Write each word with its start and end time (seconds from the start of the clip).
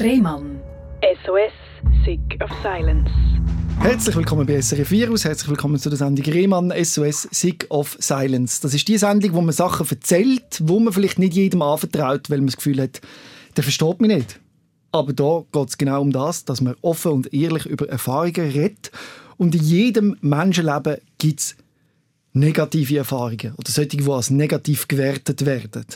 Rehmann. 0.00 0.60
SOS, 1.24 1.52
Sick 2.04 2.40
of 2.40 2.50
Silence. 2.62 3.10
Herzlich 3.80 4.14
willkommen 4.14 4.46
bei 4.46 4.60
SRF 4.60 4.92
Virus, 4.92 5.24
herzlich 5.24 5.48
willkommen 5.50 5.76
zu 5.76 5.88
der 5.88 5.98
Sendung 5.98 6.24
Rehmann 6.24 6.72
SOS 6.84 7.26
Sick 7.32 7.66
of 7.68 7.96
Silence. 7.98 8.60
Das 8.60 8.74
ist 8.74 8.86
die 8.86 8.96
Sendung, 8.96 9.32
wo 9.32 9.40
man 9.40 9.52
Sachen 9.52 9.88
erzählt, 9.90 10.60
wo 10.62 10.78
man 10.78 10.92
vielleicht 10.92 11.18
nicht 11.18 11.34
jedem 11.34 11.62
anvertraut, 11.62 12.30
weil 12.30 12.38
man 12.38 12.46
das 12.46 12.56
Gefühl 12.56 12.80
hat, 12.80 13.00
der 13.56 13.64
versteht 13.64 14.00
mich 14.00 14.14
nicht. 14.14 14.40
Aber 14.92 15.12
da 15.12 15.42
geht 15.50 15.68
es 15.68 15.78
genau 15.78 16.00
um 16.00 16.12
das, 16.12 16.44
dass 16.44 16.60
man 16.60 16.76
offen 16.80 17.10
und 17.10 17.34
ehrlich 17.34 17.66
über 17.66 17.88
Erfahrungen 17.88 18.52
redet. 18.52 18.92
Und 19.36 19.56
in 19.56 19.62
jedem 19.64 20.16
Menschenleben 20.20 20.98
gibt 21.18 21.40
es 21.40 21.56
negative 22.34 22.98
Erfahrungen 22.98 23.54
oder 23.56 23.70
solche, 23.70 23.96
die 23.96 24.08
als 24.08 24.30
negativ 24.30 24.86
gewertet 24.86 25.44
werden. 25.44 25.86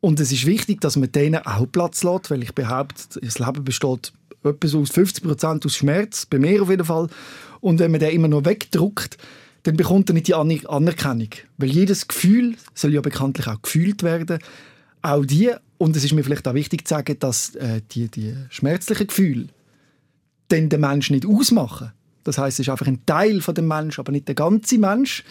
Und 0.00 0.18
es 0.18 0.32
ist 0.32 0.46
wichtig, 0.46 0.80
dass 0.80 0.96
man 0.96 1.12
denen 1.12 1.44
auch 1.44 1.66
Platz 1.70 2.02
lässt, 2.02 2.30
weil 2.30 2.42
ich 2.42 2.54
behaupte, 2.54 3.20
das 3.20 3.38
Leben 3.38 3.64
besteht 3.64 4.12
etwa 4.42 4.68
so 4.68 4.80
aus 4.80 4.90
50 4.90 5.24
Prozent 5.24 5.66
aus 5.66 5.76
Schmerz, 5.76 6.26
bei 6.26 6.38
mir 6.38 6.62
auf 6.62 6.70
jeden 6.70 6.84
Fall. 6.84 7.08
Und 7.60 7.78
wenn 7.78 7.90
man 7.90 8.00
den 8.00 8.10
immer 8.10 8.28
noch 8.28 8.44
wegdruckt, 8.44 9.18
dann 9.64 9.76
bekommt 9.76 10.08
er 10.08 10.14
nicht 10.14 10.28
die 10.28 10.34
Anerkennung. 10.34 11.28
Weil 11.58 11.68
jedes 11.68 12.08
Gefühl 12.08 12.56
soll 12.74 12.94
ja 12.94 13.02
bekanntlich 13.02 13.46
auch 13.46 13.60
gefühlt 13.60 14.02
werden. 14.02 14.38
Auch 15.02 15.24
die. 15.24 15.50
Und 15.76 15.96
es 15.96 16.04
ist 16.04 16.14
mir 16.14 16.24
vielleicht 16.24 16.48
auch 16.48 16.54
wichtig 16.54 16.88
zu 16.88 16.94
sagen, 16.94 17.18
dass 17.18 17.54
äh, 17.56 17.82
die, 17.90 18.08
die 18.08 18.34
schmerzlichen 18.48 19.06
Gefühle 19.06 19.48
den 20.50 20.68
Menschen 20.68 21.14
nicht 21.14 21.26
ausmachen. 21.26 21.92
Das 22.24 22.38
heißt, 22.38 22.58
es 22.58 22.66
ist 22.66 22.70
einfach 22.70 22.86
ein 22.86 23.04
Teil 23.06 23.40
von 23.40 23.54
dem 23.54 23.68
Menschen, 23.68 24.00
aber 24.00 24.12
nicht 24.12 24.28
der 24.28 24.34
ganze 24.34 24.78
Mensch. 24.78 25.24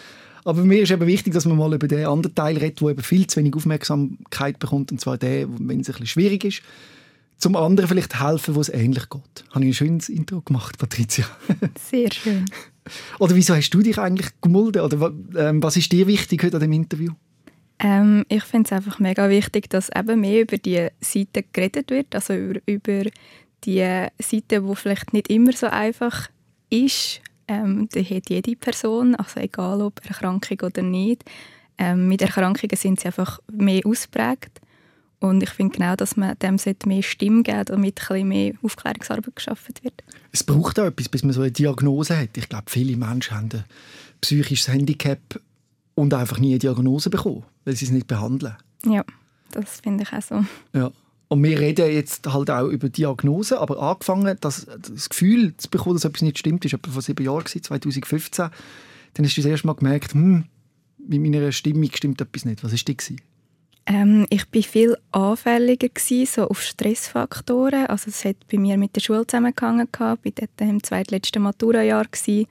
Aber 0.44 0.64
mir 0.64 0.82
ist 0.82 0.92
eben 0.92 1.06
wichtig, 1.08 1.34
dass 1.34 1.46
man 1.46 1.58
mal 1.58 1.74
über 1.74 1.88
den 1.88 2.06
anderen 2.06 2.36
Teil 2.36 2.58
redet, 2.58 2.82
der 2.82 2.90
eben 2.90 3.04
viel 3.04 3.28
zu 3.28 3.40
wenig 3.40 3.56
Aufmerksamkeit 3.56 4.60
bekommt, 4.60 4.92
und 4.92 5.02
zwar 5.02 5.18
der, 5.18 5.48
wenn 5.50 5.80
es 5.82 5.88
ein 5.88 5.94
bisschen 5.94 6.08
schwierig 6.08 6.44
ist 6.46 6.62
zum 7.40 7.56
anderen 7.56 7.88
vielleicht 7.88 8.22
helfen, 8.22 8.54
wo 8.54 8.62
es 8.62 8.70
ähnlich 8.70 9.10
geht. 9.10 9.46
Habe 9.52 9.64
ich 9.64 9.72
ein 9.72 9.74
schönes 9.74 10.10
Intro 10.10 10.42
gemacht, 10.42 10.78
Patricia? 10.78 11.26
Sehr 11.90 12.12
schön. 12.12 12.46
Oder 13.18 13.36
wieso 13.36 13.56
hast 13.56 13.70
du 13.70 13.82
dich 13.82 13.98
eigentlich 13.98 14.30
gemulden? 14.42 14.82
Oder 14.82 15.14
ähm, 15.38 15.64
was 15.64 15.78
ist 15.78 15.92
dir 15.92 16.06
wichtig 16.06 16.44
heute 16.44 16.58
an 16.58 16.62
dem 16.62 16.74
Interview? 16.74 17.14
Ähm, 17.80 18.26
ich 18.28 18.44
finde 18.44 18.68
es 18.68 18.74
einfach 18.74 19.00
mega 19.00 19.30
wichtig, 19.30 19.70
dass 19.70 19.90
eben 19.96 20.20
mehr 20.20 20.42
über 20.42 20.58
die 20.58 20.90
Seite 21.00 21.44
geredet 21.54 21.92
wird, 21.92 22.14
also 22.14 22.34
über, 22.34 22.60
über 22.66 23.10
die 23.64 24.08
Seite, 24.20 24.66
wo 24.66 24.76
vielleicht 24.76 25.14
nicht 25.14 25.30
immer 25.30 25.54
so 25.54 25.68
einfach 25.68 26.30
ist. 26.70 27.22
Ähm, 27.50 27.90
die 27.90 28.04
hat 28.04 28.30
jede 28.30 28.56
Person, 28.56 29.16
also 29.16 29.40
egal 29.40 29.82
ob 29.82 30.00
Erkrankung 30.06 30.60
oder 30.62 30.82
nicht. 30.82 31.24
Ähm, 31.78 32.08
mit 32.08 32.22
Erkrankungen 32.22 32.76
sind 32.76 33.00
sie 33.00 33.08
einfach 33.08 33.40
mehr 33.52 33.82
ausprägt. 33.86 34.62
Und 35.20 35.44
ich 35.44 35.50
finde 35.50 35.78
genau, 35.78 35.96
dass 35.96 36.16
man 36.16 36.38
dem 36.40 36.58
mehr 36.86 37.04
Stimme 37.04 37.44
geben 37.44 37.66
damit 37.66 38.00
ein 38.00 38.08
bisschen 38.08 38.28
mehr 38.28 38.54
Aufklärungsarbeit 38.62 39.36
geschaffen 39.36 39.76
wird. 39.82 40.04
Es 40.32 40.44
braucht 40.44 40.80
auch 40.80 40.86
etwas, 40.86 41.10
bis 41.10 41.24
man 41.24 41.34
so 41.34 41.42
eine 41.42 41.52
Diagnose 41.52 42.18
hat. 42.18 42.38
Ich 42.38 42.48
glaube, 42.48 42.66
viele 42.70 42.96
Menschen 42.96 43.36
haben 43.36 43.50
ein 43.52 43.66
psychisches 44.22 44.74
Handicap 44.74 45.20
und 45.96 46.14
einfach 46.14 46.40
nie 46.40 46.52
eine 46.52 46.60
Diagnose 46.60 47.10
bekommen, 47.10 47.44
weil 47.66 47.76
sie 47.76 47.86
es 47.86 47.92
nicht 47.92 48.08
behandeln. 48.08 48.56
Ja, 48.86 49.04
das 49.52 49.82
finde 49.82 50.04
ich 50.04 50.14
auch 50.14 50.22
so. 50.22 50.46
Ja. 50.74 50.92
Und 51.30 51.44
wir 51.44 51.60
reden 51.60 51.92
jetzt 51.92 52.26
halt 52.34 52.50
auch 52.50 52.68
über 52.68 52.90
Diagnose, 52.90 53.60
aber 53.60 53.80
angefangen, 53.80 54.36
das, 54.42 54.66
das 54.66 55.10
Gefühl 55.10 55.56
zu 55.58 55.70
bekommen, 55.70 55.96
dass 55.96 56.04
etwas 56.04 56.24
nicht 56.24 56.40
stimmt, 56.40 56.66
ist 56.66 56.74
etwa 56.74 56.92
vor 56.92 57.04
sieben 57.04 57.24
Jahren, 57.24 57.46
2015. 57.46 58.50
Dann 59.14 59.26
hast 59.26 59.38
du 59.38 59.42
das 59.42 59.50
erste 59.50 59.68
Mal 59.68 59.76
gemerkt, 59.76 60.14
hm, 60.14 60.46
mit 60.98 61.22
meiner 61.22 61.52
Stimmung 61.52 61.90
stimmt 61.94 62.20
etwas 62.20 62.46
nicht. 62.46 62.64
Was 62.64 62.72
war 62.72 62.96
das? 62.96 63.14
Ähm, 63.86 64.26
ich 64.32 64.46
war 64.52 64.62
viel 64.64 64.98
anfälliger 65.12 65.90
gewesen, 65.90 66.26
so 66.26 66.48
auf 66.48 66.64
Stressfaktoren. 66.64 67.86
Also 67.86 68.10
es 68.10 68.26
hat 68.26 68.36
bei 68.52 68.58
mir 68.58 68.78
mit 68.78 68.96
der 68.96 69.02
Schule 69.02 69.26
zusammengehangen. 69.28 69.88
Ich 69.92 70.00
war 70.00 70.18
dort 70.24 70.50
im 70.62 70.84
zweitletzten 70.84 71.44
Maturajahr. 71.44 72.06
Gewesen. 72.06 72.48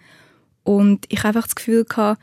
Und 0.62 1.05
ich 1.09 1.19
hatte 1.19 1.28
einfach 1.28 1.44
das 1.44 1.56
Gefühl, 1.56 1.84
gehabt, 1.84 2.21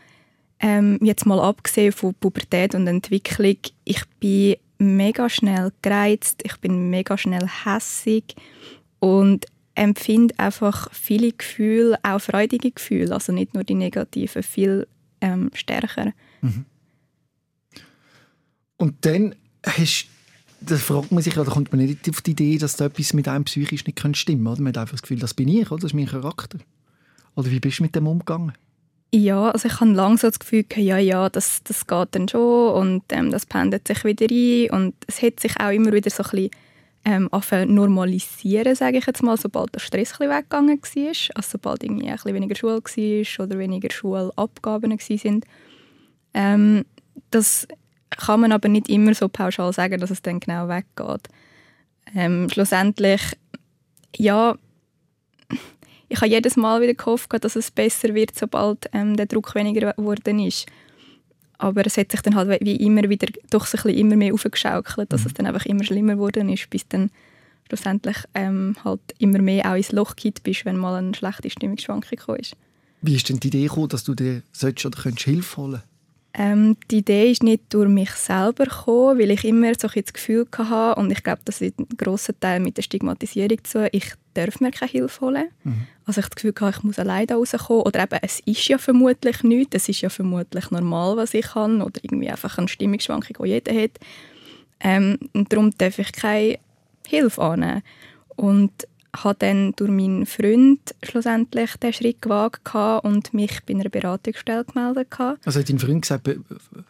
ähm, 0.59 0.99
jetzt 1.01 1.25
mal 1.25 1.39
abgesehen 1.39 1.91
von 1.91 2.13
Pubertät 2.13 2.75
und 2.75 2.87
Entwicklung, 2.87 3.57
ich 3.83 4.01
bin 4.19 4.55
mega 4.85 5.29
schnell 5.29 5.71
gereizt, 5.81 6.41
ich 6.43 6.57
bin 6.57 6.89
mega 6.89 7.17
schnell 7.17 7.47
hässig 7.47 8.35
und 8.99 9.45
empfinde 9.75 10.37
einfach 10.39 10.91
viele 10.93 11.31
Gefühle, 11.33 11.99
auch 12.03 12.19
freudige 12.19 12.71
Gefühle, 12.71 13.13
also 13.13 13.33
nicht 13.33 13.53
nur 13.53 13.63
die 13.63 13.75
negativen, 13.75 14.43
viel 14.43 14.87
ähm, 15.21 15.51
stärker. 15.53 16.13
Mhm. 16.41 16.65
Und 18.77 19.05
dann 19.05 19.35
hast 19.65 20.07
da 20.61 20.77
fragt 20.77 21.11
man 21.11 21.21
sich, 21.21 21.37
oder 21.37 21.51
kommt 21.51 21.71
man 21.71 21.85
nicht 21.85 22.09
auf 22.09 22.21
die 22.21 22.31
Idee, 22.31 22.57
dass 22.57 22.75
da 22.75 22.85
etwas 22.85 23.13
mit 23.13 23.27
einem 23.27 23.43
psychisch 23.45 23.85
nicht 23.85 24.17
stimmen 24.17 24.45
kann. 24.45 24.63
Man 24.63 24.69
hat 24.69 24.77
einfach 24.77 24.93
das 24.93 25.01
Gefühl, 25.01 25.19
das 25.19 25.33
bin 25.33 25.47
ich, 25.47 25.69
oder? 25.71 25.81
das 25.81 25.91
ist 25.91 25.95
mein 25.95 26.07
Charakter. 26.07 26.57
Oder 27.35 27.51
wie 27.51 27.59
bist 27.59 27.79
du 27.79 27.83
mit 27.83 27.95
dem 27.95 28.07
umgegangen? 28.07 28.53
Ja, 29.17 29.51
also 29.51 29.69
ich 29.69 29.79
habe 29.79 29.91
langsam 29.91 30.29
das 30.29 30.39
Gefühl, 30.39 30.65
ja, 30.75 30.97
ja, 30.97 31.29
das, 31.29 31.63
das 31.63 31.87
geht 31.87 32.09
dann 32.11 32.27
schon 32.27 32.73
und 32.73 33.03
ähm, 33.13 33.31
das 33.31 33.45
pendelt 33.45 33.87
sich 33.87 34.03
wieder 34.03 34.25
ein 34.29 34.69
und 34.77 34.93
es 35.07 35.21
hat 35.21 35.39
sich 35.39 35.57
auch 35.57 35.69
immer 35.69 35.93
wieder 35.93 36.09
so 36.09 36.21
ein 36.21 36.29
bisschen 36.31 36.49
ähm, 37.05 37.73
normalisieren, 37.73 38.75
sage 38.75 38.97
ich 38.97 39.05
jetzt 39.05 39.23
mal, 39.23 39.37
sobald 39.37 39.73
der 39.73 39.79
Stress 39.79 40.11
ein 40.11 40.17
bisschen 40.17 40.37
weggegangen 40.37 40.81
war, 40.81 41.35
also 41.35 41.49
sobald 41.49 41.83
irgendwie 41.85 42.09
ein 42.09 42.17
bisschen 42.17 42.33
weniger 42.35 42.55
Schule 42.55 42.81
war 42.83 43.45
oder 43.45 43.57
weniger 43.57 43.89
Schulabgaben 43.89 44.91
waren. 44.91 45.41
Ähm, 46.33 46.83
das 47.31 47.69
kann 48.09 48.41
man 48.41 48.51
aber 48.51 48.67
nicht 48.67 48.89
immer 48.89 49.13
so 49.13 49.29
pauschal 49.29 49.71
sagen, 49.71 50.01
dass 50.01 50.11
es 50.11 50.23
dann 50.23 50.41
genau 50.41 50.67
weggeht. 50.67 51.29
Ähm, 52.13 52.49
schlussendlich, 52.49 53.21
ja, 54.17 54.57
ich 56.09 56.17
habe 56.17 56.29
jedes 56.29 56.55
Mal 56.55 56.81
wieder 56.81 56.93
gehofft, 56.93 57.31
dass 57.43 57.55
es 57.55 57.71
besser 57.71 58.13
wird, 58.13 58.35
sobald 58.35 58.89
ähm, 58.93 59.15
der 59.15 59.25
Druck 59.25 59.55
weniger 59.55 59.93
geworden 59.93 60.39
ist. 60.39 60.65
Aber 61.57 61.85
es 61.85 61.97
hat 61.97 62.11
sich 62.11 62.21
dann 62.21 62.35
halt 62.35 62.61
wie 62.61 62.75
immer 62.75 63.07
wieder 63.09 63.27
doch 63.49 63.65
so 63.65 63.77
ein 63.77 63.83
bisschen 63.83 63.99
immer 63.99 64.15
mehr 64.15 64.33
aufgeschaukelt, 64.33 65.11
dass 65.11 65.21
mhm. 65.21 65.27
es 65.27 65.33
dann 65.33 65.45
einfach 65.47 65.65
immer 65.65 65.83
schlimmer 65.83 66.13
geworden 66.13 66.49
ist, 66.49 66.69
bis 66.69 66.87
dann 66.87 67.09
schlussendlich 67.67 68.17
ähm, 68.33 68.75
halt 68.83 69.01
immer 69.19 69.41
mehr 69.41 69.71
auch 69.71 69.75
ins 69.75 69.91
Loch 69.91 70.15
geht 70.15 70.43
bist, 70.43 70.65
wenn 70.65 70.77
mal 70.77 70.95
eine 70.95 71.15
schlechte 71.15 71.49
Stimmungsschwankung 71.49 72.09
gekommen 72.11 72.39
ist. 72.39 72.55
Wie 73.01 73.15
ist 73.15 73.29
denn 73.29 73.39
die 73.39 73.47
Idee 73.47 73.63
gekommen, 73.63 73.89
dass 73.89 74.03
du 74.03 74.13
dir 74.13 74.43
sollst 74.51 74.85
oder 74.85 75.01
könntest 75.01 75.25
Hilfe 75.25 75.57
holen 75.57 75.81
ähm, 76.37 76.75
die 76.91 76.97
Idee 76.97 77.31
ist 77.31 77.43
nicht 77.43 77.73
durch 77.73 77.87
mich 77.87 78.11
selber 78.11 78.65
gekommen, 78.65 79.19
weil 79.19 79.31
ich 79.31 79.45
immer 79.45 79.71
so 79.79 79.87
ein 79.87 80.01
das 80.03 80.11
Gefühl 80.11 80.45
hatte, 80.57 80.99
und 80.99 81.09
ich 81.09 81.23
glaube, 81.23 81.39
das 81.45 81.61
ist 81.61 81.79
ein 81.79 81.87
grosser 81.95 82.37
Teil 82.37 82.59
mit 82.59 82.75
der 82.75 82.81
Stigmatisierung 82.81 83.63
zu, 83.63 83.87
ich 83.93 84.15
darf 84.35 84.59
mir 84.59 84.71
keine 84.71 84.91
Hilfe 84.91 85.21
holen. 85.21 85.47
Mhm. 85.63 85.87
Also 86.05 86.19
ich 86.19 86.27
das 86.27 86.35
Gefühl 86.35 86.53
hatte, 86.59 86.77
ich 86.77 86.83
muss 86.83 86.99
alleine 86.99 87.27
da 87.27 87.35
rauskommen. 87.35 87.83
Oder 87.83 88.03
eben, 88.03 88.19
es 88.21 88.39
ist 88.41 88.67
ja 88.67 88.77
vermutlich 88.77 89.43
nichts, 89.43 89.75
es 89.75 89.89
ist 89.89 90.01
ja 90.01 90.09
vermutlich 90.09 90.69
normal, 90.71 91.17
was 91.17 91.33
ich 91.33 91.45
kann. 91.45 91.81
Oder 91.81 91.99
irgendwie 92.03 92.29
einfach 92.29 92.57
eine 92.57 92.67
Stimmungsschwankung, 92.67 93.37
die 93.43 93.49
jeder 93.49 93.73
hat. 93.73 93.91
Ähm, 94.79 95.17
und 95.33 95.51
darum 95.51 95.71
darf 95.77 95.97
ich 95.99 96.11
keine 96.11 96.59
Hilfe 97.07 97.41
annehmen. 97.41 97.81
Und 98.35 98.71
habe 99.23 99.35
dann 99.39 99.73
durch 99.75 99.91
meinen 99.91 100.25
Freund 100.25 100.79
schlussendlich 101.03 101.75
den 101.77 101.93
Schritt 101.93 102.21
gewagt 102.21 102.61
und 103.03 103.33
mich 103.33 103.59
bei 103.65 103.73
einer 103.73 103.89
Beratungsstelle 103.89 104.65
gemeldet. 104.65 105.07
Also 105.45 105.59
hat 105.59 105.69
dein 105.69 105.79
Freund 105.79 106.01
gesagt, 106.01 106.29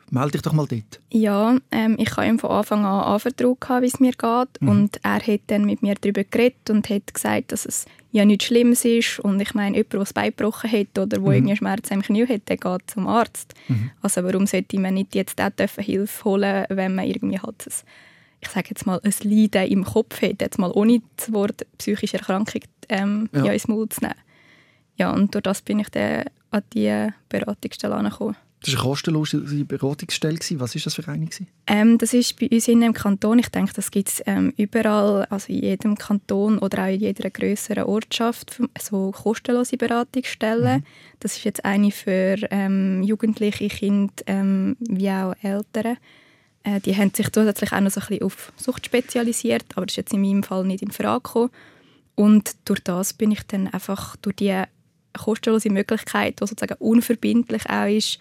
melde 0.10 0.32
dich 0.32 0.42
doch 0.42 0.54
mal 0.54 0.68
dort? 0.68 1.00
Ja, 1.12 1.58
ähm, 1.72 1.96
ich 2.00 2.16
habe 2.16 2.28
ihm 2.28 2.40
von 2.40 2.52
Anfang 2.52 2.86
an 2.86 3.04
anvertraut, 3.14 3.60
wie 3.82 3.88
es 3.88 4.00
mir 4.00 4.12
geht. 4.12 4.62
Mhm. 4.62 4.70
Und 4.70 5.00
er 5.04 5.26
hat 5.26 5.42
dann 5.48 5.66
mit 5.66 5.82
mir 5.82 5.96
darüber 5.96 6.24
geredet 6.24 6.70
und 6.70 6.90
hat 6.90 7.14
gesagt, 7.14 7.52
dass 7.52 7.66
es 7.66 7.86
ja 8.12 8.26
nichts 8.26 8.46
Schlimmes 8.46 8.86
ist. 8.86 9.20
Und 9.20 9.42
ich 9.42 9.54
meine, 9.54 9.76
jemand, 9.76 9.94
der 9.94 10.00
das 10.00 10.14
Bein 10.14 10.32
gebrochen 10.32 10.72
hat 10.72 10.98
oder 10.98 11.22
wo 11.22 11.28
mhm. 11.28 11.34
irgendwie 11.34 11.56
Schmerzen 11.58 11.94
im 11.94 12.02
Knie 12.02 12.28
hat, 12.28 12.48
der 12.48 12.58
geht 12.58 12.82
zum 12.90 13.08
Arzt. 13.08 13.54
Mhm. 13.68 13.92
Also 14.02 14.24
warum 14.24 14.48
sollte 14.48 14.80
man 14.80 14.94
nicht 14.94 15.16
jetzt 15.16 15.40
auch 15.42 15.52
Hilfe 15.78 16.24
holen, 16.24 16.66
wenn 16.70 16.96
man 16.96 17.06
irgendwie 17.06 17.40
halt 17.40 17.66
das 17.66 17.84
ich 18.46 18.52
sage 18.52 18.70
jetzt 18.70 18.86
mal, 18.86 19.00
ein 19.04 19.14
Leiden 19.24 19.72
im 19.72 19.84
Kopf 19.84 20.22
hat, 20.22 20.42
jetzt 20.42 20.60
mal 20.60 20.72
ohne 20.72 21.02
das 21.18 21.32
Wort 21.34 21.66
psychische 21.78 22.18
Erkrankung 22.18 22.62
ähm, 22.90 23.30
ja. 23.34 23.46
ja. 23.46 23.52
ins 23.54 23.68
Maul 23.68 23.90
zu 23.90 24.02
nehmen. 24.02 24.16
Ja, 24.98 25.12
und 25.12 25.34
durch 25.34 25.44
das 25.44 25.62
bin 25.62 25.80
ich 25.80 25.90
dann 25.90 26.26
an 26.52 26.64
diese 26.74 27.14
Beratungsstelle 27.30 27.96
angekommen. 27.96 28.38
Das 28.62 28.74
war 28.74 28.82
eine 28.82 28.90
kostenlose 28.90 29.66
Beratungsstelle. 29.66 30.40
Was 30.54 30.74
war 30.74 30.82
das 30.82 30.96
für 30.96 31.08
eine? 31.08 31.28
Ähm, 31.68 31.98
das 32.00 32.14
ist 32.14 32.40
bei 32.40 32.50
uns 32.50 32.68
in 32.68 32.84
einem 32.84 32.94
Kanton. 32.94 33.38
Ich 33.38 33.50
denke, 33.50 33.74
das 33.74 33.92
gibt 33.92 34.10
es 34.10 34.24
ähm, 34.26 34.54
überall, 34.58 35.26
also 35.26 35.54
in 35.54 35.62
jedem 35.62 35.96
Kanton 35.96 36.58
oder 36.58 36.86
auch 36.86 36.88
in 36.88 37.00
jeder 37.00 37.30
größeren 37.30 37.84
Ortschaft, 37.84 38.60
so 38.82 39.12
kostenlose 39.12 39.78
Beratungsstellen. 39.78 40.80
Mhm. 40.80 40.84
Das 41.20 41.38
ist 41.38 41.44
jetzt 41.44 41.64
eine 41.64 41.92
für 41.92 42.38
ähm, 42.50 43.04
Jugendliche, 43.04 43.68
Kinder 43.68 44.14
ähm, 44.26 44.78
wie 44.80 45.12
auch 45.12 45.36
Eltern. 45.44 45.98
Äh, 46.66 46.82
die 46.82 46.96
haben 46.98 47.14
sich 47.14 47.32
zusätzlich 47.32 47.72
auch 47.72 47.80
noch 47.80 47.92
so 47.92 48.02
ein 48.02 48.08
bisschen 48.08 48.24
auf 48.24 48.52
Sucht 48.58 48.86
spezialisiert, 48.88 49.66
aber 49.76 49.86
das 49.86 49.94
ist 49.94 49.98
jetzt 49.98 50.14
in 50.14 50.22
meinem 50.22 50.44
Fall 50.44 50.66
nicht 50.66 50.82
in 50.82 50.92
Frage 50.92 51.22
gekommen. 51.22 51.52
Und 52.16 52.56
durch 52.66 52.82
das 52.82 53.14
bin 53.14 53.32
ich 53.32 53.44
dann 53.44 53.68
einfach 53.68 54.16
durch 54.18 54.36
die 54.38 54.64
kostenlose 55.14 55.70
Möglichkeit, 55.70 56.42
die 56.42 56.48
sozusagen 56.48 56.76
unverbindlich 56.80 57.70
auch 57.70 57.88
ist, 57.88 58.20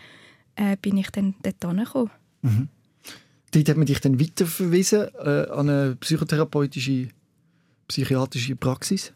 äh, 0.56 0.76
bin 0.81 0.96
ich 0.96 1.11
dann 1.11 1.35
dort 1.43 1.64
angekommen. 1.64 2.11
Mhm. 2.43 2.69
Dort 3.50 3.69
hat 3.69 3.76
man 3.76 3.87
dich 3.87 4.00
dann 4.00 4.20
weiterverwiesen 4.20 5.08
äh, 5.19 5.46
an 5.50 5.69
eine 5.69 5.96
psychotherapeutische 5.96 7.08
psychiatrische 7.88 8.56
Praxis? 8.56 9.12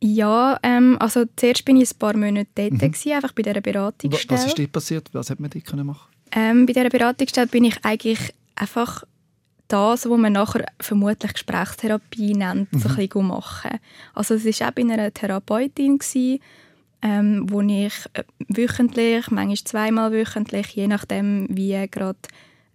Ja, 0.00 0.58
ähm, 0.62 0.96
also 0.98 1.24
zuerst 1.36 1.64
bin 1.64 1.76
ich 1.76 1.92
ein 1.92 1.98
paar 1.98 2.16
Monate 2.16 2.48
dort, 2.54 2.72
mhm. 2.72 2.78
gewesen, 2.78 3.12
einfach 3.12 3.32
bei 3.32 3.42
dieser 3.42 3.60
Beratungsstelle. 3.60 4.40
Was 4.40 4.46
ist 4.46 4.58
dort 4.58 4.72
passiert? 4.72 5.08
Was 5.12 5.30
hat 5.30 5.38
man 5.38 5.50
dort 5.50 5.84
machen 5.84 6.10
ähm, 6.32 6.66
Bei 6.66 6.72
dieser 6.72 6.88
Beratungsstelle 6.88 7.46
bin 7.46 7.64
ich 7.64 7.76
eigentlich 7.84 8.34
einfach 8.54 9.04
das, 9.68 10.08
was 10.08 10.18
man 10.18 10.34
nachher 10.34 10.66
vermutlich 10.80 11.32
Gesprächstherapie 11.32 12.34
nennt, 12.34 12.72
mhm. 12.72 12.78
so 12.78 12.88
ein 12.90 12.96
bisschen 12.96 13.26
machen. 13.26 13.78
Also 14.14 14.34
es 14.34 14.44
war 14.44 14.68
auch 14.68 14.72
bei 14.72 14.82
einer 14.82 15.12
Therapeutin, 15.12 15.98
gewesen, 15.98 16.40
ähm, 17.00 17.46
wo 17.48 17.60
ich 17.62 17.94
äh, 18.12 18.22
wöchentlich, 18.48 19.30
manchmal 19.30 19.56
zweimal 19.56 20.12
wöchentlich, 20.12 20.68
je 20.68 20.86
nachdem, 20.86 21.48
wie 21.50 21.88
gerade 21.90 22.18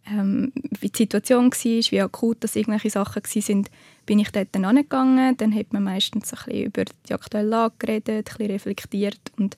ähm, 0.09 0.51
wie 0.79 0.89
die 0.89 0.97
Situation 0.97 1.51
war, 1.51 1.91
wie 1.91 2.01
akut 2.01 2.37
das 2.39 2.55
irgendwelche 2.55 2.89
Sachen 2.89 3.23
waren, 3.23 3.67
bin 4.05 4.19
ich 4.19 4.31
dort 4.31 4.47
dann 4.53 4.65
angegangen. 4.65 5.35
Dann 5.37 5.53
hat 5.53 5.73
man 5.73 5.83
meistens 5.83 6.33
ein 6.33 6.39
bisschen 6.45 6.65
über 6.65 6.85
die 7.07 7.13
aktuelle 7.13 7.49
Lage 7.49 7.75
geredet, 7.79 8.09
ein 8.09 8.23
bisschen 8.23 8.51
reflektiert 8.51 9.19
und 9.37 9.57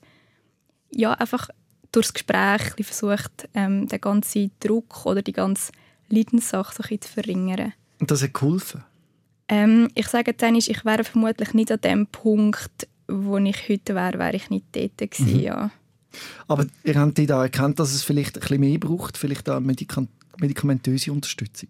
ja, 0.90 1.12
einfach 1.12 1.48
durchs 1.92 2.12
Gespräch 2.12 2.74
ein 2.76 2.84
versucht, 2.84 3.48
ähm, 3.54 3.88
den 3.88 4.00
ganzen 4.00 4.50
Druck 4.60 5.06
oder 5.06 5.22
die 5.22 5.32
ganze 5.32 5.72
Leidenssache 6.10 6.74
so 6.74 6.82
ein 6.88 7.00
zu 7.00 7.08
verringern. 7.08 7.72
Und 7.98 8.10
das 8.10 8.22
hat 8.22 8.34
geholfen? 8.34 8.84
Ähm, 9.48 9.88
ich 9.94 10.06
sage 10.06 10.32
dann, 10.32 10.54
ich 10.54 10.84
wäre 10.84 11.04
vermutlich 11.04 11.54
nicht 11.54 11.72
an 11.72 11.80
dem 11.80 12.06
Punkt, 12.06 12.86
wo 13.08 13.38
ich 13.38 13.68
heute 13.68 13.94
wäre, 13.94 14.18
wäre 14.18 14.36
ich 14.36 14.50
nicht 14.50 14.66
dort 14.72 14.98
gewesen, 14.98 15.34
mhm. 15.34 15.40
ja. 15.40 15.70
Aber 16.48 16.66
ihr 16.84 16.94
habt 16.98 17.18
da 17.18 17.42
erkannt, 17.42 17.78
dass 17.78 17.92
es 17.92 18.02
vielleicht 18.02 18.36
ein 18.36 18.40
bisschen 18.40 18.60
mehr 18.60 18.78
braucht, 18.78 19.16
vielleicht 19.16 19.48
auch 19.48 19.60
medikamentöse 19.60 21.12
Unterstützung? 21.12 21.68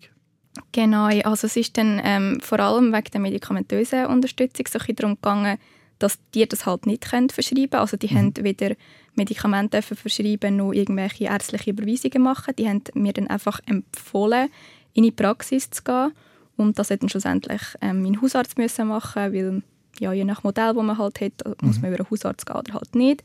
Genau, 0.73 1.07
also 1.07 1.47
es 1.47 1.57
ist 1.57 1.77
dann 1.79 2.01
ähm, 2.03 2.41
vor 2.41 2.61
allem 2.61 2.93
wegen 2.93 3.11
der 3.13 3.21
medikamentösen 3.21 4.07
Unterstützung 4.07 4.67
so 4.71 4.79
darum 4.79 5.15
gegangen, 5.15 5.59
dass 6.01 6.19
die 6.35 6.49
das 6.49 6.67
halt 6.67 6.87
nicht 6.87 7.09
können 7.09 7.31
verschreiben 7.31 7.71
können. 7.71 7.81
Also 7.81 7.97
die 7.97 8.13
mhm. 8.13 8.19
haben 8.19 8.35
weder 8.39 8.75
Medikamente 9.15 9.83
verschreiben 9.83 10.57
noch 10.57 10.73
irgendwelche 10.73 11.25
ärztliche 11.25 11.71
Überweisungen 11.71 12.23
machen. 12.23 12.55
Die 12.59 12.69
haben 12.69 12.83
mir 12.95 13.13
dann 13.13 13.29
einfach 13.29 13.61
empfohlen, 13.67 14.49
in 14.95 15.05
die 15.05 15.13
Praxis 15.13 15.71
zu 15.71 15.85
gehen. 15.85 16.13
Und 16.57 16.79
das 16.79 16.91
hat 16.91 17.03
dann 17.03 17.09
schlussendlich 17.09 17.63
ähm, 17.81 18.03
mein 18.03 18.21
Hausarzt 18.21 18.59
müssen 18.59 18.89
machen, 18.89 19.33
weil 19.33 19.63
ja, 19.99 20.13
je 20.13 20.25
nach 20.25 20.43
Modell, 20.43 20.75
das 20.75 20.83
man 20.83 20.99
halt 20.99 21.21
hat, 21.21 21.33
mhm. 21.45 21.69
muss 21.69 21.81
man 21.81 21.93
über 21.93 22.01
einen 22.01 22.11
Hausarzt 22.11 22.47
gehen 22.47 22.57
oder 22.57 22.75
halt 22.75 22.95
nicht. 22.95 23.23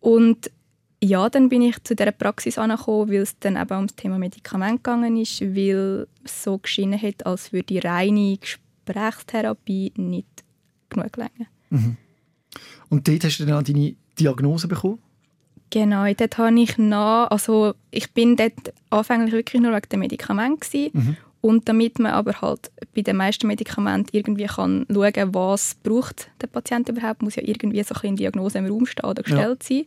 Und 0.00 0.50
ja, 1.02 1.28
dann 1.28 1.48
bin 1.48 1.62
ich 1.62 1.82
zu 1.84 1.94
dieser 1.94 2.12
Praxis 2.12 2.58
angekommen, 2.58 3.10
weil 3.10 3.22
es 3.22 3.38
dann 3.38 3.56
eben 3.56 3.78
um 3.78 3.86
das 3.86 3.96
Thema 3.96 4.18
Medikament 4.18 4.82
gegangen 4.82 5.16
ist, 5.16 5.40
weil 5.40 6.06
es 6.24 6.44
so 6.44 6.58
geschienen 6.58 7.00
hat, 7.00 7.26
als 7.26 7.52
würde 7.52 7.66
die 7.66 7.78
reine 7.78 8.38
Gesprächstherapie 8.38 9.92
nicht 9.96 10.44
genug 10.88 11.12
gelingen. 11.12 11.48
Mhm. 11.74 11.96
Und 12.88 13.08
dort 13.08 13.24
hast 13.24 13.38
du 13.38 13.46
dann 13.46 13.58
auch 13.58 13.62
deine 13.62 13.94
Diagnose 14.18 14.68
bekommen? 14.68 14.98
Genau, 15.70 16.06
dort 16.12 16.38
habe 16.38 16.60
ich 16.60 16.78
nach, 16.78 17.30
also 17.30 17.74
ich 17.90 18.12
bin 18.12 18.36
dort 18.36 18.72
anfänglich 18.90 19.32
wirklich 19.32 19.60
nur 19.60 19.72
wegen 19.72 19.88
dem 19.90 20.00
Medikament 20.00 20.64
mhm. 20.72 21.16
und 21.40 21.68
damit 21.68 21.98
man 21.98 22.12
aber 22.12 22.40
halt 22.40 22.70
bei 22.94 23.02
den 23.02 23.16
meisten 23.16 23.48
Medikamenten 23.48 24.16
irgendwie 24.16 24.46
kann 24.46 24.86
schauen, 24.88 25.34
was 25.34 25.74
braucht 25.82 26.30
der 26.40 26.46
Patient 26.46 26.88
überhaupt, 26.88 27.22
muss 27.22 27.34
ja 27.34 27.42
irgendwie 27.44 27.82
so 27.82 27.94
ein 28.00 28.14
Diagnose 28.14 28.58
im 28.58 28.66
Raum 28.66 28.86
stehen 28.86 29.04
oder 29.04 29.22
gestellt 29.22 29.64
ja. 29.68 29.76
sein. 29.76 29.86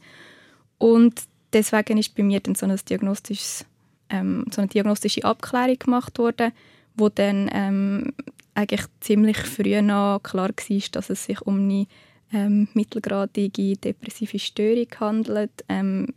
Und 0.77 1.21
deswegen 1.53 1.97
ist 1.97 2.15
bei 2.15 2.23
mir 2.23 2.41
dann 2.41 2.55
so, 2.55 2.65
ein 2.65 2.77
diagnostisches, 2.89 3.65
ähm, 4.09 4.45
so 4.51 4.61
eine 4.61 4.67
diagnostische 4.67 5.23
Abklärung 5.23 5.79
gemacht 5.79 6.19
worden, 6.19 6.51
wo 6.95 7.07
dann 7.07 7.49
ähm, 7.53 8.13
eigentlich 8.57 8.85
ziemlich 9.01 9.37
früh 9.37 9.81
noch 9.81 10.19
klar 10.23 10.49
war, 10.49 10.79
dass 10.91 11.09
es 11.09 11.25
sich 11.25 11.41
um 11.41 11.59
eine 11.59 11.85
ähm, 12.33 12.67
mittelgradige 12.73 13.77
depressive 13.77 14.39
Störung 14.39 14.87
handelt. 14.99 15.51
Ähm, 15.69 16.07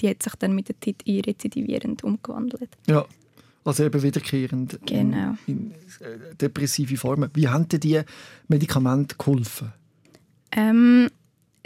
die 0.00 0.08
hat 0.08 0.22
sich 0.22 0.34
dann 0.36 0.54
mit 0.54 0.68
der 0.68 0.80
Zeit 0.80 1.02
in 1.04 1.20
rezidivierend 1.20 2.02
umgewandelt. 2.02 2.70
Ja, 2.86 3.04
also 3.64 3.84
eben 3.84 4.02
wiederkehrend 4.02 4.80
genau. 4.86 5.36
in, 5.46 5.70
in 5.70 5.70
äh, 6.00 6.34
depressive 6.40 6.96
Formen. 6.96 7.30
Wie 7.34 7.48
haben 7.48 7.68
dir 7.68 7.78
die 7.78 8.00
Medikamente 8.48 9.16
geholfen? 9.18 9.74
Ähm, 10.52 11.10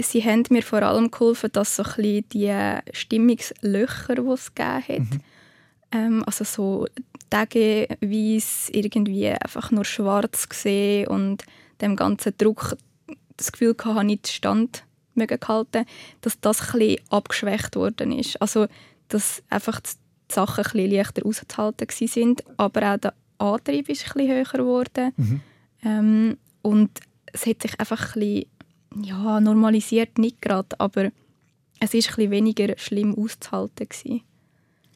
sie 0.00 0.25
haben 0.25 0.42
mir 0.50 0.62
vor 0.62 0.82
allem 0.82 1.12
geholfen, 1.12 1.50
dass 1.52 1.76
so 1.76 1.84
ein 1.84 1.92
bisschen 1.94 2.28
die 2.32 2.78
Stimmungslöcher, 2.92 4.16
die 4.16 4.28
es 4.28 4.52
gegeben 4.52 4.82
hat, 4.82 4.98
mhm. 4.98 5.20
ähm, 5.92 6.25
also 6.26 6.44
so 6.44 6.87
tageweise 7.34 8.72
irgendwie 8.72 9.28
einfach 9.28 9.72
nur 9.72 9.84
schwarz 9.84 10.48
gesehen 10.48 11.08
und 11.08 11.44
dem 11.81 11.96
ganzen 11.96 12.36
Druck 12.38 12.76
das 13.36 13.50
Gefühl 13.50 13.75
hatte, 13.84 14.04
nicht 14.04 14.28
Stand 14.28 14.84
gehalten, 15.16 15.84
dass 16.20 16.40
das 16.40 16.75
ein 16.75 16.96
abgeschwächt 17.10 17.76
worden 17.76 18.12
ist. 18.12 18.40
Also, 18.40 18.66
dass 19.08 19.42
einfach 19.50 19.81
die 19.81 19.90
Sachen 20.32 20.64
ein 20.81 20.90
leichter 20.90 21.26
auszuhalten 21.26 21.88
sind, 21.90 22.44
aber 22.56 22.94
auch 22.94 22.98
der 22.98 23.14
Antrieb 23.38 23.88
ist 23.88 24.16
ein 24.16 24.28
höher 24.28 24.44
geworden. 24.44 25.12
Mhm. 25.16 25.40
Ähm, 25.84 26.37
und 26.62 26.90
es 27.32 27.46
hat 27.46 27.62
sich 27.62 27.78
einfach 27.80 28.14
ein 28.14 28.20
bisschen 28.20 28.46
ja, 29.02 29.40
normalisiert 29.40 30.19
nicht 30.19 30.40
gerade, 30.40 30.78
aber 30.78 31.10
es 31.80 31.94
ist 31.94 32.16
ein 32.16 32.30
weniger 32.30 32.78
schlimm 32.78 33.16
auszuhalten. 33.16 33.88
Gewesen. 33.88 34.22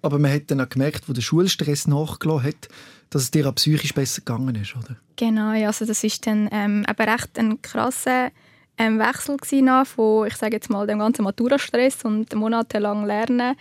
Aber 0.03 0.19
man 0.19 0.33
hat 0.33 0.51
dann 0.51 0.61
auch 0.61 0.69
gemerkt, 0.69 1.09
wo 1.09 1.13
der 1.13 1.23
Schulstress 1.23 1.87
nachgelassen 1.87 2.49
hat, 2.49 2.69
dass 3.11 3.23
es 3.23 3.31
dir 3.31 3.49
auch 3.49 3.55
psychisch 3.55 3.95
besser 3.95 4.21
gegangen 4.21 4.55
ist, 4.55 4.77
oder? 4.77 4.97
Genau, 5.17 5.53
ja, 5.53 5.69
also 5.69 5.85
das 5.85 6.05
ist 6.05 6.27
dann 6.27 6.49
ähm, 6.53 6.85
eben 6.89 7.09
recht 7.09 7.39
ein 7.39 7.61
krasser 7.63 8.31
ähm, 8.77 8.99
Wechsel 8.99 9.37
gewesen, 9.37 9.85
von, 9.87 10.27
ich 10.27 10.37
sage 10.37 10.55
jetzt 10.57 10.71
mal, 10.71 10.87
dem 10.87 11.01
ganzen 11.01 11.25
Maturastress 11.25 12.05
und 12.05 12.35
monatelang 12.35 13.05
Lernen 13.05 13.57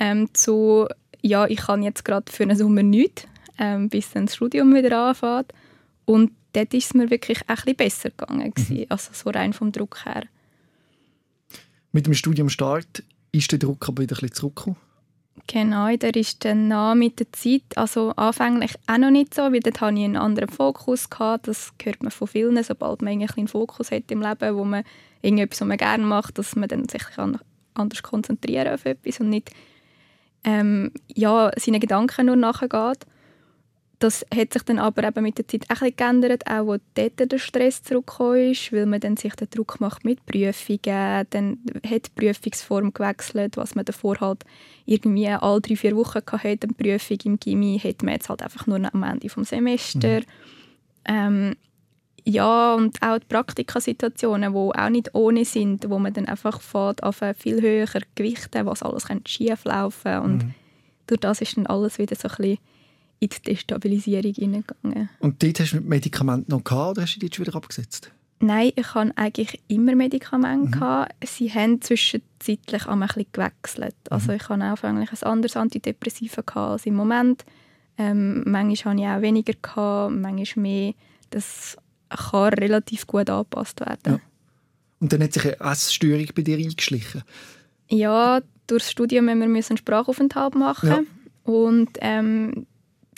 ähm, 0.00 0.28
zu, 0.32 0.86
ja, 1.22 1.46
ich 1.46 1.58
kann 1.58 1.82
jetzt 1.82 2.04
gerade 2.04 2.30
für 2.30 2.42
einen 2.42 2.56
Sommer 2.56 2.82
nichts, 2.82 3.26
ähm, 3.58 3.88
bis 3.88 4.10
dann 4.10 4.26
das 4.26 4.36
Studium 4.36 4.74
wieder 4.74 5.08
anfängt. 5.08 5.52
Und 6.04 6.32
dort 6.52 6.74
ist 6.74 6.86
es 6.86 6.94
mir 6.94 7.10
wirklich 7.10 7.40
ein 7.46 7.54
bisschen 7.54 7.76
besser 7.76 8.10
gegangen, 8.10 8.52
mhm. 8.68 8.86
also 8.88 9.10
so 9.12 9.30
rein 9.30 9.52
vom 9.52 9.70
Druck 9.70 10.04
her. 10.04 10.24
Mit 11.92 12.06
dem 12.06 12.14
Studiumstart 12.14 13.02
ist 13.32 13.52
der 13.52 13.58
Druck 13.58 13.88
aber 13.88 14.02
wieder 14.02 14.16
ein 14.16 14.20
bisschen 14.20 14.34
zurückgekommen? 14.34 14.76
Genau, 15.46 15.96
der 15.96 16.14
ist 16.16 16.44
dann 16.44 16.68
nach 16.68 16.94
mit 16.94 17.20
der 17.20 17.32
Zeit, 17.32 17.62
also 17.76 18.10
anfänglich 18.16 18.72
auch 18.86 18.98
noch 18.98 19.10
nicht 19.10 19.34
so, 19.34 19.42
weil 19.42 19.60
dort 19.60 19.80
hatte 19.80 19.98
ich 19.98 20.04
einen 20.04 20.16
anderen 20.16 20.48
Fokus. 20.48 21.08
Gehabt. 21.08 21.48
Das 21.48 21.72
hört 21.82 22.02
man 22.02 22.10
von 22.10 22.28
vielen, 22.28 22.62
sobald 22.62 23.02
man 23.02 23.12
einen 23.20 23.48
Fokus 23.48 23.90
hat 23.90 24.10
im 24.10 24.20
Leben, 24.20 24.56
wo 24.56 24.64
man 24.64 24.84
irgendetwas, 25.22 25.60
was 25.60 25.68
man 25.68 25.76
gerne 25.78 26.04
macht, 26.04 26.38
dass 26.38 26.56
man 26.56 26.68
dann 26.68 26.88
sich 26.88 27.02
anders 27.74 28.02
konzentrieren 28.02 28.74
auf 28.74 28.84
etwas 28.84 29.20
und 29.20 29.30
nicht 29.30 29.50
ähm, 30.44 30.92
ja, 31.14 31.50
seinen 31.56 31.80
Gedanken 31.80 32.26
nur 32.26 32.36
nachgeht. 32.36 33.06
Das 34.00 34.24
hat 34.32 34.52
sich 34.52 34.62
dann 34.62 34.78
aber 34.78 35.02
eben 35.02 35.24
mit 35.24 35.38
der 35.38 35.48
Zeit 35.48 35.64
auch 35.70 35.82
ein 35.82 35.92
geändert, 35.96 36.46
auch 36.46 36.66
wo 36.66 36.76
dort 36.94 37.32
der 37.32 37.38
Stress 37.38 37.82
zurückgekommen 37.82 38.52
ist, 38.52 38.72
weil 38.72 38.86
man 38.86 39.00
dann 39.00 39.16
sich 39.16 39.34
den 39.34 39.50
Druck 39.50 39.80
macht 39.80 40.04
mit 40.04 40.24
Prüfungen, 40.24 41.26
dann 41.30 41.58
hat 41.84 42.06
die 42.06 42.10
Prüfungsform 42.14 42.92
gewechselt, 42.92 43.56
was 43.56 43.74
man 43.74 43.84
davor 43.84 44.20
halt 44.20 44.44
irgendwie 44.86 45.28
alle 45.28 45.60
drei, 45.60 45.74
vier 45.74 45.96
Wochen 45.96 46.20
hatte, 46.30 46.58
eine 46.62 46.72
Prüfung 46.74 47.18
im 47.24 47.40
Gimmi, 47.40 47.80
hat 47.82 48.04
man 48.04 48.14
jetzt 48.14 48.28
halt 48.28 48.42
einfach 48.42 48.68
nur 48.68 48.76
am 48.76 49.02
Ende 49.02 49.26
des 49.26 49.48
Semesters. 49.48 50.24
Mhm. 50.24 50.30
Ähm, 51.04 51.56
ja, 52.24 52.74
und 52.74 53.02
auch 53.02 53.18
die 53.18 53.26
Praktikasituationen, 53.26 54.52
die 54.52 54.58
auch 54.58 54.90
nicht 54.90 55.14
ohne 55.14 55.44
sind, 55.44 55.88
wo 55.88 55.98
man 55.98 56.12
dann 56.12 56.26
einfach 56.26 56.60
fährt 56.60 57.02
auf 57.02 57.22
viel 57.36 57.62
höher 57.62 57.88
Gewichte, 58.14 58.64
was 58.66 58.82
alles 58.82 59.06
schief 59.26 59.64
laufen 59.64 60.18
und 60.18 60.44
mhm. 60.44 60.54
durch 61.06 61.20
das 61.20 61.40
ist 61.40 61.56
dann 61.56 61.66
alles 61.66 61.98
wieder 61.98 62.14
so 62.14 62.28
ein 62.28 62.36
bisschen 62.36 62.58
in 63.20 63.28
die 63.28 63.42
Destabilisierung 63.42 64.34
hineingegangen. 64.34 65.08
Und 65.20 65.42
dort 65.42 65.60
hast 65.60 65.72
du 65.72 65.80
Medikamente 65.80 66.50
noch 66.50 66.64
gehabt 66.64 66.90
oder 66.90 67.02
hast 67.02 67.16
du 67.16 67.20
die 67.20 67.26
jetzt 67.26 67.40
wieder 67.40 67.54
abgesetzt? 67.54 68.12
Nein, 68.40 68.70
ich 68.76 68.94
hatte 68.94 69.12
eigentlich 69.16 69.60
immer 69.66 69.96
Medikamente. 69.96 70.78
Mhm. 70.78 71.06
Sie 71.26 71.52
haben 71.52 71.82
zwischenzeitlich 71.82 72.86
auch 72.86 72.92
ein 72.92 73.00
bisschen 73.00 73.26
gewechselt. 73.32 73.96
Also 74.10 74.30
mhm. 74.30 74.36
ich 74.36 74.48
hatte 74.48 74.64
anfänglich 74.64 75.10
ein 75.10 75.22
anderes 75.28 75.56
Antidepressiva 75.56 76.42
als 76.72 76.86
im 76.86 76.94
Moment. 76.94 77.44
Ähm, 77.96 78.44
manchmal 78.46 78.94
hatte 78.94 79.02
ich 79.02 79.08
auch 79.08 79.22
weniger, 79.22 79.54
gehabt, 79.60 80.14
manchmal 80.14 80.62
mehr. 80.62 80.94
Das 81.30 81.76
kann 82.08 82.54
relativ 82.54 83.06
gut 83.08 83.28
angepasst 83.28 83.80
werden. 83.80 84.14
Ja. 84.14 84.20
Und 85.00 85.12
dann 85.12 85.22
hat 85.22 85.32
sich 85.32 85.44
eine 85.44 85.72
Essstörung 85.72 86.26
bei 86.34 86.42
dir 86.42 86.58
eingeschlichen? 86.58 87.22
Ja, 87.88 88.40
durch 88.68 88.82
das 88.84 88.90
Studium 88.92 89.24
müssen 89.24 89.54
wir 89.54 89.64
einen 89.68 89.76
Sprachaufenthalt 89.76 90.54
machen. 90.54 90.88
Ja. 90.88 91.00
Und 91.52 91.90
ähm, 92.00 92.66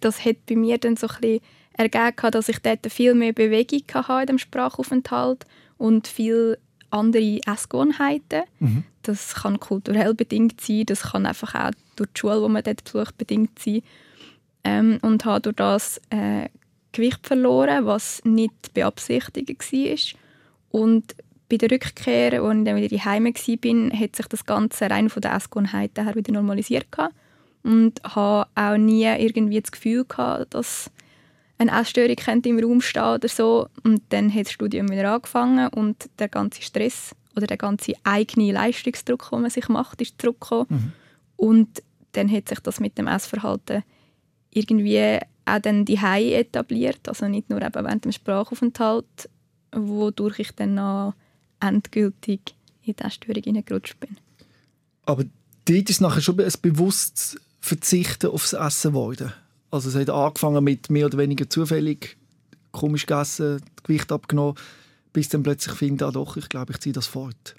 das 0.00 0.24
hat 0.24 0.46
bei 0.46 0.56
mir 0.56 0.78
dann 0.78 0.96
so 0.96 1.06
ein 1.06 1.20
bisschen 1.20 1.40
ergeben, 1.76 2.30
dass 2.32 2.48
ich 2.48 2.58
dort 2.58 2.92
viel 2.92 3.14
mehr 3.14 3.32
Bewegung 3.32 3.82
hatte 3.92 4.22
in 4.22 4.26
dem 4.26 4.38
Sprachaufenthalt 4.38 5.46
und 5.78 6.08
viel 6.08 6.58
andere 6.90 7.40
Essgewohnheiten. 7.46 8.42
Mhm. 8.58 8.84
Das 9.02 9.34
kann 9.34 9.60
kulturell 9.60 10.14
bedingt 10.14 10.60
sein, 10.60 10.84
das 10.86 11.02
kann 11.02 11.26
einfach 11.26 11.54
auch 11.54 11.70
durch 11.96 12.10
die 12.14 12.20
Schule, 12.20 12.42
die 12.42 12.48
man 12.48 12.62
dort 12.62 12.84
besucht, 12.84 13.16
bedingt 13.16 13.58
sein. 13.58 13.82
Ähm, 14.62 14.98
und 15.00 15.24
habe 15.24 15.40
durch 15.40 15.56
das 15.56 16.00
äh, 16.10 16.48
Gewicht 16.92 17.26
verloren, 17.26 17.86
was 17.86 18.22
nicht 18.24 18.74
beabsichtigt 18.74 19.48
war. 19.48 20.20
Und 20.80 21.14
bei 21.48 21.56
der 21.56 21.70
Rückkehr, 21.70 22.42
als 22.42 22.58
ich 22.58 22.64
dann 22.64 22.76
wieder 22.76 23.04
heim 23.04 23.24
war, 23.24 24.00
hat 24.00 24.16
sich 24.16 24.26
das 24.26 24.44
Ganze 24.44 24.90
rein 24.90 25.08
von 25.08 25.22
der 25.22 25.34
Essgewohnheiten 25.34 26.04
her 26.04 26.14
wieder 26.14 26.32
normalisiert. 26.32 26.86
Und 27.62 28.02
habe 28.04 28.48
auch 28.54 28.76
nie 28.76 29.04
irgendwie 29.04 29.60
das 29.60 29.72
Gefühl 29.72 30.04
gehabt, 30.04 30.54
dass 30.54 30.90
eine 31.58 31.78
Essstörung 31.78 32.16
im 32.44 32.58
Raum 32.58 32.80
stehen 32.80 33.02
oder 33.02 33.28
so. 33.28 33.68
Und 33.84 34.02
dann 34.08 34.32
hat 34.34 34.46
das 34.46 34.52
Studium 34.52 34.88
wieder 34.88 35.12
angefangen 35.12 35.68
und 35.68 36.08
der 36.18 36.28
ganze 36.28 36.62
Stress 36.62 37.14
oder 37.36 37.46
der 37.46 37.58
ganze 37.58 37.92
eigene 38.02 38.52
Leistungsdruck, 38.52 39.28
den 39.30 39.42
man 39.42 39.50
sich 39.50 39.68
macht, 39.68 40.00
ist 40.00 40.20
zurückgekommen. 40.20 40.66
Mhm. 40.70 40.92
Und 41.36 41.82
dann 42.12 42.30
hat 42.30 42.48
sich 42.48 42.60
das 42.60 42.80
mit 42.80 42.96
dem 42.96 43.06
Essverhalten 43.06 43.82
irgendwie 44.50 45.18
auch 45.44 45.60
dann 45.60 45.84
die 45.84 45.96
etabliert, 45.96 47.08
also 47.08 47.28
nicht 47.28 47.50
nur 47.50 47.60
eben 47.62 47.84
während 47.84 48.04
dem 48.04 48.12
Sprachaufenthalt, 48.12 49.28
wodurch 49.72 50.38
ich 50.38 50.52
dann 50.52 50.74
noch 50.74 51.14
endgültig 51.60 52.54
in 52.82 52.96
die 52.96 53.04
Essstörung 53.04 53.42
hineingerutscht 53.42 54.00
bin. 54.00 54.16
Aber 55.04 55.24
dort 55.66 55.90
ist 55.90 56.00
nachher 56.00 56.20
schon 56.20 56.40
ein 56.40 56.52
bewusstes 56.62 57.36
Verzichten 57.60 58.30
aufs 58.30 58.52
Essen 58.52 58.92
geworden? 58.92 59.32
Also 59.70 59.88
es 59.88 59.94
hat 59.94 60.10
angefangen 60.10 60.64
mit 60.64 60.90
mehr 60.90 61.06
oder 61.06 61.18
weniger 61.18 61.48
zufällig 61.48 62.16
komisch 62.72 63.06
gegessen, 63.06 63.62
Gewicht 63.82 64.10
abgenommen, 64.12 64.56
bis 65.12 65.28
dann 65.28 65.42
plötzlich 65.42 65.74
finde, 65.76 66.06
ah 66.06 66.10
doch, 66.10 66.36
ich 66.36 66.48
glaube, 66.48 66.72
ich 66.72 66.80
ziehe 66.80 66.92
das 66.92 67.06
fort. 67.06 67.56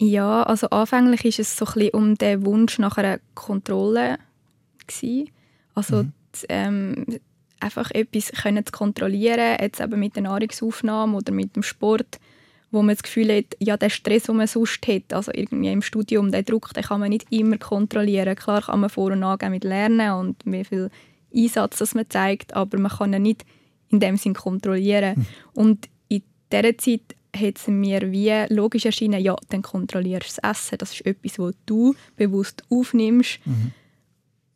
Ja, 0.00 0.42
also 0.42 0.68
anfänglich 0.70 1.24
ist 1.24 1.38
es 1.38 1.56
so 1.56 1.66
ein 1.66 1.72
bisschen 1.74 1.90
um 1.90 2.14
den 2.16 2.44
Wunsch 2.44 2.78
nach 2.78 2.96
einer 2.96 3.20
Kontrolle 3.34 4.18
gewesen. 4.86 5.30
Also 5.74 6.04
mhm. 6.04 6.12
die, 6.34 6.46
ähm, 6.48 7.06
einfach 7.60 7.90
etwas 7.92 8.32
können 8.32 8.66
zu 8.66 8.72
kontrollieren, 8.72 9.56
jetzt 9.60 9.80
eben 9.80 9.98
mit 9.98 10.16
der 10.16 10.24
Nahrungsaufnahme 10.24 11.16
oder 11.16 11.32
mit 11.32 11.56
dem 11.56 11.62
Sport, 11.62 12.18
wo 12.74 12.82
man 12.82 12.94
das 12.94 13.04
Gefühl 13.04 13.34
hat, 13.34 13.56
ja, 13.60 13.76
der 13.76 13.88
Stress, 13.88 14.24
den 14.24 14.36
man 14.36 14.46
sonst 14.46 14.86
hat, 14.88 15.12
also 15.12 15.30
irgendwie 15.32 15.70
im 15.70 15.80
Studium, 15.80 16.32
der 16.32 16.42
Druck, 16.42 16.74
den 16.74 16.82
kann 16.82 17.00
man 17.00 17.08
nicht 17.08 17.26
immer 17.30 17.56
kontrollieren. 17.56 18.34
Klar 18.34 18.62
kann 18.62 18.80
man 18.80 18.90
vor- 18.90 19.12
und 19.12 19.20
nachgehen 19.20 19.52
mit 19.52 19.64
Lernen 19.64 20.12
und 20.12 20.36
wie 20.44 20.64
viel 20.64 20.90
Einsatz 21.34 21.78
das 21.78 21.94
man 21.94 22.10
zeigt, 22.10 22.54
aber 22.54 22.78
man 22.78 22.90
kann 22.90 23.14
ihn 23.14 23.22
nicht 23.22 23.44
in 23.90 24.00
dem 24.00 24.16
Sinn 24.16 24.34
kontrollieren. 24.34 25.14
Mhm. 25.16 25.26
Und 25.54 25.88
in 26.08 26.22
dieser 26.52 26.76
Zeit 26.76 27.14
hat 27.34 27.58
es 27.58 27.68
mir 27.68 28.12
wie 28.12 28.32
logisch 28.52 28.86
erschienen, 28.86 29.22
ja, 29.22 29.36
dann 29.48 29.62
kontrollierst 29.62 30.38
du 30.38 30.40
das 30.40 30.50
Essen. 30.50 30.78
Das 30.78 30.92
ist 30.92 31.06
etwas, 31.06 31.38
was 31.38 31.54
du 31.66 31.94
bewusst 32.16 32.64
aufnimmst 32.70 33.38
mhm. 33.44 33.72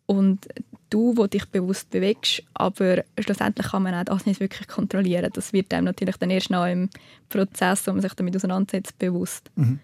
und 0.07 0.49
du, 0.91 1.17
wo 1.17 1.27
dich 1.27 1.47
bewusst 1.47 1.91
bewegst. 1.91 2.43
Aber 2.55 3.05
schlussendlich 3.19 3.69
kann 3.69 3.83
man 3.83 3.95
auch 3.95 4.05
das 4.05 4.27
nicht 4.27 4.41
wirklich 4.41 4.69
kontrollieren. 4.69 5.31
Das 5.33 5.53
wird 5.53 5.73
einem 5.73 5.87
natürlich 5.87 6.17
dann 6.17 6.31
erst 6.31 6.51
noch 6.51 6.67
im 6.67 6.89
Prozess, 7.29 7.87
wo 7.87 7.93
man 7.93 8.03
sich 8.03 8.15
damit 8.15 8.37
auseinandersetzt, 8.37 8.99
bewusst. 8.99 9.51
Mhm. 9.57 9.79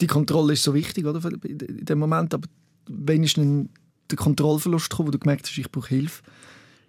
Die 0.00 0.06
Kontrolle 0.06 0.54
ist 0.54 0.64
so 0.64 0.74
wichtig, 0.74 1.06
oder, 1.06 1.20
in 1.44 1.84
dem 1.84 1.98
Moment. 1.98 2.34
Aber 2.34 2.48
wenn 2.88 3.22
ist 3.22 3.36
denn 3.36 3.68
der 4.10 4.18
Kontrollverlust 4.18 4.90
gekommen, 4.90 5.08
wo 5.08 5.12
du 5.12 5.18
gemerkt 5.18 5.46
hast, 5.46 5.56
ich 5.56 5.70
brauche 5.70 5.88
Hilfe. 5.88 6.22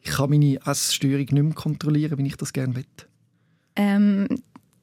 Ich 0.03 0.11
kann 0.11 0.31
meine 0.31 0.59
Essstörung 0.65 1.19
nicht 1.19 1.31
mehr 1.31 1.53
kontrollieren, 1.53 2.17
wie 2.17 2.27
ich 2.27 2.35
das 2.35 2.53
gerne 2.53 2.75
will. 2.75 2.85
Ähm, 3.75 4.27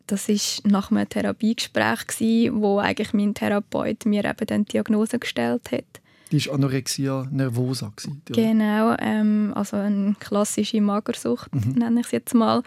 das 0.06 0.28
war 0.28 0.70
nach 0.70 0.90
einem 0.90 1.08
Therapiegespräch, 1.08 2.06
gewesen, 2.06 2.62
wo 2.62 2.78
eigentlich 2.78 3.12
mein 3.12 3.34
Therapeut 3.34 4.06
mir 4.06 4.24
eben 4.24 4.46
dann 4.46 4.64
die 4.64 4.72
Diagnose 4.72 5.18
gestellt 5.18 5.70
hat. 5.72 6.00
Die 6.30 6.46
war 6.46 6.54
Anorexia 6.54 7.26
nervosa. 7.30 7.92
Gewesen, 7.96 8.22
genau, 8.26 8.94
ähm, 8.98 9.52
also 9.54 9.76
eine 9.76 10.14
klassische 10.18 10.80
Magersucht, 10.80 11.54
mhm. 11.54 11.72
nenne 11.72 12.00
ich 12.00 12.06
es 12.06 12.12
jetzt 12.12 12.34
mal. 12.34 12.62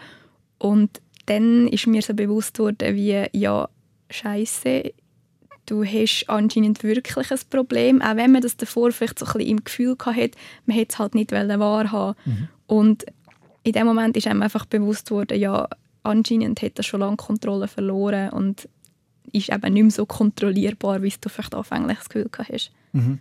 Und 0.58 1.00
dann 1.26 1.68
ist 1.68 1.86
mir 1.86 2.02
so 2.02 2.14
bewusst 2.14 2.58
worden, 2.58 2.94
wie, 2.94 3.26
ja, 3.32 3.68
Scheiße, 4.10 4.92
du 5.66 5.84
hast 5.84 6.24
anscheinend 6.28 6.82
wirklich 6.82 7.30
ein 7.30 7.38
Problem, 7.50 8.02
auch 8.02 8.16
wenn 8.16 8.32
man 8.32 8.42
das 8.42 8.56
davor 8.56 8.92
vielleicht 8.92 9.18
so 9.18 9.26
ein 9.26 9.32
bisschen 9.32 9.48
im 9.48 9.64
Gefühl 9.64 9.96
hatte, 10.04 10.38
man 10.66 10.76
hätte 10.76 10.92
es 10.92 10.98
halt 10.98 11.14
nicht 11.14 11.32
wahrhaben 11.32 12.16
mhm. 12.24 12.48
Und 12.66 13.04
in 13.64 13.72
dem 13.72 13.86
Moment 13.86 14.16
ist 14.16 14.26
einem 14.26 14.42
einfach 14.42 14.66
bewusst 14.66 15.10
worden, 15.10 15.38
ja, 15.38 15.68
anscheinend 16.02 16.62
hat 16.62 16.78
er 16.78 16.82
schon 16.82 17.00
lange 17.00 17.16
Kontrolle 17.16 17.68
verloren 17.68 18.30
und 18.30 18.68
ist 19.32 19.50
eben 19.50 19.72
nicht 19.72 19.82
mehr 19.82 19.90
so 19.90 20.06
kontrollierbar, 20.06 21.02
wie 21.02 21.12
du 21.20 21.28
vielleicht 21.28 21.54
anfänglich 21.54 21.98
das 21.98 22.08
Gefühl 22.08 22.30
hast. 22.38 22.72
Mhm. 22.92 23.20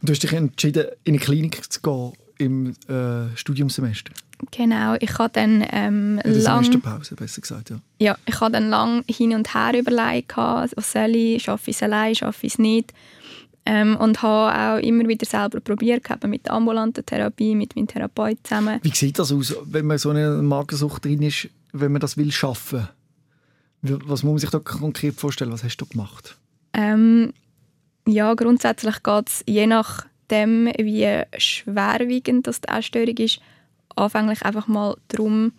Und 0.00 0.08
du 0.08 0.12
hast 0.12 0.22
dich 0.22 0.32
entschieden, 0.32 0.86
in 1.04 1.14
eine 1.14 1.22
Klinik 1.22 1.72
zu 1.72 1.80
gehen 1.80 2.12
im 2.38 2.74
äh, 2.88 3.36
Studiumsemester? 3.36 4.12
Genau, 4.50 4.96
ich 4.98 5.18
habe 5.18 5.30
dann 5.32 5.64
ähm, 5.70 6.20
der 6.24 6.32
lang... 6.32 6.64
Semesterpause, 6.64 7.14
besser 7.14 7.40
gesagt, 7.42 7.70
ja. 7.70 7.80
Ja, 7.98 8.16
ich 8.24 8.40
habe 8.40 8.52
dann 8.52 8.70
lang 8.70 9.04
hin 9.06 9.34
und 9.34 9.54
her 9.54 9.78
überlegt, 9.78 10.36
was 10.36 10.92
soll 10.92 11.14
ich, 11.14 11.42
schaffe 11.42 11.70
ich 11.70 11.76
es 11.76 11.82
allein, 11.82 12.14
schaffe 12.14 12.46
ich 12.46 12.54
es 12.54 12.58
nicht. 12.58 12.94
Ähm, 13.66 13.96
und 13.98 14.22
habe 14.22 14.80
auch 14.80 14.82
immer 14.82 15.06
wieder 15.06 15.26
selber 15.26 15.60
probiert, 15.60 16.02
mit 16.26 16.46
der 16.46 16.54
ambulanten 16.54 17.04
Therapie, 17.04 17.54
mit 17.54 17.76
meinem 17.76 17.86
Therapeut 17.86 18.38
zusammen. 18.42 18.80
Wie 18.82 18.94
sieht 18.94 19.18
das 19.18 19.30
aus, 19.30 19.54
wenn 19.64 19.86
man 19.86 19.98
so 19.98 20.08
eine 20.08 20.30
Magersucht 20.42 21.04
drin 21.04 21.20
ist, 21.20 21.48
wenn 21.72 21.92
man 21.92 22.00
das 22.00 22.16
will 22.16 22.32
schaffen? 22.32 22.88
Was 23.82 24.22
muss 24.22 24.32
man 24.32 24.38
sich 24.38 24.50
da 24.50 24.58
konkret 24.58 25.14
vorstellen? 25.14 25.52
Was 25.52 25.62
hast 25.62 25.76
du 25.76 25.86
gemacht? 25.86 26.38
Ähm, 26.72 27.34
ja, 28.10 28.34
grundsätzlich 28.34 29.02
geht 29.02 29.28
es 29.28 29.44
je 29.46 29.66
nachdem, 29.66 30.66
wie 30.78 31.22
schwerwiegend 31.38 32.46
das 32.46 32.60
die 32.60 32.68
Essstörung 32.68 33.16
ist, 33.16 33.40
anfänglich 33.96 34.42
einfach 34.42 34.68
mal 34.68 34.96
darum, 35.08 35.52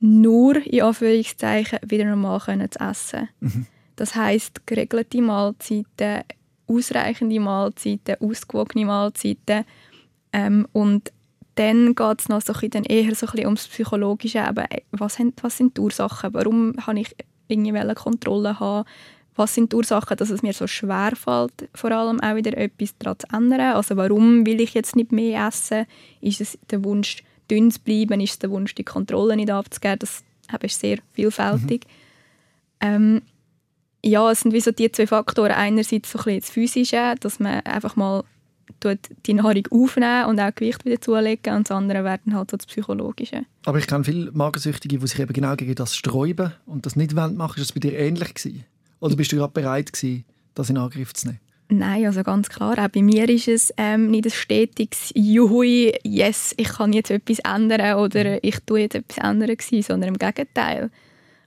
nur 0.00 0.56
in 0.66 0.82
Anführungszeichen 0.82 1.78
wieder 1.86 2.04
normal 2.04 2.40
können 2.40 2.70
zu 2.70 2.78
essen. 2.80 3.28
Mhm. 3.40 3.66
Das 3.96 4.14
heißt 4.14 4.66
geregelte 4.66 5.20
Mahlzeiten, 5.20 6.22
ausreichende 6.68 7.40
Mahlzeiten, 7.40 8.16
ausgewogene 8.20 8.86
Mahlzeiten 8.86 9.64
ähm, 10.32 10.66
und 10.72 11.12
dann 11.56 11.96
geht 11.96 12.20
es 12.20 12.28
noch 12.28 12.40
so 12.40 12.52
ein 12.52 12.84
eher 12.84 13.14
so 13.16 13.26
ein 13.26 13.32
bisschen 13.32 13.46
ums 13.46 13.66
Psychologische. 13.66 14.38
Eben, 14.38 14.64
was, 14.92 15.18
haben, 15.18 15.34
was 15.42 15.56
sind 15.56 15.76
die 15.76 15.80
Ursachen? 15.80 16.32
Warum 16.32 16.74
habe 16.86 17.00
ich 17.00 17.16
irgendwie 17.48 17.72
Kontrolle 17.96 18.60
haben? 18.60 18.88
Was 19.38 19.54
sind 19.54 19.72
die 19.72 19.76
Ursachen, 19.76 20.16
dass 20.16 20.30
es 20.30 20.42
mir 20.42 20.52
so 20.52 20.66
schwer 20.66 21.12
fällt, 21.14 21.68
vor 21.72 21.92
allem 21.92 22.18
auch 22.20 22.34
wieder 22.34 22.56
etwas 22.56 22.98
daran 22.98 23.20
zu 23.20 23.26
ändern? 23.32 23.76
Also 23.76 23.96
warum 23.96 24.44
will 24.44 24.60
ich 24.60 24.74
jetzt 24.74 24.96
nicht 24.96 25.12
mehr 25.12 25.46
essen? 25.46 25.86
Ist 26.20 26.40
es 26.40 26.58
der 26.70 26.82
Wunsch, 26.82 27.22
dünn 27.48 27.70
zu 27.70 27.78
bleiben? 27.78 28.20
Ist 28.20 28.32
es 28.32 28.38
der 28.40 28.50
Wunsch, 28.50 28.74
die 28.74 28.82
Kontrolle 28.82 29.36
nicht 29.36 29.50
abzugeben? 29.50 30.00
Das 30.00 30.24
ist 30.60 30.80
sehr 30.80 30.98
vielfältig. 31.12 31.84
Mhm. 31.86 32.88
Ähm, 32.88 33.22
ja, 34.04 34.28
es 34.28 34.40
sind 34.40 34.52
wie 34.52 34.60
so 34.60 34.72
die 34.72 34.90
zwei 34.90 35.06
Faktoren. 35.06 35.52
Einerseits 35.52 36.10
so 36.10 36.18
ein 36.18 36.24
bisschen 36.24 36.40
das 36.40 36.50
Physische, 36.50 37.14
dass 37.20 37.38
man 37.38 37.60
einfach 37.60 37.94
mal 37.94 38.24
die 39.26 39.34
Nahrung 39.34 39.62
aufnehmen 39.70 40.26
und 40.26 40.40
auch 40.40 40.54
Gewicht 40.54 40.84
wieder 40.84 41.00
zulegen 41.00 41.54
und 41.54 41.70
das 41.70 41.76
andere 41.76 42.02
werden 42.02 42.34
halt 42.34 42.50
so 42.50 42.56
das 42.56 42.66
Psychologische. 42.66 43.44
Aber 43.64 43.78
ich 43.78 43.86
kenne 43.86 44.02
viele 44.02 44.32
Magersüchtige, 44.32 44.98
die 44.98 45.06
sich 45.06 45.20
eben 45.20 45.32
genau 45.32 45.54
gegen 45.54 45.76
das 45.76 45.94
sträuben 45.94 46.52
und 46.66 46.86
das 46.86 46.96
nicht 46.96 47.14
machen 47.14 47.38
wollen. 47.38 47.50
Ist 47.50 47.58
das 47.60 47.72
bei 47.72 47.80
dir 47.80 47.96
ähnlich 47.96 48.34
gewesen? 48.34 48.64
Oder 49.00 49.16
bist 49.16 49.32
du 49.32 49.36
gerade 49.36 49.52
bereit 49.52 49.92
gewesen, 49.92 50.24
das 50.54 50.70
in 50.70 50.76
Angriff 50.76 51.14
zu 51.14 51.28
nehmen? 51.28 51.40
Nein, 51.70 52.06
also 52.06 52.22
ganz 52.22 52.48
klar. 52.48 52.78
Auch 52.78 52.88
bei 52.88 53.02
mir 53.02 53.28
ist 53.28 53.46
es 53.46 53.74
ähm, 53.76 54.10
nicht 54.10 54.24
ein 54.24 54.30
stetiges 54.30 55.12
Juhui, 55.14 55.92
yes, 56.02 56.54
ich 56.56 56.68
kann 56.68 56.94
jetzt 56.94 57.10
etwas 57.10 57.40
ändern 57.40 57.98
oder 57.98 58.24
mhm. 58.24 58.38
ich 58.42 58.58
tue 58.64 58.80
jetzt 58.80 58.94
etwas 58.94 59.18
ändern 59.18 59.54
gewesen, 59.54 59.82
sondern 59.82 60.08
im 60.08 60.18
Gegenteil. 60.18 60.90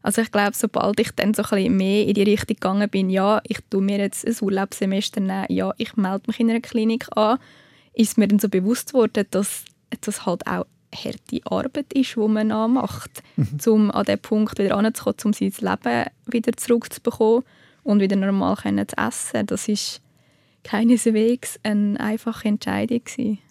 Also 0.03 0.22
ich 0.22 0.31
glaube, 0.31 0.51
sobald 0.53 1.00
ich 1.00 1.12
dann 1.12 1.34
so 1.34 1.43
ein 1.43 1.50
bisschen 1.50 1.77
mehr 1.77 2.05
in 2.08 2.13
die 2.13 2.24
Richtung 2.24 2.55
gegangen 2.55 2.89
bin, 2.89 3.10
ja, 3.10 3.41
ich 3.48 3.60
tue 3.70 3.81
mir 3.81 3.98
jetzt 3.98 4.25
ein 4.25 4.36
Urlaubssemester 4.41 5.22
nehmen, 5.22 5.46
ja, 5.50 5.74
ich 5.77 5.96
melde 5.96 6.24
mich 6.27 6.39
in 6.39 6.50
einer 6.50 6.62
Klinik 6.62 7.05
an, 7.15 7.39
ist 7.93 8.17
mir 8.17 8.27
dann 8.27 8.39
so 8.39 8.50
bewusst 8.50 8.93
geworden, 8.93 9.25
dass 9.31 9.65
das 10.01 10.25
halt 10.25 10.46
auch 10.48 10.65
harte 10.94 11.40
Arbeit 11.46 11.94
ist, 11.94 12.16
die 12.16 12.28
man 12.28 12.48
macht, 12.48 13.24
mhm. 13.36 13.60
um 13.66 13.92
an 13.92 14.06
den 14.06 14.20
Punkt 14.20 14.60
wieder 14.60 14.76
anzukommen, 14.78 15.18
um 15.26 15.34
sein 15.34 15.54
Leben 15.60 16.06
wieder 16.28 16.54
zurückzubekommen 16.54 17.44
und 17.84 18.00
wieder 18.00 18.16
normal 18.16 18.58
zu 18.58 18.98
essen. 18.98 19.46
Das 19.48 19.68
ist 19.68 20.02
keineswegs 20.64 21.60
eine 21.64 22.00
einfache 22.00 22.48
Entscheidung. 22.48 23.02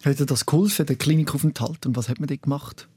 Hat 0.05 0.19
dir 0.19 0.27
das 0.27 0.47
geholfen, 0.47 0.87
der 0.87 0.97
Klinikaufenthalt, 0.97 1.87
und 1.87 1.97
was 1.97 2.09
hat 2.09 2.21
man 2.21 2.29
dort 2.29 2.43
gemacht? 2.43 2.89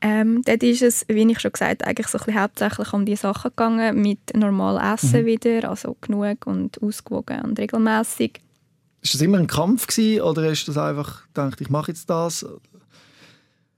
Ähm, 0.00 0.42
dort 0.44 0.62
ist 0.62 0.82
es, 0.82 1.04
wie 1.08 1.30
ich 1.30 1.40
schon 1.40 1.52
gesagt 1.52 1.82
habe, 1.82 1.90
eigentlich 1.90 2.06
so 2.06 2.18
ein 2.18 2.24
bisschen 2.24 2.40
hauptsächlich 2.40 2.92
um 2.92 3.04
die 3.04 3.16
Sachen 3.16 3.50
gegangen, 3.50 4.00
mit 4.00 4.34
normal 4.34 4.94
Essen 4.94 5.22
mhm. 5.22 5.26
wieder, 5.26 5.68
also 5.68 5.96
genug 6.00 6.46
und 6.46 6.80
ausgewogen 6.80 7.42
und 7.42 7.58
regelmäßig. 7.58 8.40
Ist 9.02 9.14
das 9.14 9.20
immer 9.20 9.38
ein 9.38 9.48
Kampf 9.48 9.86
gewesen, 9.88 10.22
oder 10.22 10.48
hast 10.48 10.64
du 10.66 10.72
das 10.72 10.82
einfach 10.82 11.26
gedacht, 11.26 11.60
ich 11.60 11.68
mache 11.68 11.90
jetzt 11.90 12.08
das? 12.08 12.46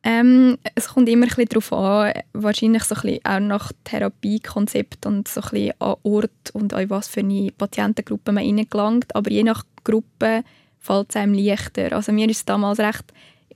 Ähm, 0.03 0.57
es 0.75 0.89
kommt 0.89 1.09
immer 1.09 1.27
ein 1.27 1.29
bisschen 1.29 1.49
darauf 1.51 1.73
an, 1.73 2.15
wahrscheinlich 2.33 2.85
so 2.85 2.95
ein 2.95 3.01
bisschen 3.03 3.25
auch 3.25 3.41
nach 3.41 3.73
Therapiekonzept 3.85 5.05
und 5.05 5.29
so 5.29 5.43
ein 5.43 5.51
bisschen 5.51 5.75
an 5.79 5.97
Ort 6.03 6.51
und 6.55 6.73
an 6.73 6.89
was 6.89 7.09
für 7.09 7.21
eine 7.21 7.53
Patientengruppe 7.53 8.33
man 8.33 8.45
reingelangt. 8.45 9.15
Aber 9.15 9.31
je 9.31 9.43
nach 9.43 9.65
Gruppe 9.85 10.43
fällt 10.79 11.11
es 11.11 11.17
einem 11.17 11.35
leichter. 11.35 11.93
Also 11.93 12.13
mir 12.13 12.29
ist 12.31 12.39
es 12.39 12.45
damals 12.47 12.79
recht 12.79 13.13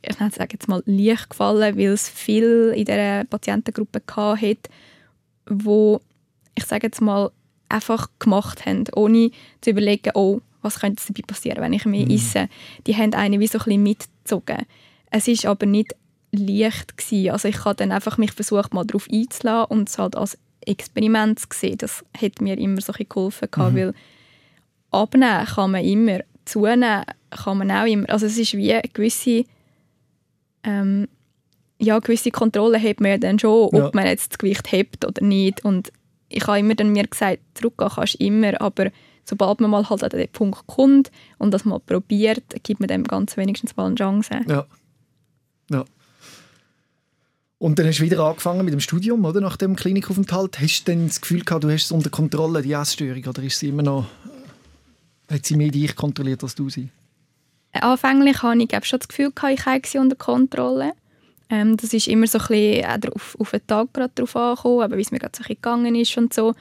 ich 0.07 0.17
sage 0.17 0.51
jetzt 0.53 0.69
mal, 0.69 0.83
leicht 0.87 1.31
gefallen, 1.31 1.77
weil 1.77 1.89
es 1.89 2.09
viel 2.09 2.73
in 2.77 2.85
dieser 2.85 3.25
Patientengruppe 3.25 4.03
hatte, 4.15 4.71
wo 5.47 6.01
ich 6.55 6.65
sage 6.65 6.87
jetzt 6.87 7.01
mal, 7.01 7.31
einfach 7.69 8.09
gemacht 8.19 8.67
haben, 8.67 8.85
ohne 8.95 9.31
zu 9.61 9.71
überlegen, 9.71 10.13
oh, 10.15 10.41
was 10.63 10.81
könnte 10.81 11.03
dabei 11.07 11.23
passieren, 11.27 11.63
wenn 11.63 11.73
ich 11.73 11.85
mehr 11.85 12.05
mhm. 12.05 12.13
esse. 12.13 12.49
Die 12.87 12.97
haben 12.97 13.15
einen 13.15 13.41
wie 13.41 13.47
so 13.47 13.59
ein 13.59 13.65
bisschen 13.65 13.83
mitgezogen. 13.83 14.67
Es 15.11 15.29
ist 15.29 15.47
aber 15.47 15.67
nicht 15.67 15.95
leicht 16.39 16.97
gewesen. 16.97 17.31
Also 17.31 17.49
ich 17.49 17.65
habe 17.65 17.77
dann 17.77 17.93
einfach 17.93 18.19
mich 18.19 18.33
versucht, 18.33 18.75
mal 18.75 18.85
darauf 18.85 19.09
einzulassen 19.11 19.71
und 19.71 19.89
es 19.89 19.99
halt 19.99 20.17
als 20.17 20.39
Experiment 20.67 21.39
zu 21.39 21.47
sehen. 21.53 21.79
Das 21.79 22.05
hat 22.21 22.41
mir 22.41 22.59
immer 22.59 22.81
so 22.81 22.93
ein 22.93 23.07
geholfen, 23.09 23.49
mhm. 23.57 23.77
weil 23.77 23.95
abnehmen 24.91 25.47
kann 25.47 25.71
man 25.71 25.85
immer, 25.85 26.21
zunehmen 26.45 27.05
kann 27.31 27.59
man 27.59 27.71
auch 27.71 27.87
immer. 27.87 28.09
Also 28.09 28.27
es 28.27 28.39
ist 28.39 28.55
wie 28.55 28.73
eine 28.73 28.83
gewisse, 28.93 29.45
ähm, 30.63 31.09
ja, 31.79 31.99
gewisse 31.99 32.31
Kontrolle 32.31 32.81
hat 32.81 33.01
man 33.01 33.11
ja 33.13 33.19
dann 33.19 33.39
schon, 33.39 33.69
ob 33.69 33.75
ja. 33.75 33.91
man 33.93 34.07
jetzt 34.07 34.33
das 34.33 34.39
Gewicht 34.39 34.71
hebt 34.73 35.05
oder 35.05 35.25
nicht. 35.25 35.65
Und 35.65 35.93
ich 36.29 36.47
habe 36.47 36.59
immer 36.59 36.75
dann 36.75 36.93
mir 36.93 37.07
gesagt, 37.07 37.41
zurückgehen 37.55 37.91
kannst 37.95 38.21
du 38.21 38.25
immer, 38.25 38.61
aber 38.61 38.91
sobald 39.25 39.61
man 39.61 39.71
mal 39.71 39.89
halt 39.89 40.05
an 40.05 40.11
den 40.11 40.29
Punkt 40.29 40.67
kommt 40.67 41.11
und 41.39 41.53
das 41.53 41.65
mal 41.65 41.81
probiert, 41.81 42.43
gibt 42.63 42.81
man 42.81 42.89
dem 42.89 43.05
ganz 43.05 43.37
wenigstens 43.37 43.77
mal 43.77 43.87
eine 43.87 43.95
Chance. 43.95 44.41
Ja. 44.47 44.55
ja. 44.55 44.67
Und 47.65 47.79
dann 47.79 47.87
hast 47.87 47.99
du 47.99 48.03
wieder 48.03 48.23
angefangen 48.23 48.63
mit 48.63 48.75
dem 48.75 48.81
Studium, 48.81 49.25
oder? 49.25 49.41
Nach 49.41 49.57
dem 49.57 49.75
Klinikaufenthalt. 49.75 50.61
Hast 50.61 50.83
du 50.83 50.93
denn 50.93 51.07
das 51.07 51.23
Gefühl 51.23 51.45
gehabt, 51.45 51.65
du 51.65 51.71
hast 51.71 51.85
es 51.85 51.93
unter 51.93 52.11
Kontrolle, 52.11 52.61
die 52.61 52.73
Essstörung, 52.73 53.25
oder 53.25 53.43
ist 53.43 53.59
sie 53.59 53.71
immer 53.71 53.83
noch, 53.83 54.05
hat 55.31 55.47
sie 55.47 55.57
mehr 55.57 55.71
dich 55.71 55.97
kontrolliert 55.97 56.43
als 56.43 56.55
du 56.55 56.69
sie? 56.69 56.91
Anfänglich 57.73 58.43
hatte 58.43 58.69
ich 58.71 58.85
schon 58.85 58.99
das 58.99 59.09
Gefühl, 59.09 59.33
gehabt, 59.35 59.55
ich 59.55 59.65
habe 59.65 59.81
sie 59.83 59.97
unter 59.97 60.15
Kontrolle. 60.15 60.93
Ähm, 61.49 61.79
das 61.79 61.95
ist 61.95 62.07
immer 62.07 62.27
so 62.27 62.39
ein 62.39 62.49
bisschen 62.49 63.15
auf, 63.15 63.35
auf 63.41 63.51
den 63.53 63.67
Tag 63.67 63.95
gerade 63.95 64.13
drauf 64.15 64.37
angekommen, 64.37 64.99
wie 64.99 65.01
es 65.01 65.11
mir 65.11 65.21
gerade 65.21 65.33
so 65.35 65.43
gegangen 65.43 65.95
ist 65.95 66.19
und 66.19 66.35
so. 66.35 66.55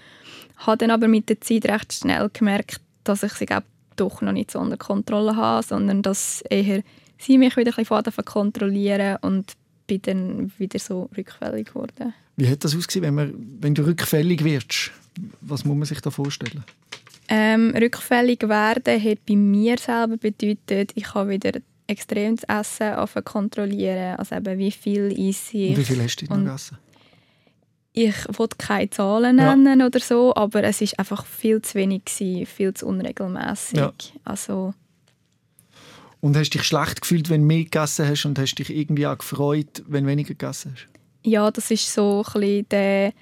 Habe 0.56 0.78
dann 0.78 0.92
aber 0.92 1.10
mit 1.10 1.28
der 1.28 1.42
Zeit 1.42 1.66
recht 1.66 1.92
schnell 1.92 2.30
gemerkt, 2.32 2.80
dass 3.04 3.24
ich 3.24 3.34
sie 3.34 3.48
doch 3.98 4.22
noch 4.22 4.32
nicht 4.32 4.52
so 4.52 4.60
unter 4.60 4.78
Kontrolle 4.78 5.36
habe, 5.36 5.68
sondern 5.68 6.02
dass 6.02 6.46
eher 6.50 6.82
sie 7.18 7.38
mich 7.38 7.58
wieder 7.58 7.78
ein 7.78 7.84
bisschen 7.84 8.24
kontrollieren 8.24 9.18
und 9.22 9.58
bin 9.88 10.02
dann 10.02 10.52
wieder 10.58 10.80
so 10.80 11.10
rückfällig 11.18 11.68
geworden. 11.68 12.14
Wie 12.36 12.50
hat 12.50 12.64
das 12.64 12.76
ausgesehen, 12.76 13.06
wenn, 13.06 13.16
man, 13.16 13.34
wenn 13.60 13.76
du 13.76 13.86
rückfällig 13.86 14.44
wirst? 14.44 14.92
Was 15.42 15.66
muss 15.66 15.78
man 15.78 15.86
sich 15.86 16.02
da 16.02 16.10
vorstellen? 16.10 16.64
Ähm, 17.30 17.74
rückfällig 17.76 18.42
werden 18.44 19.02
hat 19.02 19.26
bei 19.28 19.36
mir 19.36 19.78
selber 19.78 20.18
bedeutet, 20.18 20.92
ich 20.96 21.14
habe 21.14 21.30
wieder 21.30 21.52
extrem 21.88 22.36
das 22.36 22.80
Essen 22.80 23.24
kontrollieren. 23.24 24.16
Also 24.18 24.36
eben, 24.36 24.58
wie 24.58 24.72
viel 24.72 25.12
ich. 25.12 25.54
Und 25.54 25.78
wie 25.78 25.84
viel 25.84 26.02
hast 26.02 26.18
du 26.18 26.26
noch 26.26 26.38
gegessen? 26.38 26.78
Ich 27.96 28.16
wollte 28.38 28.58
keine 28.58 28.90
Zahlen 28.90 29.36
nennen 29.36 29.80
ja. 29.80 29.86
oder 29.86 30.00
so, 30.00 30.34
aber 30.36 30.64
es 30.64 30.82
ist 30.82 30.98
einfach 30.98 31.26
viel 31.28 31.62
zu 31.62 31.76
wenig 31.76 32.06
gewesen, 32.06 32.46
viel 32.48 32.74
zu 32.74 32.88
unregelmäßig. 32.88 33.78
Ja. 33.78 33.94
Also 34.24 34.74
und 36.24 36.38
hast 36.38 36.52
du 36.52 36.58
dich 36.58 36.68
schlecht 36.68 37.02
gefühlt, 37.02 37.30
wenn 37.30 37.42
du 37.42 37.48
mehr 37.48 37.66
gegessen 37.66 38.08
hast 38.08 38.26
und 38.26 38.40
hast 38.40 38.56
dich 38.56 38.70
irgendwie 38.70 39.06
auch 39.06 39.18
gefreut, 39.18 39.84
wenn 39.88 40.06
du 40.06 40.10
weniger 40.10 40.30
gegessen 40.30 40.74
hast? 40.74 40.88
Ja, 41.22 41.52
das 41.52 41.70
ist 41.70 41.94
so 41.94 42.24
ein 42.26 42.40
bisschen 42.40 42.70
der, 42.70 43.14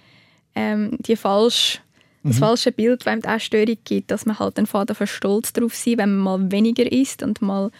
ähm, 0.53 0.97
die 0.99 1.15
falsche 1.15 1.79
das 2.23 2.35
mhm. 2.35 2.39
falsche 2.39 2.71
Bild, 2.71 3.07
wenn 3.07 3.17
es 3.17 3.25
auch 3.25 3.39
Störung 3.39 3.77
gibt, 3.83 4.11
dass 4.11 4.27
man 4.27 4.37
halt 4.37 4.59
den 4.59 4.67
Vater 4.67 5.07
stolz 5.07 5.51
darauf 5.51 5.73
sein, 5.73 5.97
wenn 5.97 6.15
man 6.19 6.41
mal 6.41 6.51
weniger 6.51 6.91
isst 6.91 7.23
und 7.23 7.41
mal 7.41 7.71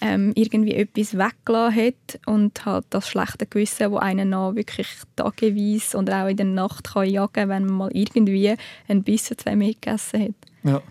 ähm, 0.00 0.32
irgendwie 0.34 0.74
etwas 0.74 1.16
weggelassen 1.16 1.76
hat 1.76 2.20
und 2.26 2.66
hat 2.66 2.86
das 2.90 3.08
schlechte 3.08 3.46
Gewissen, 3.46 3.92
wo 3.92 3.98
einen 3.98 4.30
noch 4.30 4.56
wirklich 4.56 4.88
tageweise 5.14 5.96
und 5.96 6.10
auch 6.10 6.26
in 6.26 6.36
der 6.36 6.46
Nacht 6.46 6.92
kann 6.94 7.08
jagen, 7.08 7.48
wenn 7.48 7.66
man 7.66 7.76
mal 7.76 7.90
irgendwie 7.92 8.56
ein 8.88 9.04
bisschen 9.04 9.38
zwei 9.38 9.54
mehr 9.54 9.74
gegessen 9.74 10.20
hat. 10.20 10.34
Ja. 10.64 10.82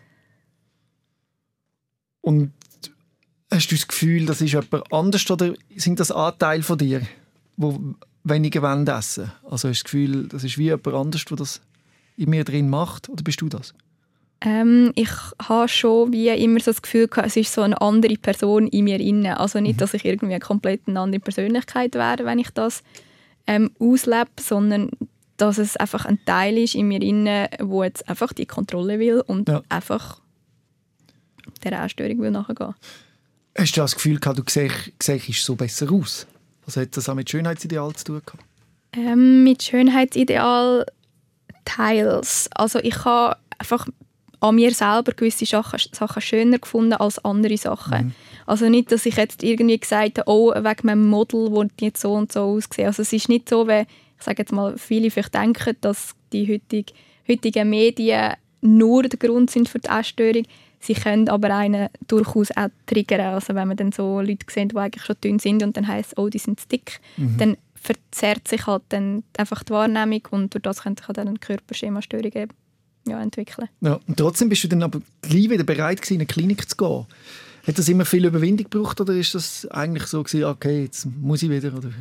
Und 2.21 2.53
hast 3.53 3.67
du 3.71 3.75
das 3.75 3.87
Gefühl, 3.87 4.25
das 4.25 4.41
ist 4.41 4.51
jemand 4.51 4.91
anders 4.91 5.29
oder 5.29 5.53
sind 5.75 5.99
das 5.99 6.11
Anteile 6.11 6.63
von 6.63 6.77
dir, 6.77 7.01
wo 7.57 7.79
weniger 8.23 8.61
wollen 8.61 8.87
essen? 8.87 9.31
Also 9.43 9.69
hast 9.69 9.79
du 9.79 9.83
das 9.83 9.83
Gefühl, 9.83 10.27
das 10.27 10.43
ist 10.43 10.57
wie 10.57 10.65
jemand 10.65 10.87
anders, 10.87 11.25
der 11.25 11.37
das 11.37 11.61
in 12.17 12.29
mir 12.29 12.43
drin 12.43 12.69
macht 12.69 13.09
oder 13.09 13.23
bist 13.23 13.41
du 13.41 13.49
das? 13.49 13.73
Ähm, 14.41 14.91
ich 14.95 15.09
habe 15.47 15.69
schon 15.69 16.11
wie 16.11 16.27
immer 16.29 16.59
so 16.59 16.71
das 16.71 16.81
Gefühl 16.81 17.07
gehabt, 17.07 17.27
es 17.27 17.37
ist 17.37 17.53
so 17.53 17.61
eine 17.61 17.79
andere 17.79 18.15
Person 18.15 18.67
in 18.67 18.83
mir 18.83 18.99
inne. 18.99 19.39
Also 19.39 19.59
nicht, 19.61 19.75
mhm. 19.75 19.79
dass 19.79 19.93
ich 19.93 20.03
irgendwie 20.03 20.33
eine 20.33 20.43
komplett 20.43 20.81
eine 20.85 20.99
andere 20.99 21.21
Persönlichkeit 21.21 21.95
wäre, 21.95 22.25
wenn 22.25 22.39
ich 22.39 22.49
das 22.49 22.83
ähm, 23.47 23.71
auslebe, 23.79 24.31
sondern 24.39 24.89
dass 25.37 25.57
es 25.57 25.77
einfach 25.77 26.05
ein 26.05 26.19
Teil 26.25 26.57
ist 26.57 26.75
in 26.75 26.87
mir 26.87 27.01
inne, 27.01 27.49
wo 27.59 27.83
jetzt 27.83 28.07
einfach 28.07 28.33
die 28.33 28.45
Kontrolle 28.45 28.99
will 28.99 29.21
und 29.25 29.49
ja. 29.49 29.61
einfach 29.69 30.21
der 31.63 31.81
Anstörung 31.81 32.19
will 32.19 32.31
nachgehen. 32.31 32.75
Hast 33.57 33.77
du 33.77 33.81
das 33.81 33.95
Gefühl 33.95 34.19
gehabt, 34.19 34.39
du 34.39 34.43
siehst 34.47 35.45
so 35.45 35.55
besser 35.55 35.91
aus? 35.91 36.25
Was 36.65 36.77
hat 36.77 36.95
das 36.97 37.09
auch 37.09 37.15
mit 37.15 37.29
Schönheitsideal 37.29 37.93
zu 37.93 38.05
tun 38.05 38.21
gehabt? 38.25 38.43
Ähm, 38.93 39.43
mit 39.43 39.63
Schönheitsideal 39.63 40.85
teils. 41.65 42.49
Also 42.55 42.79
ich 42.79 43.05
habe 43.05 43.37
einfach 43.57 43.87
an 44.39 44.55
mir 44.55 44.73
selber 44.73 45.13
gewisse 45.13 45.45
Sachen, 45.45 45.79
Sachen 45.91 46.21
schöner 46.21 46.59
gefunden 46.59 46.93
als 46.93 47.23
andere 47.23 47.57
Sachen. 47.57 48.07
Mhm. 48.07 48.11
Also 48.45 48.67
nicht, 48.69 48.91
dass 48.91 49.05
ich 49.05 49.15
jetzt 49.15 49.41
irgendwie 49.41 49.79
gesagt 49.79 50.19
habe, 50.19 50.29
oh, 50.29 50.51
wegen 50.53 50.87
meinem 50.87 51.07
Model, 51.07 51.51
wo 51.51 51.65
jetzt 51.79 52.01
so 52.01 52.13
und 52.13 52.31
so 52.31 52.41
aussehen. 52.41 52.87
Also 52.87 53.03
es 53.03 53.13
ist 53.13 53.29
nicht 53.29 53.47
so, 53.47 53.67
wie, 53.67 53.81
ich 53.81 54.23
sage 54.23 54.41
jetzt 54.41 54.51
mal, 54.51 54.77
viele 54.77 55.11
vielleicht 55.11 55.33
denken, 55.33 55.77
dass 55.79 56.13
die 56.33 56.51
heutige, 56.51 56.93
heutigen 57.27 57.69
Medien 57.69 58.33
nur 58.61 59.03
der 59.03 59.19
Grund 59.19 59.49
sind 59.49 59.69
für 59.69 59.79
die 59.79 59.89
Essstörung. 59.89 60.43
Sie 60.84 60.96
können 60.96 61.30
aber 61.30 61.56
einen 61.56 61.88
durchaus 62.10 62.52
auch 62.52 62.67
triggern. 62.88 63.22
Also 63.22 63.56
wenn 63.56 63.69
man 63.69 63.78
dann 63.78 63.93
so 63.93 64.19
Leute 64.19 64.46
sieht, 64.50 64.74
die 64.74 64.78
eigentlich 64.78 65.06
schon 65.06 65.15
dünn 65.24 65.39
sind 65.39 65.63
und 65.63 65.78
dann 65.78 65.88
heisst 65.88 66.17
oh, 66.17 66.28
die 66.28 66.39
sind 66.39 66.69
dick, 66.69 67.00
mhm. 67.15 67.38
dann 67.38 67.58
verzerrt 67.74 68.50
sich 68.50 68.67
halt 68.67 68.84
dann 68.89 69.24
einfach 69.38 69.63
die 69.63 69.72
Wahrnehmung 69.72 70.28
und 70.32 70.54
durch 70.54 70.62
das 70.62 70.84
könnte 70.84 71.02
sich 71.02 71.08
halt 71.08 71.17
dann 71.17 71.30
eine 71.30 71.39
Körperschemastörung 71.39 72.50
ja, 73.08 73.22
entwickeln. 73.22 73.69
Ja, 73.80 73.98
und 74.06 74.17
trotzdem 74.17 74.50
bist 74.50 74.65
du 74.65 74.67
dann 74.67 74.84
aber 74.84 75.00
gleich 75.22 75.50
wieder 75.50 75.63
bereit 75.63 76.02
gewesen, 76.02 76.15
in 76.15 76.19
eine 76.19 76.28
Klinik 76.28 76.69
zu 76.69 76.76
gehen. 76.76 77.06
Hat 77.65 77.78
das 77.78 77.88
immer 77.88 78.04
viel 78.04 78.26
Überwindung 78.26 78.69
gebraucht 78.69 79.00
oder 79.00 79.13
ist 79.13 79.36
das 79.36 79.65
eigentlich 79.72 80.08
so 80.08 80.22
gewesen, 80.22 80.43
okay, 80.43 80.84
jetzt 80.84 81.06
muss 81.06 81.43
ich 81.43 81.50
wieder? 81.50 81.78
Oder? 81.78 81.91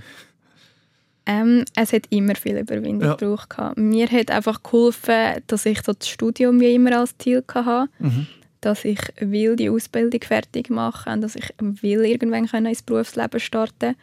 Ähm, 1.27 1.65
es 1.77 1.93
hat 1.93 2.07
immer 2.11 2.35
viel 2.35 2.59
Überwindung 2.59 3.11
ja. 3.11 3.15
gebraucht. 3.15 3.55
Mir 3.77 4.09
hat 4.09 4.33
einfach 4.33 4.61
geholfen, 4.65 5.41
dass 5.47 5.67
ich 5.67 5.83
so 5.83 5.93
das 5.93 6.09
Studium 6.09 6.59
wie 6.59 6.75
immer 6.75 6.99
als 6.99 7.17
Ziel 7.19 7.45
hatte. 7.55 7.89
Mhm. 8.01 8.27
Dass 8.63 8.85
ich 8.87 8.99
will 9.21 9.57
die 9.57 9.69
Ausbildung 9.69 10.23
fertig 10.23 10.71
machen 10.71 11.13
und 11.13 11.21
dass 11.21 11.37
ich 11.37 11.53
will 11.59 12.05
irgendwann 12.07 12.67
ins 12.67 12.83
Berufsleben 12.83 13.39
starten. 13.39 13.95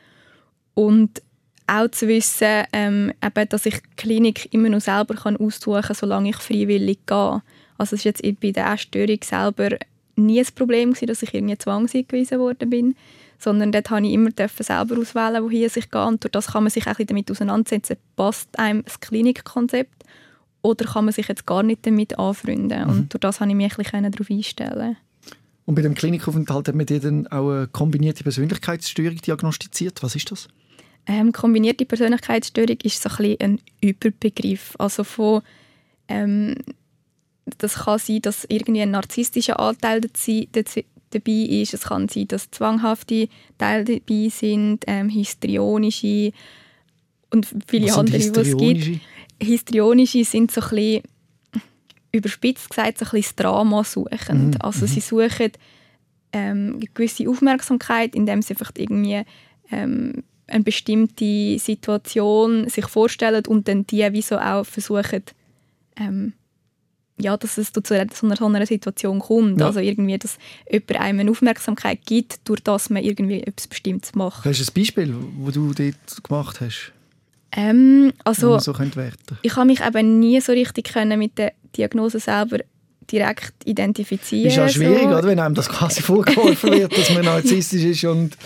Und 0.76 1.22
auch 1.66 1.90
zu 1.90 2.08
wissen, 2.08 2.66
ähm, 2.74 3.14
eben, 3.24 3.50
dass 3.50 3.66
ich 3.66 3.76
die 3.76 3.96
Klinik 3.96 4.54
immer 4.54 4.70
noch 4.70 4.82
selber 4.82 5.16
kann 5.16 5.38
aussuchen 5.38 5.82
kann, 5.82 5.96
solange 5.96 6.30
ich 6.30 6.38
freiwillig 6.38 7.00
gehe. 7.06 7.42
Also 7.78 7.96
es 7.96 8.06
ist 8.06 8.22
jetzt 8.22 8.40
bei 8.42 8.52
der 8.52 8.72
Essstörung 8.72 9.20
selber 9.24 9.70
nie 10.16 10.40
ein 10.40 10.48
Problem 10.56 10.92
gewesen, 10.92 11.08
dass 11.08 11.24
ich 11.24 11.34
irgendwie 11.34 11.58
zwangseingewiesen 11.58 12.40
worden 12.40 12.70
bin, 12.70 12.96
sondern 13.38 13.72
dort 13.72 13.90
habe 13.90 14.06
ich 14.06 14.14
immer 14.14 14.32
selber 14.36 14.98
auswählen, 15.00 15.44
wohin 15.44 15.70
ich 15.74 15.92
gehe 15.92 16.06
und 16.06 16.24
durch 16.24 16.32
das 16.32 16.48
kann 16.48 16.64
man 16.64 16.72
sich 16.72 16.88
auch 16.88 16.98
damit 16.98 17.32
auseinandersetzen, 17.32 17.98
passt 18.16 18.58
einem 18.60 18.84
das 18.84 19.00
Klinikkonzept 19.00 19.99
oder 20.62 20.86
kann 20.86 21.06
man 21.06 21.14
sich 21.14 21.28
jetzt 21.28 21.46
gar 21.46 21.64
nicht 21.64 21.86
damit 21.86 22.18
anfreunden 22.20 22.84
mhm. 22.84 22.90
und 22.90 23.14
durch 23.14 23.22
das 23.22 23.40
habe 23.40 23.50
ich 23.52 23.56
mich 23.56 23.72
ein 23.72 23.84
bisschen 23.84 24.12
darauf 24.12 24.30
einstellen 24.30 24.98
Und 25.66 25.76
bei 25.76 25.82
dem 25.82 25.96
Klinikaufenthalt 25.96 26.68
hat 26.68 26.76
man 26.76 26.86
dir 26.86 27.00
dann 27.00 27.28
auch 27.28 27.50
eine 27.50 27.68
kombinierte 27.68 28.24
Persönlichkeitsstörung 28.24 29.18
diagnostiziert. 29.18 30.04
Was 30.04 30.16
ist 30.16 30.32
das? 30.32 30.48
Ähm, 31.06 31.32
kombinierte 31.32 31.86
Persönlichkeitsstörung 31.86 32.78
ist 32.84 33.02
so 33.02 33.10
ein, 33.24 33.36
ein 33.40 33.62
Überbegriff. 33.82 34.76
Also 34.78 35.04
von, 35.04 35.42
ähm, 36.08 36.56
das 37.58 37.76
kann 37.76 38.00
sein, 38.00 38.22
dass 38.22 38.46
irgendwie 38.48 38.82
ein 38.82 38.92
narzisstischer 38.92 39.60
Anteil 39.60 40.02
dabei 40.02 41.32
ist. 41.32 41.74
Es 41.74 41.82
kann 41.82 42.10
sein, 42.10 42.28
dass 42.28 42.52
zwanghafte 42.52 43.28
Teile 43.58 43.86
dabei 43.86 44.30
sind, 44.30 44.84
ähm, 44.88 45.10
histrionische 45.10 46.32
und 47.32 47.48
viele 47.68 47.94
andere, 47.94 48.20
die 48.20 48.40
es 48.40 48.58
gibt. 48.58 49.02
Histrionische 49.42 50.24
sind 50.24 50.52
so 50.52 50.62
ein 50.62 50.70
bisschen, 50.70 51.04
überspitzt 52.12 52.70
gesagt, 52.70 52.98
so 52.98 53.06
ein 53.06 53.12
bisschen 53.12 53.22
das 53.22 53.36
Drama 53.36 53.84
suchend. 53.84 54.56
Mhm. 54.56 54.62
Also 54.62 54.86
sie 54.86 55.00
mhm. 55.00 55.02
suchen 55.02 55.52
ähm, 56.34 56.74
eine 56.76 56.86
gewisse 56.94 57.30
Aufmerksamkeit, 57.30 58.16
indem 58.16 58.42
sie 58.42 58.54
einfach 58.54 58.72
irgendwie 58.78 59.24
ähm, 59.72 60.24
eine 60.48 60.64
bestimmte 60.64 61.60
Situation 61.60 62.70
sich 62.70 62.88
vorstellen 62.88 63.46
und 63.48 63.68
dann 63.68 63.86
die 63.86 64.12
wie 64.12 64.22
so 64.22 64.38
auch 64.38 64.66
versuchen, 64.66 65.24
ähm, 65.98 66.34
ja, 67.22 67.36
dass 67.36 67.58
es 67.58 67.72
zu 67.74 67.94
einer, 67.94 68.08
so 68.14 68.46
einer 68.46 68.66
Situation 68.66 69.20
kommt. 69.20 69.60
Ja. 69.60 69.68
Also 69.68 69.80
irgendwie, 69.80 70.18
dass 70.18 70.38
jemand 70.72 70.96
einem 70.96 71.20
eine 71.20 71.32
Aufmerksamkeit 71.32 72.00
gibt, 72.06 72.48
durch 72.48 72.62
das 72.62 72.90
man 72.90 73.04
irgendwie 73.04 73.42
etwas 73.44 73.68
Bestimmtes 73.68 74.16
macht. 74.16 74.46
Hast 74.46 74.60
du 74.60 74.72
ein 74.72 74.74
Beispiel, 74.74 75.16
wo 75.38 75.52
du 75.52 75.74
dort 75.74 76.24
gemacht 76.24 76.62
hast, 76.62 76.94
Ähm, 77.52 78.14
also, 78.24 78.60
so 78.60 78.74
ich 79.42 79.56
habe 79.56 79.66
mich 79.66 79.82
eben 79.82 80.20
nie 80.20 80.40
so 80.42 80.52
richtig 80.52 80.94
können 80.94 81.18
mit 81.18 81.38
der 81.38 81.54
Diagnose 81.76 82.20
selber 82.20 82.60
direkt 83.12 83.54
identifizieren. 83.66 84.48
Ist 84.48 84.58
ja 84.58 84.70
schwierig, 84.70 85.04
so. 85.04 85.08
oder, 85.08 85.24
wenn 85.24 85.40
einem 85.40 85.56
das 85.56 85.70
quasi 85.70 86.02
vorgeworfen 86.04 86.72
wird, 86.72 86.96
dass 86.96 87.14
man 87.14 87.26
narzisstisch 87.26 87.84
ist 87.84 88.04
und 88.06 88.38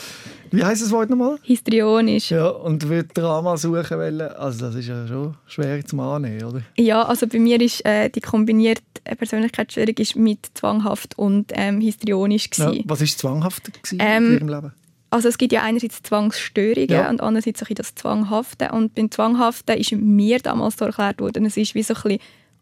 wie 0.52 0.64
heißt 0.64 0.84
das 0.84 0.92
Wort 0.92 1.10
nochmal? 1.10 1.40
Histrionisch. 1.42 2.30
Ja. 2.30 2.38
Ja, 2.38 2.50
und 2.50 2.88
wird 2.88 3.18
Drama 3.18 3.58
suchen 3.58 3.98
wollen. 3.98 4.22
Also 4.22 4.68
das 4.68 4.76
ist 4.76 4.88
ja 4.88 5.08
schon 5.08 5.36
schwer 5.48 5.84
zu 5.84 6.00
annehmen, 6.00 6.44
oder? 6.44 6.62
also 7.02 7.26
bei 7.26 7.40
mir 7.40 7.60
ist 7.60 7.84
äh, 7.86 8.10
die 8.10 8.22
kombinierte 8.22 8.84
Persönlichkeitsstörung 9.18 9.96
ist 9.98 10.16
mit 10.16 10.52
zwanghaft 10.54 11.18
und 11.18 11.52
ähm, 11.56 11.82
histrionisch 11.82 12.52
Ja, 12.56 12.72
was 12.86 13.00
war 13.00 13.08
zwanghaft 13.08 13.74
gewesen 13.82 13.98
Ähm, 14.00 14.26
in 14.26 14.34
Ihrem 14.34 14.50
Leben? 14.50 14.74
Also 15.14 15.30
es 15.30 15.38
gibt 15.38 15.54
ja 15.54 15.62
einerseits 15.62 16.02
Zwangsstörungen 16.02 16.90
Ja. 16.90 17.08
und 17.08 17.22
andererseits 17.22 17.62
ein 17.62 17.76
das 17.76 17.94
Zwanghafte. 17.94 18.72
Und 18.72 18.96
beim 18.96 19.12
Zwanghaften 19.12 19.78
ist 19.78 19.92
mir 19.92 20.40
damals 20.40 20.78
so 20.78 20.86
erklärt 20.86 21.22
worden, 21.22 21.46
es 21.46 21.56
ist 21.56 21.76
wie 21.76 21.84
so 21.84 21.94
ein 21.94 22.02
bisschen 22.02 22.20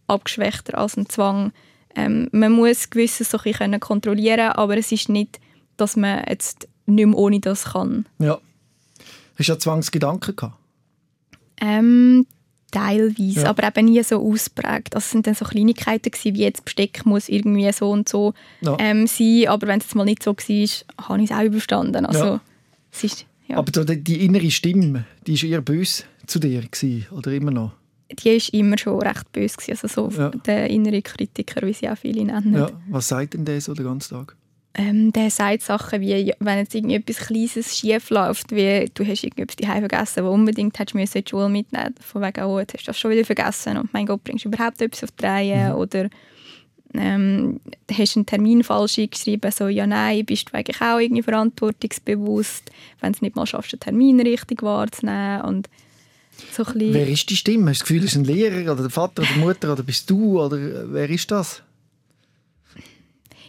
abgeschwächter 0.08 0.78
als 0.78 0.98
ein 0.98 1.08
Zwang. 1.08 1.54
Ähm, 1.96 2.28
man 2.34 2.52
muss 2.52 2.90
gewisses 2.90 3.32
so 3.32 3.38
ein 3.38 3.44
bisschen 3.44 3.60
können 3.60 3.80
kontrollieren, 3.80 4.52
aber 4.52 4.76
es 4.76 4.92
ist 4.92 5.08
nicht, 5.08 5.40
dass 5.78 5.96
man 5.96 6.26
jetzt 6.28 6.68
nicht 6.88 7.06
mehr 7.06 7.18
ohne 7.18 7.40
das 7.40 7.72
kann. 7.72 8.06
Ja. 8.20 8.38
Hast 9.40 9.48
du 9.48 9.54
ja 9.54 9.58
Zwangsgedanken 9.58 10.36
gehabt? 10.36 10.56
Ähm, 11.62 12.26
teilweise, 12.72 13.42
Ja. 13.42 13.50
aber 13.50 13.68
eben 13.68 13.86
nie 13.86 14.02
so 14.04 14.22
ausprägt. 14.26 14.96
Also 14.96 15.06
es 15.06 15.12
sind 15.12 15.28
dann 15.28 15.36
so 15.36 15.46
Kleinigkeiten 15.46 16.10
gewesen, 16.12 16.36
wie 16.36 16.42
jetzt 16.42 16.66
Besteck 16.66 17.06
muss 17.06 17.30
irgendwie 17.30 17.72
so 17.72 17.90
und 17.92 18.08
so 18.10 18.34
Ja. 18.62 18.78
ähm, 18.80 19.08
sein, 19.08 19.48
aber 19.48 19.68
wenn 19.68 19.80
es 19.80 19.86
jetzt 19.86 19.96
mal 19.96 20.06
nicht 20.06 20.24
so 20.24 20.32
war, 20.32 21.08
habe 21.10 21.24
ich 21.24 21.30
es 21.32 21.36
auch 21.38 21.44
überstanden. 21.44 22.06
Also 22.06 22.26
Ja. 22.26 22.42
es 22.92 23.04
ist. 23.04 23.26
Aber 23.50 23.70
so 23.76 23.84
die, 23.84 24.02
die 24.02 24.26
innere 24.26 24.50
Stimme, 24.50 25.06
die 25.28 25.42
war 25.44 25.50
eher 25.50 25.62
böse 25.62 26.04
zu 26.26 26.40
dir 26.40 26.62
gewesen, 26.62 27.06
oder 27.12 27.32
immer 27.34 27.52
noch? 27.52 27.74
die 28.24 28.30
ist 28.32 28.50
immer 28.50 28.78
schon 28.78 29.02
recht 29.02 29.32
böse 29.32 29.56
gewesen. 29.56 29.80
Also 29.84 30.10
so 30.10 30.30
der 30.46 30.70
innere 30.70 31.02
Kritiker, 31.02 31.66
wie 31.66 31.72
sie 31.74 31.90
auch 31.90 31.98
viele 31.98 32.26
nennen. 32.26 32.68
Was 32.90 33.08
sagt 33.08 33.34
denn 33.36 33.46
der 33.46 33.62
so 33.62 33.74
den 33.74 33.86
ganzen 33.86 34.16
Tag? 34.16 34.36
Ähm, 34.74 35.12
der 35.12 35.30
sagt 35.30 35.64
Sachen 35.64 36.00
wie, 36.00 36.34
wenn 36.40 36.58
jetzt 36.58 36.74
irgendwie 36.74 36.96
etwas 36.96 37.18
Kleines 37.18 37.78
schief 37.78 38.10
läuft, 38.10 38.52
wie 38.52 38.90
du 38.94 39.06
hast 39.06 39.24
irgendetwas 39.24 39.58
daheim 39.58 39.82
vergessen, 39.82 40.24
wo 40.24 40.30
unbedingt 40.30 40.80
hättest 40.80 40.96
du 40.96 41.00
in 41.00 41.24
die 41.24 41.30
Schule 41.30 41.50
mitnehmen 41.50 41.94
Von 42.00 42.22
wegen, 42.22 42.44
oh, 42.46 42.58
jetzt 42.58 42.74
hast 42.74 42.84
du 42.84 42.88
das 42.88 43.00
schon 43.00 43.12
wieder 43.12 43.26
vergessen 43.26 43.78
und 43.78 43.94
mein 43.94 44.06
Gott, 44.06 44.24
bringst 44.24 44.46
du 44.46 44.50
überhaupt 44.50 44.82
etwas 44.82 45.04
auf 45.04 45.12
die 45.12 45.26
Reihe? 45.26 45.76
Oder 45.76 46.10
ähm, 46.94 47.60
hast 47.92 48.16
einen 48.16 48.26
Termin 48.26 48.64
falsch 48.64 49.00
eingeschrieben, 49.00 49.52
so, 49.52 49.68
ja, 49.68 49.86
nein, 49.86 50.26
bist 50.26 50.50
du 50.50 50.54
eigentlich 50.54 50.82
auch 50.82 51.00
irgendwie 51.00 51.24
verantwortungsbewusst, 51.24 52.72
wenn 53.02 53.12
du 53.12 53.18
es 53.18 53.22
nicht 53.22 53.36
mal 53.36 53.46
schaffst, 53.46 53.74
den 53.74 53.80
Termin 53.80 54.20
richtig 54.22 54.62
wahrzunehmen 54.64 55.42
und 55.42 55.70
so. 56.52 56.66
Wer 56.76 57.08
ist 57.08 57.30
die 57.30 57.36
Stimme? 57.36 57.72
Hast 57.72 57.82
du 57.82 57.84
das 57.84 57.88
Gefühl, 57.88 58.04
ist 58.04 58.16
ein 58.16 58.24
Lehrer 58.24 58.72
oder 58.72 58.84
der 58.84 58.90
Vater 58.90 59.22
oder 59.22 59.32
die 59.34 59.40
Mutter 59.40 59.74
oder 59.74 59.84
bist 59.84 60.10
du 60.10 60.42
oder 60.42 60.58
äh, 60.58 60.94
wer 60.94 61.10
ist 61.10 61.30
das? 61.30 61.62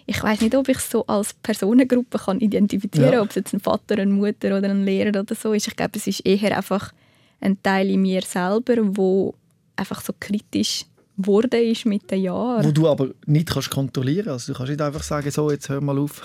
Ich 0.06 0.22
weiß 0.22 0.40
nicht, 0.40 0.54
ob 0.54 0.68
ich 0.68 0.78
es 0.78 0.90
so 0.90 1.06
als 1.06 1.32
Personengruppe 1.34 2.18
kann 2.18 2.40
identifizieren, 2.40 3.12
Ja. 3.12 3.22
ob 3.22 3.30
es 3.30 3.36
jetzt 3.36 3.52
ein 3.54 3.60
Vater, 3.60 3.96
eine 3.98 4.12
Mutter 4.12 4.56
oder 4.56 4.70
ein 4.70 4.84
Lehrer 4.84 5.20
oder 5.20 5.34
so 5.34 5.52
ist. 5.52 5.68
Ich 5.68 5.76
glaube, 5.76 5.92
es 5.96 6.06
ist 6.06 6.20
eher 6.20 6.56
einfach 6.56 6.92
ein 7.40 7.62
Teil 7.62 7.90
in 7.90 8.02
mir 8.02 8.22
selber, 8.22 8.76
wo 8.96 9.34
einfach 9.76 10.00
so 10.00 10.12
kritisch 10.18 10.86
geworden 11.16 11.62
ist 11.62 11.86
mit 11.86 12.10
den 12.10 12.22
Jahren. 12.22 12.64
Wo 12.64 12.70
du 12.72 12.88
aber 12.88 13.08
nicht 13.26 13.50
kannst 13.50 13.70
kontrollieren 13.70 14.26
kannst. 14.26 14.48
Also 14.48 14.52
du 14.52 14.58
kannst 14.58 14.70
nicht 14.70 14.82
einfach 14.82 15.02
sagen, 15.02 15.30
so, 15.30 15.50
jetzt 15.50 15.68
hör 15.68 15.80
mal 15.80 15.98
auf, 15.98 16.22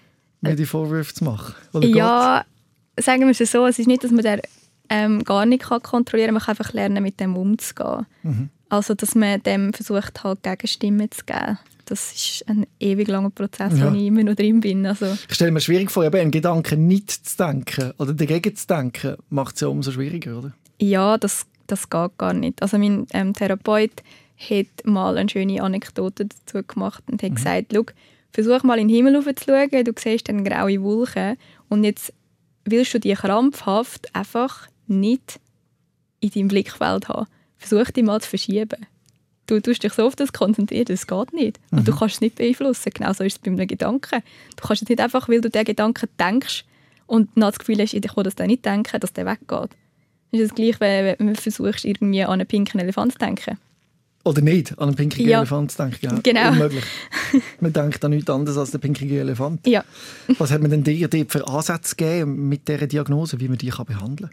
mir 0.40 0.54
die 0.56 0.66
Vorwürfe 0.66 1.14
zu 1.14 1.24
machen. 1.24 1.54
Oder 1.72 1.86
ja, 1.88 2.44
sagen 2.98 3.22
wir 3.22 3.30
es 3.30 3.50
so, 3.50 3.66
es 3.66 3.78
ist 3.78 3.86
nicht, 3.86 4.04
dass 4.04 4.10
man 4.10 4.22
den 4.24 4.40
ähm, 4.88 5.24
gar 5.24 5.46
nicht 5.46 5.62
kann 5.62 5.82
kontrollieren 5.82 6.28
kann, 6.28 6.34
man 6.34 6.42
kann 6.42 6.52
einfach 6.58 6.72
lernen, 6.72 7.02
mit 7.02 7.18
dem 7.18 7.36
umzugehen. 7.36 8.06
Mhm. 8.22 8.50
Also, 8.68 8.94
dass 8.94 9.14
man 9.14 9.42
dem 9.42 9.72
versucht, 9.72 10.24
halt 10.24 10.42
Gegenstimmen 10.42 11.10
zu 11.10 11.24
geben. 11.24 11.58
Das 11.92 12.10
ist 12.14 12.48
ein 12.48 12.66
ewig 12.80 13.06
langer 13.08 13.28
Prozess, 13.28 13.78
Ja. 13.78 13.92
wo 13.92 13.94
ich 13.94 14.04
immer 14.06 14.22
noch 14.22 14.34
drin 14.34 14.60
bin. 14.60 14.86
Also, 14.86 15.06
Ich 15.28 15.34
stelle 15.34 15.50
mir 15.50 15.60
schwierig 15.60 15.90
vor, 15.90 16.04
eben 16.04 16.16
einen 16.18 16.30
Gedanken 16.30 16.86
nicht 16.86 17.10
zu 17.10 17.36
denken 17.36 17.92
oder 17.98 18.14
dagegen 18.14 18.56
zu 18.56 18.66
denken, 18.66 19.16
macht 19.28 19.56
es 19.56 19.60
ja 19.60 19.68
umso 19.68 19.90
schwieriger, 19.92 20.38
oder? 20.38 20.52
Ja, 20.80 21.18
das, 21.18 21.44
das 21.66 21.90
geht 21.90 22.16
gar 22.16 22.32
nicht. 22.32 22.62
Also 22.62 22.78
mein 22.78 23.06
ähm, 23.12 23.34
Therapeut 23.34 24.02
hat 24.38 24.86
mal 24.86 25.18
eine 25.18 25.28
schöne 25.28 25.62
Anekdote 25.62 26.26
dazu 26.26 26.66
gemacht 26.66 27.04
und 27.10 27.22
hat 27.22 27.36
gesagt, 27.36 27.72
«Schau, 27.74 27.84
versuch 28.32 28.62
mal 28.62 28.78
in 28.78 28.88
den 28.88 28.96
Himmel 28.96 29.22
zu 29.22 29.44
schauen, 29.44 29.84
du 29.84 29.92
siehst 29.98 30.30
dann 30.30 30.44
graue 30.44 30.82
Wolken 30.82 31.36
und 31.68 31.84
jetzt 31.84 32.12
willst 32.64 32.94
du 32.94 33.00
die 33.00 33.12
krampfhaft 33.12 34.14
einfach 34.14 34.66
nicht 34.86 35.40
in 36.20 36.30
deinem 36.30 36.48
Blickfeld 36.48 37.08
haben. 37.10 37.26
Versuch 37.58 37.90
die 37.90 38.02
mal 38.02 38.20
zu 38.22 38.30
verschieben. 38.30 38.86
Du 39.46 39.60
tust 39.60 39.82
dich 39.82 39.92
so 39.92 40.06
auf 40.06 40.14
das 40.16 40.32
konzentrieren, 40.32 40.84
das 40.86 41.06
geht 41.06 41.32
nicht. 41.32 41.58
Und 41.70 41.86
du 41.86 41.94
kannst 41.96 42.16
es 42.16 42.20
nicht 42.20 42.36
beeinflussen. 42.36 42.90
Genauso 42.94 43.24
ist 43.24 43.32
es 43.34 43.38
bei 43.40 43.50
einem 43.50 43.66
Gedanken. 43.66 44.22
Du 44.56 44.66
kannst 44.66 44.82
jetzt 44.82 44.88
nicht 44.88 45.00
einfach, 45.00 45.28
weil 45.28 45.40
du 45.40 45.50
den 45.50 45.64
Gedanken 45.64 46.08
denkst 46.18 46.64
und 47.06 47.28
dann 47.34 47.42
das 47.50 47.58
Gefühl 47.58 47.78
hast, 47.80 47.92
ich 47.92 48.02
kann 48.02 48.24
das 48.24 48.36
dann 48.36 48.46
nicht 48.46 48.64
denken, 48.64 49.00
dass 49.00 49.12
der 49.12 49.26
weggeht. 49.26 49.70
Das 50.30 50.40
ist 50.40 50.50
das 50.50 50.54
gleiche, 50.54 50.80
wenn 51.18 51.26
du 51.26 51.34
versuchst, 51.34 51.84
irgendwie 51.84 52.22
an 52.24 52.30
einen 52.32 52.46
pinken 52.46 52.80
Elefant 52.80 53.12
zu 53.12 53.18
denken. 53.18 53.58
Oder 54.24 54.40
nicht, 54.40 54.78
an 54.78 54.88
einen 54.88 54.96
pinkigen 54.96 55.28
Ja. 55.28 55.38
Elefant 55.38 55.72
zu 55.72 55.78
denken. 55.82 55.98
Ja, 56.00 56.20
Genau. 56.22 56.50
Unmöglich. 56.52 56.84
Man 57.60 57.72
denkt 57.72 58.04
an 58.04 58.12
nichts 58.12 58.30
anderes 58.30 58.56
als 58.56 58.70
den 58.70 58.80
pinkigen 58.80 59.18
Elefant. 59.18 59.66
Ja. 59.66 59.84
Was 60.38 60.52
hat 60.52 60.62
man 60.62 60.70
denn 60.70 60.84
dir 60.84 61.08
dort 61.08 61.32
für 61.32 61.46
Ansätze 61.48 61.96
gegeben 61.96 62.48
mit 62.48 62.68
dieser 62.68 62.86
Diagnose, 62.86 63.40
wie 63.40 63.48
man 63.48 63.58
die 63.58 63.70
kann 63.70 63.86
behandeln 63.86 64.30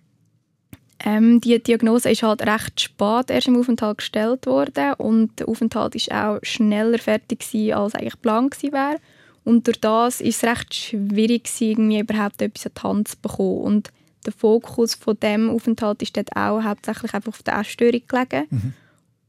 Ähm, 1.06 1.40
die 1.40 1.62
Diagnose 1.62 2.12
ist 2.12 2.24
halt 2.24 2.42
recht 2.46 2.82
spät 2.82 3.30
erst 3.30 3.48
im 3.48 3.58
Aufenthalt 3.58 4.00
gestellt 4.00 4.46
worden 4.46 4.94
und 4.98 5.40
der 5.40 5.48
Aufenthalt 5.48 5.96
ist 5.96 6.12
auch 6.12 6.40
schneller 6.44 6.98
fertig 7.00 7.40
gewesen, 7.40 7.74
als 7.74 7.96
eigentlich 7.96 8.14
geplant 8.14 8.52
gewesen 8.52 8.74
wäre. 8.74 8.98
Und 9.46 9.68
durch 9.68 9.80
das 9.80 10.20
ist 10.20 10.44
es 10.44 10.50
recht 10.50 10.74
schwierig 10.74 11.46
gewesen, 11.46 11.70
irgendwie 11.70 12.00
überhaupt 12.00 12.42
etwas 12.42 12.66
an 12.66 12.72
die 12.78 12.82
Hand 12.82 13.08
zu 13.08 13.18
bekommen. 13.22 13.62
Und 13.62 13.92
der 14.26 14.34
Fokus 14.34 14.96
von 14.96 15.18
dem 15.20 15.50
Aufenthalt 15.50 16.02
ist 16.02 16.18
dort 16.18 16.36
auch 16.36 16.62
hauptsächlich 16.62 17.14
einfach 17.14 17.32
auf 17.32 17.44
der 17.44 17.58
Essstörung 17.60 18.02
gelegen. 18.08 18.76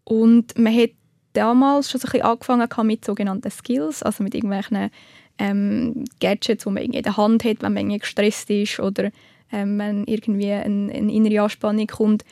Und 0.05 0.59
man 0.59 0.77
hat 0.77 0.91
damals 1.33 1.91
schon 1.91 2.01
so 2.01 2.09
ein 2.09 2.13
bisschen 2.13 2.27
angefangen 2.27 2.87
mit 2.87 3.05
sogenannten 3.05 3.51
Skills, 3.51 4.03
also 4.03 4.25
mit 4.25 4.35
irgendwelchen 4.35 4.91
ähm, 5.39 6.05
Gadgets, 6.21 6.65
die 6.65 6.71
man 6.71 6.83
in 6.83 7.03
der 7.03 7.17
Hand 7.17 7.45
hat, 7.45 7.63
wenn 7.63 7.73
man 7.73 7.83
irgendwie 7.83 8.01
gestresst 8.01 8.51
ist 8.51 8.81
oder 8.81 9.11
ähm, 9.53 9.79
wenn 9.79 10.05
irgendwie 10.05 10.51
eine, 10.53 10.93
eine 10.93 11.13
innere 11.13 11.43
Anspannung 11.43 11.87
kommt, 11.87 12.25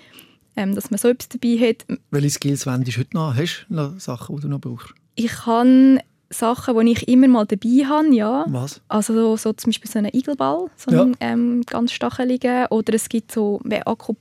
ähm, 0.56 0.74
dass 0.74 0.90
man 0.90 0.98
so 0.98 1.08
etwas 1.08 1.28
dabei 1.28 1.56
hat. 1.68 1.84
Welche 2.10 2.30
Skills 2.30 2.66
wendest 2.66 2.96
du 2.96 3.00
heute 3.00 3.16
noch? 3.16 3.34
Hast 3.36 3.66
du 3.68 3.74
noch 3.74 4.00
Sachen, 4.00 4.36
die 4.36 4.42
du 4.42 4.48
noch 4.48 4.60
brauchst? 4.60 4.92
Ich 5.14 5.46
habe 5.46 6.00
Sachen, 6.30 6.86
die 6.86 6.92
ich 6.92 7.08
immer 7.08 7.28
mal 7.28 7.46
dabei 7.46 7.86
habe, 7.86 8.14
ja. 8.14 8.44
Was? 8.48 8.80
Also 8.88 9.14
so, 9.14 9.36
so 9.36 9.52
zum 9.54 9.70
Beispiel 9.70 9.90
so 9.90 9.98
einen 9.98 10.12
Igelball, 10.14 10.66
so 10.76 10.90
Ja. 10.90 11.02
einen 11.02 11.16
ähm, 11.20 11.62
ganz 11.66 11.92
stacheligen. 11.92 12.66
Oder 12.66 12.94
es 12.94 13.08
gibt 13.08 13.32
so 13.32 13.60
wie 13.64 13.80
Akku, 13.86 14.14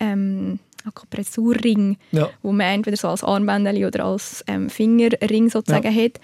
ähm, 0.00 0.58
Akupressurring, 0.84 1.96
Ja. 2.12 2.28
wo 2.42 2.52
man 2.52 2.66
entweder 2.66 2.96
so 2.96 3.08
als 3.08 3.24
Armbändchen 3.24 3.84
oder 3.86 4.04
als 4.04 4.44
ähm, 4.46 4.68
Fingerring 4.68 5.48
sozusagen 5.48 5.94
hat. 5.94 6.20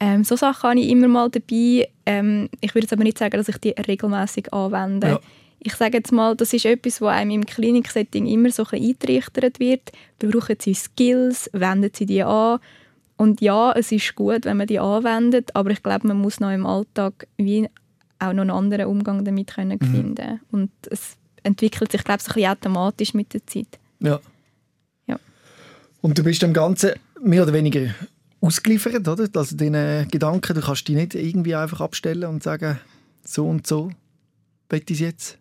Ähm, 0.00 0.24
so 0.24 0.34
Sachen 0.36 0.70
habe 0.70 0.80
ich 0.80 0.88
immer 0.88 1.08
mal 1.08 1.30
dabei. 1.30 1.88
Ähm, 2.06 2.48
ich 2.60 2.74
würde 2.74 2.86
jetzt 2.86 2.92
aber 2.92 3.04
nicht 3.04 3.18
sagen, 3.18 3.36
dass 3.36 3.48
ich 3.48 3.58
die 3.58 3.70
regelmäßig 3.70 4.52
anwende. 4.52 5.06
Ja. 5.08 5.20
Ich 5.62 5.74
sage 5.74 5.98
jetzt 5.98 6.10
mal, 6.10 6.34
das 6.34 6.52
ist 6.54 6.64
etwas, 6.64 7.00
was 7.00 7.12
einem 7.12 7.30
im 7.32 7.46
Kliniksetting 7.46 8.26
immer 8.26 8.50
so 8.50 8.62
ein 8.64 8.70
bisschen 8.70 8.88
eingetrichtert 8.88 9.60
wird. 9.60 9.92
Brauchen 10.18 10.56
Sie 10.58 10.74
Skills, 10.74 11.50
wenden 11.52 11.90
Sie 11.94 12.06
die 12.06 12.22
an. 12.22 12.60
Und 13.16 13.42
ja, 13.42 13.72
es 13.72 13.92
ist 13.92 14.14
gut, 14.14 14.46
wenn 14.46 14.56
man 14.56 14.66
die 14.66 14.78
anwendet, 14.78 15.54
aber 15.54 15.70
ich 15.70 15.82
glaube, 15.82 16.08
man 16.08 16.18
muss 16.18 16.40
noch 16.40 16.50
im 16.50 16.64
Alltag 16.64 17.26
wie 17.36 17.68
auch 18.18 18.32
noch 18.32 18.40
einen 18.42 18.50
anderen 18.50 18.86
Umgang 18.86 19.24
damit 19.24 19.54
können 19.54 19.78
Mhm. 19.80 19.94
finden. 19.94 20.40
Und 20.50 20.70
es 20.90 21.16
entwickelt 21.42 21.92
sich, 21.92 22.02
glaube 22.04 22.18
ich, 22.20 22.24
so 22.24 22.30
ein 22.30 22.34
bisschen 22.34 22.50
automatisch 22.50 23.12
mit 23.14 23.34
der 23.34 23.46
Zeit. 23.46 23.78
Ja. 24.00 24.18
Ja. 25.06 25.18
Und 26.00 26.18
du 26.18 26.24
bist 26.24 26.40
dem 26.40 26.54
Ganzen 26.54 26.92
mehr 27.22 27.42
oder 27.42 27.52
weniger 27.52 27.94
ausgeliefert, 28.40 29.06
oder? 29.06 29.28
Also 29.34 29.56
deine 29.56 30.06
Gedanken, 30.10 30.54
du 30.54 30.60
kannst 30.62 30.88
die 30.88 30.94
nicht 30.94 31.14
irgendwie 31.14 31.54
einfach 31.54 31.82
abstellen 31.82 32.24
und 32.24 32.42
sagen, 32.42 32.78
so 33.22 33.46
und 33.46 33.66
so, 33.66 33.90
es 34.90 35.00
jetzt? 35.00 35.38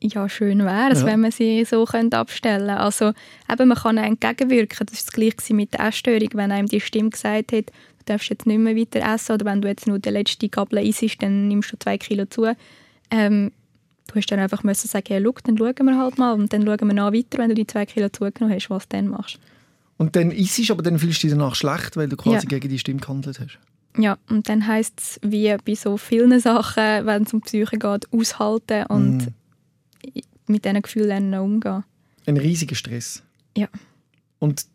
Ja, 0.00 0.28
schön 0.28 0.60
wäre 0.64 0.90
es, 0.92 1.00
Ja. 1.00 1.06
wenn 1.06 1.20
man 1.20 1.32
sie 1.32 1.64
so 1.64 1.84
könnte 1.84 2.18
abstellen 2.18 2.66
könnte. 2.68 2.80
Also, 2.80 3.12
eben, 3.52 3.68
man 3.68 3.76
kann 3.78 3.98
entgegenwirken. 3.98 4.86
Das 4.86 4.98
ist 4.98 5.08
das 5.08 5.12
Gleiche 5.12 5.54
mit 5.54 5.72
der 5.74 5.80
Essstörung. 5.88 6.28
Wenn 6.34 6.52
einem 6.52 6.68
die 6.68 6.80
Stimme 6.80 7.10
gesagt 7.10 7.50
hat, 7.52 7.66
du 7.70 8.04
darfst 8.04 8.30
jetzt 8.30 8.46
nicht 8.46 8.58
mehr 8.58 8.76
weiter 8.76 9.00
essen 9.14 9.32
oder 9.32 9.44
wenn 9.46 9.60
du 9.60 9.66
jetzt 9.68 9.86
nur 9.88 9.98
die 9.98 10.10
letzte 10.10 10.48
Gabel 10.48 10.86
isst, 10.86 11.20
dann 11.20 11.48
nimmst 11.48 11.72
du 11.72 11.76
zwei 11.78 11.98
Kilo 11.98 12.26
zu. 12.26 12.54
Ähm, 13.10 13.50
du 14.06 14.14
hast 14.14 14.26
dann 14.26 14.38
einfach 14.38 14.62
müssen 14.62 14.86
sagen, 14.88 15.06
ja, 15.12 15.20
schau, 15.20 15.34
dann 15.42 15.58
schauen 15.58 15.86
wir 15.86 15.98
halt 15.98 16.16
mal 16.18 16.32
und 16.32 16.52
dann 16.52 16.64
schauen 16.64 16.78
wir 16.88 16.94
nach 16.94 17.12
weiter, 17.12 17.38
wenn 17.38 17.48
du 17.48 17.54
die 17.56 17.66
zwei 17.66 17.84
Kilo 17.84 18.08
zugenommen 18.08 18.54
hast, 18.54 18.70
was 18.70 18.88
du 18.88 18.96
dann 18.96 19.08
machst. 19.08 19.38
Und 19.96 20.14
dann 20.14 20.30
es, 20.30 20.70
aber 20.70 20.82
dann 20.84 20.98
fühlst 21.00 21.24
du 21.24 21.26
dich 21.26 21.36
danach 21.36 21.56
schlecht, 21.56 21.96
weil 21.96 22.08
du 22.08 22.16
quasi 22.16 22.46
Ja. 22.46 22.48
gegen 22.58 22.68
die 22.68 22.78
Stimme 22.78 23.00
gehandelt 23.00 23.40
hast. 23.40 23.58
Ja, 24.00 24.16
und 24.30 24.48
dann 24.48 24.64
heisst 24.68 25.00
es, 25.00 25.20
wie 25.24 25.52
bei 25.64 25.74
so 25.74 25.96
vielen 25.96 26.38
Sachen, 26.38 27.04
wenn 27.04 27.24
es 27.24 27.32
um 27.34 27.40
Psyche 27.40 27.78
geht, 27.78 28.06
aushalten 28.12 28.86
und 28.86 29.16
Mhm. 29.16 29.34
Mit 30.48 30.64
diesen 30.64 30.82
Gefühlen 30.82 31.08
lernen 31.08 31.40
umgehen. 31.40 31.84
Ein 32.26 32.36
riesiger 32.36 32.74
Stress. 32.74 33.22
Ja. 33.56 33.68
Und 34.38 34.66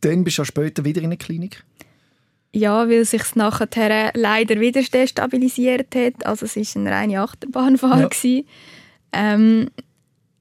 dann 0.00 0.24
bist 0.24 0.38
du 0.38 0.42
ja 0.42 0.46
später 0.46 0.84
wieder 0.84 1.02
in 1.02 1.10
der 1.10 1.18
Klinik. 1.18 1.64
Ja, 2.52 2.88
weil 2.88 3.04
sich 3.04 3.36
nachher 3.36 4.12
leider 4.14 4.58
wieder 4.58 4.82
destabilisiert 4.82 5.94
hat. 5.94 6.26
Also 6.26 6.46
es 6.46 6.56
war 6.56 6.80
eine 6.80 6.90
reine 6.90 7.20
Achterbahnfahrt. 7.22 8.00
Ja. 8.00 8.08
gewesen. 8.08 8.46
Ähm, 9.12 9.70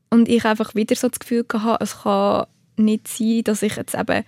und 0.10 0.28
ich 0.28 0.44
einfach 0.46 0.74
wieder 0.76 0.96
so 0.96 1.08
das 1.08 1.20
Gefühl 1.20 1.46
hatte, 1.54 1.84
es 1.84 2.02
kann 2.02 2.46
nicht 2.78 3.08
sein, 3.08 3.44
dass 3.44 3.62
ich 3.62 3.76
jetzt 3.76 3.94
eben 3.94 4.24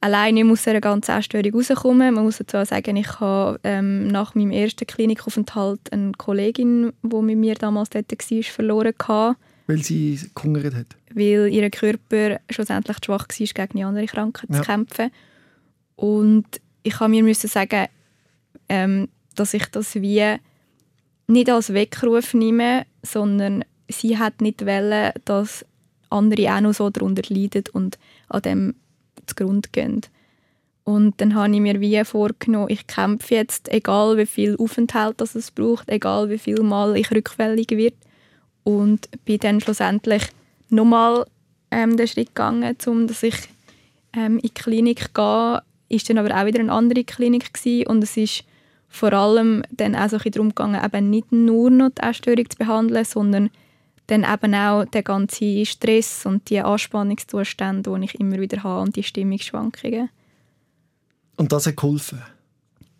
alleine 0.00 0.50
aus 0.50 0.68
einer 0.68 0.80
ganzen 0.80 1.12
Essstörung 1.12 1.54
rauskomme. 1.54 2.12
Man 2.12 2.24
muss 2.24 2.38
dazu 2.38 2.62
sagen, 2.64 2.96
ich 2.96 3.20
habe 3.20 3.58
ähm, 3.64 4.06
nach 4.08 4.34
meinem 4.34 4.52
ersten 4.52 4.86
Klinikaufenthalt 4.86 5.92
eine 5.92 6.12
Kollegin, 6.12 6.92
die 7.02 7.16
mit 7.22 7.38
mir 7.38 7.54
damals 7.54 7.90
dort 7.90 8.12
war, 8.12 8.42
verloren 8.42 8.92
gehabt, 8.96 9.38
Weil 9.66 9.82
sie 9.82 10.20
gehungert 10.34 10.74
hat. 10.74 10.86
weil 11.14 11.48
ihr 11.52 11.70
Körper 11.70 12.40
schlussendlich 12.50 12.98
zu 13.00 13.06
schwach 13.06 13.26
war, 13.28 13.46
gegen 13.66 13.78
die 13.78 13.84
andere 13.84 14.06
Krankheit 14.06 14.50
Ja. 14.50 14.56
zu 14.56 14.62
kämpfen. 14.62 15.10
Und 15.96 16.44
ich 16.82 16.98
habe 17.00 17.10
mir 17.10 17.22
müssen 17.22 17.48
sagen, 17.48 17.86
ähm, 18.68 19.08
dass 19.36 19.54
ich 19.54 19.66
das 19.66 19.94
wie 19.94 20.36
nicht 21.26 21.50
als 21.50 21.72
Weckruf 21.72 22.34
nehme, 22.34 22.84
sondern 23.02 23.64
sie 23.88 24.18
hat 24.18 24.40
nicht 24.40 24.66
wollen, 24.66 25.12
dass 25.24 25.64
andere 26.10 26.54
auch 26.54 26.60
noch 26.60 26.74
so 26.74 26.90
darunter 26.90 27.22
leiden 27.32 27.64
und 27.72 27.98
an 28.28 28.42
dem 28.42 28.74
zugrunde 29.26 29.68
gehen. 29.72 30.02
Und 30.84 31.18
dann 31.20 31.34
habe 31.34 31.54
ich 31.54 31.60
mir 31.60 31.80
wie 31.80 32.04
vorgenommen, 32.04 32.68
ich 32.68 32.86
kämpfe 32.86 33.36
jetzt, 33.36 33.72
egal 33.72 34.18
wie 34.18 34.26
viel 34.26 34.56
Aufenthalt 34.58 35.20
das 35.20 35.34
es 35.34 35.50
braucht, 35.50 35.88
egal 35.88 36.28
wie 36.28 36.38
viel 36.38 36.62
Mal 36.62 36.96
ich 36.96 37.10
rückfällig 37.10 37.70
wird. 37.70 37.94
Und 38.64 39.08
bin 39.24 39.38
dann 39.38 39.60
schlussendlich 39.60 40.22
nochmal 40.70 41.26
ähm, 41.70 41.96
den 41.96 42.08
Schritt 42.08 42.28
gegangen, 42.28 42.76
um 42.86 43.06
dass 43.06 43.22
ich 43.22 43.36
ähm, 44.14 44.36
in 44.36 44.42
die 44.42 44.50
Klinik 44.54 45.14
gehe. 45.14 45.62
Ist 45.88 46.08
dann 46.08 46.18
aber 46.18 46.34
auch 46.40 46.46
wieder 46.46 46.60
eine 46.60 46.72
andere 46.72 47.04
Klinik 47.04 47.52
gewesen. 47.52 47.86
und 47.86 48.02
es 48.02 48.16
ist 48.16 48.44
vor 48.88 49.12
allem 49.12 49.62
dann 49.70 49.94
auch 49.96 50.08
so 50.08 50.16
ein 50.16 50.30
darum 50.30 50.48
gegangen, 50.50 50.82
eben 50.82 51.10
nicht 51.10 51.30
nur 51.32 51.68
noch 51.70 51.90
die 51.90 52.02
Essstörung 52.02 52.48
zu 52.48 52.56
behandeln, 52.56 53.04
sondern 53.04 53.50
dann 54.06 54.24
eben 54.24 54.54
auch 54.54 54.84
den 54.84 55.02
ganzen 55.04 55.66
Stress 55.66 56.24
und 56.26 56.48
die 56.48 56.60
Anspannungszustände, 56.60 57.90
die 57.98 58.04
ich 58.04 58.14
immer 58.20 58.38
wieder 58.38 58.62
habe 58.62 58.82
und 58.82 58.96
die 58.96 59.02
Stimmungsschwankungen. 59.02 60.10
Und 61.36 61.52
das 61.52 61.66
hat 61.66 61.76
geholfen. 61.76 62.22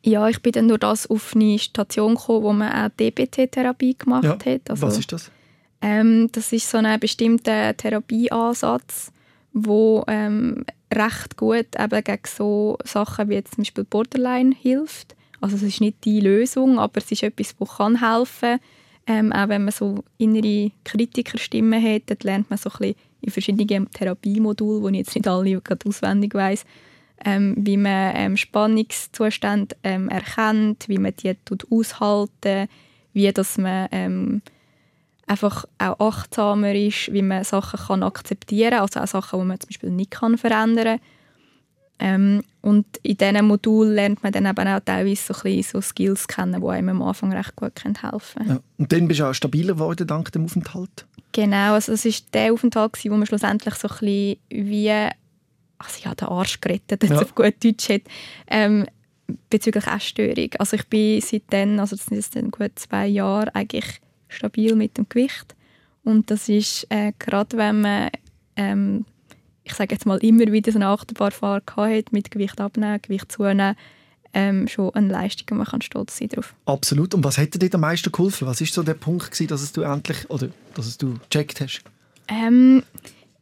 Ja, 0.03 0.29
ich 0.29 0.40
bin 0.42 0.53
dann 0.53 0.68
durch 0.68 0.81
das 0.81 1.07
auf 1.09 1.35
eine 1.35 1.59
Station 1.59 2.14
gekommen, 2.16 2.42
wo 2.42 2.53
man 2.53 2.72
auch 2.72 2.88
DBT-Therapie 2.96 3.96
gemacht 3.96 4.24
Ja. 4.24 4.33
hat. 4.53 4.68
Also, 4.70 4.87
Was 4.87 4.98
ist 4.98 5.12
das? 5.12 5.31
Ähm, 5.85 6.31
das 6.33 6.51
ist 6.51 6.70
so 6.70 6.79
ein 6.79 6.99
bestimmter 6.99 7.77
Therapieansatz, 7.77 9.12
wo 9.53 10.03
ähm, 10.09 10.64
recht 10.90 11.37
gut 11.37 11.66
eben 11.79 12.05
gegen 12.05 12.23
so 12.27 12.79
Sachen 12.85 13.29
wie 13.29 13.44
zum 13.44 13.59
Beispiel 13.59 13.85
Borderline 13.85 14.55
hilft. 14.59 15.14
Also 15.42 15.57
es 15.57 15.62
ist 15.62 15.83
nicht 15.83 16.03
die 16.07 16.20
Lösung, 16.20 16.79
aber 16.79 16.97
es 16.97 17.12
ist 17.12 17.23
etwas, 17.23 17.55
das 17.55 17.77
kann 17.77 18.01
helfen 18.01 18.61
ähm, 19.07 19.31
Auch 19.33 19.49
wenn 19.49 19.64
man 19.64 19.73
so 19.73 20.03
innere 20.16 20.73
Kritikerstimmen 20.85 21.83
hat, 21.83 22.05
dann 22.07 22.16
lernt 22.23 22.49
man 22.49 22.59
so 22.59 22.70
ein 22.70 22.79
bisschen 22.79 22.97
in 23.20 23.31
verschiedenen 23.31 23.90
Therapiemodulen, 23.90 24.94
die 24.94 25.01
ich 25.01 25.07
jetzt 25.07 25.14
nicht 25.14 25.29
alle 25.29 25.61
gerade 25.61 25.87
auswendig 25.87 26.33
weiss, 26.33 26.64
ähm, 27.27 27.55
wie 27.59 27.77
man 27.77 28.16
ähm, 28.16 28.37
Spannungszustände 28.38 29.77
ähm, 29.83 30.09
erkennt, 30.09 30.88
wie 30.88 30.97
man 30.97 31.12
die 31.14 31.35
tut 31.44 31.70
aushalten, 31.70 32.68
wie 33.12 33.31
dass 33.31 33.59
man 33.59 33.88
ähm, 33.92 34.42
einfach 35.26 35.64
auch 35.78 36.00
achtsamer 36.00 36.74
ist, 36.74 37.12
wie 37.12 37.22
man 37.22 37.44
Sachen 37.44 37.80
kann 37.80 38.02
akzeptieren, 38.02 38.74
also 38.74 39.00
auch 39.00 39.06
Sachen, 39.06 39.40
die 39.40 39.46
man 39.46 39.60
zum 39.60 39.68
Beispiel 39.68 39.90
nicht 39.90 40.10
kann 40.10 40.38
verändern 40.38 41.00
ähm, 41.98 42.42
und 42.60 42.87
in 43.02 43.16
diesem 43.16 43.46
Modul 43.46 43.88
lernt 43.88 44.22
man 44.22 44.32
dann 44.32 44.46
eben 44.46 44.68
auch 44.68 44.80
teilweise 44.80 45.32
so, 45.32 45.48
ein 45.48 45.62
so 45.62 45.80
Skills 45.80 46.26
kennen, 46.26 46.60
die 46.60 46.66
einem 46.66 47.00
am 47.00 47.02
Anfang 47.02 47.32
recht 47.32 47.54
gut 47.56 47.72
helfen 47.84 48.20
können. 48.37 48.50
Ja. 48.50 48.60
Und 48.78 48.92
dann 48.92 49.06
bist 49.06 49.20
du 49.20 49.24
auch 49.24 49.34
stabiler 49.34 49.74
geworden 49.74 50.06
dank 50.06 50.32
dem 50.32 50.44
Aufenthalt. 50.44 51.06
Genau, 51.32 51.74
also 51.74 51.92
es 51.92 52.04
war 52.04 52.12
der 52.32 52.52
Aufenthalt, 52.52 52.98
wo 53.04 53.16
man 53.16 53.26
schlussendlich 53.26 53.74
so 53.74 53.88
ein 53.88 53.96
bisschen 53.98 54.37
wie 54.50 54.90
also 54.90 56.00
ja, 56.04 56.14
den 56.14 56.28
Arsch 56.28 56.60
gerettet, 56.60 57.02
wenn 57.02 57.12
Ja. 57.12 57.22
auf 57.22 57.34
gut 57.34 57.62
Deutsch 57.62 57.88
hat, 57.88 58.02
ähm, 58.48 58.87
bezüglich 59.50 59.87
Essstörung. 59.87 60.50
Also 60.58 60.76
ich 60.76 60.87
bin 60.87 61.20
seitdem, 61.20 61.78
also 61.78 61.96
das 61.96 62.06
sind 62.06 62.16
jetzt 62.16 62.37
dann 62.37 62.50
gut 62.50 62.72
zwei 62.76 63.06
Jahre, 63.06 63.54
eigentlich 63.54 64.00
stabil 64.35 64.75
mit 64.75 64.99
dem 64.99 65.09
Gewicht. 65.09 65.55
Und 66.05 66.31
das 66.31 66.49
ist 66.49 66.87
äh, 66.90 67.12
gerade, 67.18 67.57
wenn 67.57 67.81
man, 67.81 68.11
ähm, 68.57 69.07
ich 69.62 69.75
sage 69.75 69.94
jetzt 69.94 70.07
mal, 70.07 70.18
immer 70.18 70.53
wieder 70.53 70.70
so 70.70 70.79
eine 70.79 70.88
Achterbahnfahrt 70.88 71.77
hat, 71.77 72.12
mit 72.12 72.31
Gewicht 72.31 72.61
abnehmen, 72.61 73.01
Gewicht 73.01 73.33
zunehmen, 73.33 73.77
ähm, 74.35 74.68
schon 74.68 74.92
eine 74.94 75.09
Leistung 75.09 75.47
und 75.53 75.59
man 75.59 75.66
kann 75.66 75.81
stolz 75.81 76.18
sein 76.18 76.29
darauf. 76.29 76.55
Absolut. 76.66 77.14
Und 77.14 77.25
was 77.25 77.38
hat 77.38 77.61
dir 77.61 77.75
am 77.75 77.81
meisten 77.81 78.11
geholfen? 78.11 78.47
Was 78.47 78.61
war 78.61 78.66
so 78.66 78.83
der 78.83 78.94
Punkt, 78.94 79.31
gewesen, 79.31 79.47
dass 79.47 79.62
es 79.62 79.73
du 79.73 79.83
endlich, 79.83 80.29
oder 80.29 80.49
dass 80.75 80.87
es 80.87 80.99
du 80.99 81.14
gecheckt 81.31 81.61
hast? 81.61 81.83
Ähm, 82.29 82.83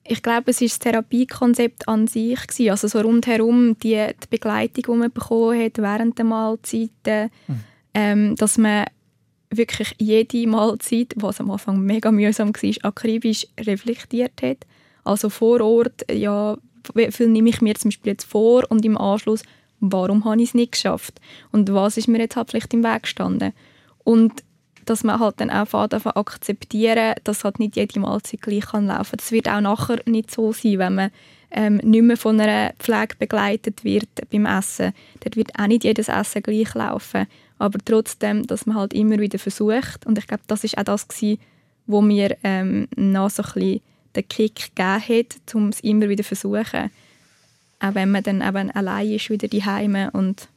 ich 0.04 0.22
glaube, 0.22 0.50
es 0.50 0.60
war 0.60 0.68
das 0.68 0.78
Therapiekonzept 0.78 1.88
an 1.88 2.06
sich. 2.06 2.46
Gewesen. 2.46 2.70
Also 2.70 2.88
so 2.88 3.00
rundherum 3.00 3.78
die, 3.78 4.06
die 4.06 4.28
Begleitung, 4.28 4.84
die 4.86 5.00
man 5.00 5.12
bekommen 5.12 5.60
hat 5.60 5.78
während 5.78 6.18
der 6.18 6.24
Mahlzeiten. 6.24 7.30
Ähm, 7.94 8.36
dass 8.36 8.56
man 8.56 8.86
wirklich 9.56 9.94
jede 9.98 10.46
Mahlzeit, 10.46 11.14
was 11.16 11.40
am 11.40 11.50
Anfang 11.50 11.80
mega 11.80 12.10
mühsam 12.10 12.54
war, 12.54 12.84
akribisch 12.84 13.46
reflektiert 13.60 14.42
hat. 14.42 14.58
Also 15.04 15.30
vor 15.30 15.60
Ort, 15.60 16.04
ja, 16.10 16.56
wie 16.94 17.10
viel 17.10 17.28
nehme 17.28 17.50
ich 17.50 17.60
mir 17.60 17.74
zum 17.74 17.90
Beispiel 17.90 18.12
jetzt 18.12 18.24
vor 18.24 18.64
und 18.70 18.84
im 18.84 18.98
Anschluss, 18.98 19.42
warum 19.80 20.24
habe 20.24 20.42
ich 20.42 20.50
es 20.50 20.54
nicht 20.54 20.72
geschafft? 20.72 21.20
Und 21.50 21.72
was 21.72 21.96
ist 21.96 22.08
mir 22.08 22.18
jetzt 22.18 22.36
halt 22.36 22.50
vielleicht 22.50 22.72
im 22.74 22.84
Weg 22.84 23.02
gestanden? 23.02 23.52
Und 24.04 24.32
dass 24.84 25.04
man 25.04 25.20
halt 25.20 25.40
dann 25.40 25.50
auch 25.50 25.86
davon 25.88 26.12
akzeptieren, 26.12 27.14
dass 27.24 27.44
halt 27.44 27.58
nicht 27.58 27.76
jede 27.76 28.00
Mahlzeit 28.00 28.42
gleich 28.42 28.66
kann 28.66 28.86
laufen. 28.86 29.16
Das 29.16 29.30
wird 29.30 29.48
auch 29.48 29.60
nachher 29.60 30.00
nicht 30.06 30.30
so 30.30 30.52
sein, 30.52 30.78
wenn 30.78 30.94
man 30.96 31.10
ähm, 31.52 31.76
nicht 31.76 32.02
mehr 32.02 32.16
von 32.16 32.40
einer 32.40 32.72
Pflege 32.78 33.14
begleitet 33.18 33.84
wird 33.84 34.08
beim 34.30 34.46
Essen. 34.46 34.92
Dort 35.20 35.36
wird 35.36 35.58
auch 35.58 35.66
nicht 35.66 35.84
jedes 35.84 36.08
Essen 36.08 36.42
gleich 36.42 36.74
laufen. 36.74 37.26
Aber 37.58 37.78
trotzdem, 37.84 38.46
dass 38.46 38.66
man 38.66 38.76
halt 38.76 38.92
immer 38.92 39.18
wieder 39.18 39.38
versucht. 39.38 40.06
Und 40.06 40.18
ich 40.18 40.26
glaube, 40.26 40.42
das 40.46 40.64
ist 40.64 40.76
auch 40.78 40.84
das 40.84 41.08
gewesen, 41.08 41.38
wo 41.86 42.00
mir 42.00 42.36
ähm, 42.42 42.88
noch 42.96 43.30
so 43.30 43.42
ein 43.42 43.52
bisschen 43.52 43.80
den 44.16 44.28
Kick 44.28 44.74
gegeben 44.74 45.02
hat, 45.08 45.54
um 45.54 45.68
es 45.68 45.80
immer 45.80 46.08
wieder 46.08 46.24
zu 46.24 46.34
versuchen. 46.34 46.90
Auch 47.80 47.94
wenn 47.94 48.10
man 48.10 48.22
dann 48.22 48.42
eben 48.42 48.70
allein 48.70 49.10
ist, 49.10 49.30
wieder 49.30 49.48
die 49.48 49.64
Heime 49.64 50.10
und 50.12 50.48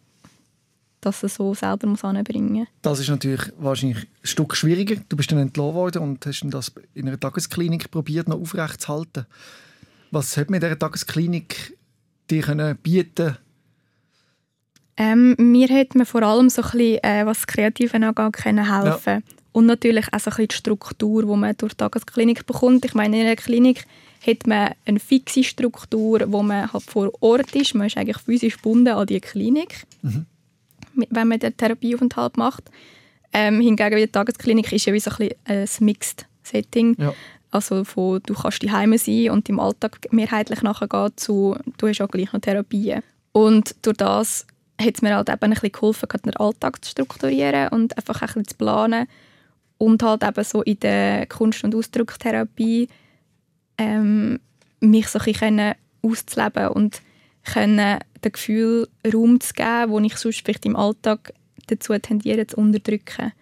das 1.02 1.22
so 1.22 1.54
selber 1.54 1.88
muss 1.88 2.04
anbringen. 2.04 2.68
Das 2.82 3.00
ist 3.00 3.10
natürlich 3.10 3.52
wahrscheinlich 3.58 4.00
ein 4.00 4.08
Stück 4.24 4.56
schwieriger. 4.56 4.96
Du 5.08 5.16
bist 5.16 5.32
dann 5.32 5.40
entlassen 5.40 5.76
worden 5.76 6.02
und 6.02 6.26
hast 6.26 6.44
das 6.46 6.72
in 6.94 7.08
einer 7.08 7.20
Tagesklinik 7.20 7.92
probiert, 7.92 8.28
noch 8.28 8.40
aufrechtzuhalten. 8.40 9.26
Was 10.12 10.36
hat 10.38 10.50
mir 10.50 10.60
dieser 10.60 10.80
Tagesklinik 10.80 11.78
dir 12.30 12.42
können 12.42 12.78
bieten 12.78 13.38
Ähm, 14.98 15.36
mir 15.38 15.68
hat 15.70 15.94
man 15.96 16.06
vor 16.06 16.24
allem 16.24 16.50
so 16.50 16.62
ein 16.62 16.72
bisschen, 16.72 17.04
äh, 17.04 17.26
was 17.26 17.40
das 17.40 17.48
Kreative 17.48 17.96
angeht, 17.96 18.34
können 18.34 18.82
helfen 18.82 19.24
Und 19.52 19.66
natürlich 19.66 20.06
auch 20.14 20.20
so 20.20 20.30
ein 20.32 20.38
bisschen 20.38 20.48
die 20.50 20.56
Struktur, 20.56 21.22
die 21.24 21.36
man 21.36 21.56
durch 21.58 21.74
die 21.74 21.78
Tagesklinik 21.78 22.46
bekommt. 22.46 22.86
Ich 22.86 22.94
meine, 22.94 23.20
in 23.20 23.26
einer 23.28 23.36
Klinik 23.36 23.86
hat 24.26 24.48
man 24.48 24.72
eine 24.86 25.00
fixe 25.00 25.44
Struktur, 25.44 26.22
wo 26.28 26.42
man 26.44 26.72
halt 26.72 26.84
vor 26.84 27.12
Ort 27.22 27.54
ist. 27.56 27.76
Man 27.76 27.88
ist 27.88 27.98
eigentlich 27.98 28.18
physisch 28.18 28.56
gebunden 28.58 28.90
an 28.90 29.06
die 29.08 29.20
Klinik, 29.20 29.86
mit- 30.94 31.10
wenn 31.12 31.28
man 31.28 31.40
den 31.40 31.56
Therapieaufenthalt 31.56 32.38
macht. 32.38 32.64
Ähm, 33.34 33.56
hingegen 33.60 33.90
bei 33.92 34.00
der 34.00 34.12
Tagesklinik 34.12 34.72
ist 34.72 34.86
ja 34.86 34.94
wie 34.94 35.00
so 35.00 35.12
ein, 35.12 35.18
bisschen 35.18 35.38
ein 35.46 35.68
Mixed 35.86 36.26
Setting. 36.44 36.96
Ja. 36.98 37.14
Also 37.52 37.84
von, 37.84 38.22
du 38.26 38.34
kannst 38.34 38.64
daheim 38.64 38.98
sein 38.98 39.30
und 39.30 39.48
im 39.50 39.60
Alltag 39.60 40.00
mehrheitlich 40.12 40.62
nachgehen 40.62 41.12
zu, 41.16 41.56
du 41.78 41.88
hast 41.88 42.02
auch 42.02 42.08
gleich 42.10 42.32
noch 42.34 42.42
Therapien. 42.42 43.02
Und 43.32 43.76
durch 43.82 43.98
das 43.98 44.48
hat 44.80 44.96
es 44.96 45.02
mir 45.02 45.16
halt 45.16 45.30
eben 45.30 45.40
ein 45.42 45.50
bisschen 45.52 45.72
geholfen, 45.72 46.10
den 46.26 46.36
Alltag 46.38 46.84
zu 46.84 46.92
strukturieren 46.92 47.70
und 47.70 47.98
einfach 47.98 48.22
ein 48.22 48.28
bisschen 48.28 48.48
zu 48.48 48.56
planen. 48.56 49.08
Und 49.78 50.04
halt 50.04 50.24
eben 50.24 50.44
so 50.44 50.62
in 50.62 50.80
der 50.80 51.26
Kunst- 51.28 51.64
und 51.64 51.76
Ausdruckstherapie 51.76 52.88
ähm, 53.78 54.40
mich 54.80 55.08
so 55.08 55.20
ein 55.20 55.26
bisschen 55.26 55.74
auszuleben 56.02 56.70
und 56.70 57.02
können 57.44 58.00
den 58.24 58.32
Gefühl 58.32 58.88
Raum 59.14 59.40
zu 59.40 59.54
geben, 59.54 59.92
wo 59.92 60.00
ich 60.00 60.18
sonst 60.18 60.42
vielleicht 60.44 60.66
im 60.66 60.76
Alltag 60.76 61.34
dazu 61.68 61.98
tendiere 61.98 62.48
zu 62.48 62.58
unterdrücken. 62.58 63.34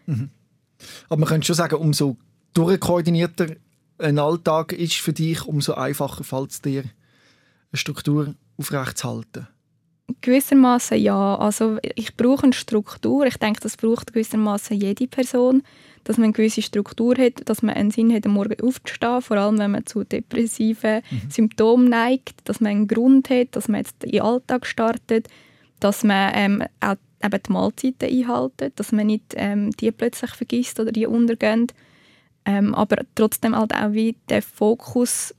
Aber 1.09 1.19
man 1.19 1.29
könnte 1.29 1.47
schon 1.47 1.55
sagen, 1.55 1.75
umso 1.75 2.17
durchkoordinierter 2.53 3.47
ein 3.99 4.19
Alltag 4.19 4.73
ist 4.73 4.95
für 4.95 5.13
dich, 5.13 5.45
umso 5.45 5.73
einfacher 5.73 6.23
fällt 6.23 6.51
es 6.51 6.61
dir, 6.61 6.81
eine 6.81 7.77
Struktur 7.77 8.35
aufrechtzuhalten? 8.57 9.47
Gewissermaßen 10.21 10.97
ja. 10.97 11.35
Also 11.37 11.77
ich 11.95 12.15
brauche 12.15 12.43
eine 12.43 12.53
Struktur. 12.53 13.25
Ich 13.25 13.37
denke, 13.37 13.61
das 13.61 13.77
braucht 13.77 14.13
gewissermaßen 14.13 14.77
jede 14.77 15.07
Person, 15.07 15.63
dass 16.03 16.17
man 16.17 16.25
eine 16.25 16.33
gewisse 16.33 16.61
Struktur 16.61 17.15
hat, 17.17 17.47
dass 17.47 17.61
man 17.61 17.75
einen 17.75 17.91
Sinn 17.91 18.13
hat, 18.13 18.25
am 18.25 18.33
Morgen 18.33 18.59
aufzustehen, 18.61 19.21
vor 19.21 19.37
allem 19.37 19.57
wenn 19.59 19.71
man 19.71 19.85
zu 19.85 20.03
depressiven 20.03 21.01
mhm. 21.09 21.29
Symptomen 21.29 21.89
neigt, 21.89 22.35
dass 22.43 22.59
man 22.59 22.71
einen 22.71 22.87
Grund 22.87 23.29
hat, 23.29 23.55
dass 23.55 23.69
man 23.69 23.79
jetzt 23.81 24.03
in 24.03 24.11
den 24.11 24.21
Alltag 24.21 24.65
startet, 24.65 25.29
dass 25.79 26.03
man 26.03 26.31
ähm, 26.35 26.63
auch 26.81 26.95
eben 27.23 27.43
die 27.43 27.51
Mahlzeiten 27.51 28.09
einhalten, 28.09 28.71
dass 28.75 28.91
man 28.91 29.07
nicht 29.07 29.33
ähm, 29.35 29.71
die 29.71 29.91
plötzlich 29.91 30.31
vergisst 30.31 30.79
oder 30.79 30.91
die 30.91 31.05
untergehen. 31.05 31.67
Ähm, 32.45 32.75
aber 32.75 32.97
trotzdem 33.15 33.55
halt 33.55 33.73
auch 33.73 33.93
wie 33.93 34.17
der 34.27 34.41
Fokus 34.41 35.33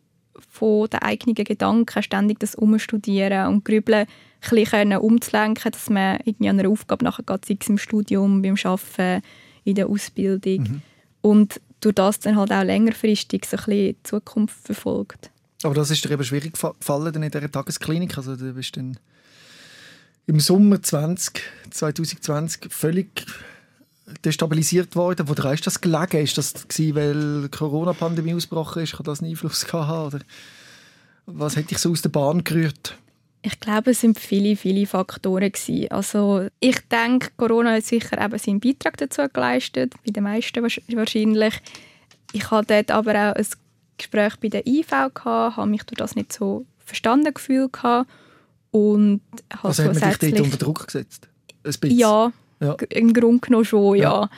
von 0.49 0.89
den 0.89 1.03
eigenen 1.03 1.35
Gedanken, 1.35 2.03
ständig 2.03 2.41
das 2.41 2.55
Umstudieren 2.55 3.49
und 3.49 3.65
Grübeln 3.65 4.07
bisschen 4.51 4.97
umzulenken, 4.97 5.73
dass 5.73 5.91
man 5.91 6.19
irgendwie 6.25 6.49
an 6.49 6.59
einer 6.59 6.69
Aufgabe 6.69 7.05
nachher 7.05 7.25
geht, 7.25 7.45
sei 7.45 7.57
es 7.61 7.69
im 7.69 7.79
Studium, 7.79 8.43
beim 8.43 8.57
Arbeiten, 8.63 9.23
in 9.65 9.75
der 9.75 9.89
Ausbildung. 9.89 10.61
Mhm. 10.61 10.83
Und 11.21 11.61
durch 11.81 11.95
das 11.95 12.21
dann 12.21 12.37
halt 12.37 12.53
auch 12.53 12.63
längerfristig 12.63 13.45
so 13.45 13.57
ein 13.57 13.65
bisschen 13.65 13.97
die 13.97 14.03
Zukunft 14.03 14.57
verfolgt. 14.65 15.31
Aber 15.63 15.75
das 15.75 15.91
ist 15.91 16.05
dir 16.05 16.11
eben 16.11 16.25
schwierig 16.25 16.53
gefallen 16.53 17.15
in 17.15 17.31
dieser 17.31 17.51
Tagesklinik? 17.51 18.19
Also 18.19 18.37
du 18.37 18.53
bist 18.53 18.77
dann 18.77 18.99
im 20.27 20.41
Sommer 20.41 20.83
20, 20.83 21.41
2020 21.71 22.73
völlig 22.73 23.27
destabilisiert 24.25 24.97
worden. 24.97 25.29
Woran 25.29 25.55
ist 25.55 25.67
das 25.67 25.81
gelegen? 25.81 26.23
Ist 26.23 26.37
das 26.37 26.69
gewesen, 26.69 26.95
weil 26.95 27.43
die 27.43 27.49
Corona-Pandemie 27.49 28.35
ausgebrochen 28.35 28.83
ist? 28.83 28.97
Kann 28.97 29.05
das 29.05 29.21
einen 29.21 29.31
Einfluss 29.31 29.71
haben? 29.73 30.07
Oder 30.07 30.21
was 31.27 31.57
hat 31.57 31.71
dich 31.71 31.79
so 31.79 31.91
aus 31.91 32.03
der 32.03 32.11
Bahn 32.11 32.45
gerührt? 32.45 32.99
Ich 33.47 33.61
glaube, 33.61 33.91
es 33.91 34.01
sind 34.01 34.19
viele, 34.19 34.57
viele 34.57 34.87
Faktoren 34.87 35.53
gewesen. 35.53 35.91
Also 35.91 36.47
ich 36.61 36.81
denke, 36.89 37.29
Corona 37.37 37.73
hat 37.73 37.85
sicher 37.85 38.19
eben 38.19 38.39
seinen 38.39 38.59
Beitrag 38.59 38.97
dazu 38.97 39.21
geleistet, 39.31 39.93
bei 40.03 40.13
den 40.13 40.25
meisten 40.25 40.63
wahrscheinlich. 40.63 41.61
Ich 42.33 42.51
hatte 42.51 42.75
dort 42.75 42.91
aber 42.91 43.11
auch 43.13 43.35
ein 43.35 43.47
Gespräch 43.99 44.37
bei 44.41 44.49
der 44.49 44.67
IV 44.67 44.89
gehabt, 44.89 45.27
habe 45.27 45.71
mich 45.71 45.83
durch 45.83 45.99
das 45.99 46.17
nicht 46.17 46.33
so 46.33 46.65
verstanden 46.79 47.35
gefühlt 47.35 47.75
gehabt 47.75 48.11
und 48.71 49.21
habe 49.53 49.69
also 49.69 49.85
hat 49.85 50.01
man 50.01 50.19
dich 50.19 50.31
dort 50.31 50.41
unter 50.41 50.57
Druck 50.57 50.87
gesetzt? 50.87 51.29
Ja, 51.85 52.33
ja, 52.61 52.77
im 52.89 53.13
Grunde 53.13 53.41
genommen 53.41 53.67
schon, 53.67 53.97
ja. 53.97 54.23
ja. 54.23 54.31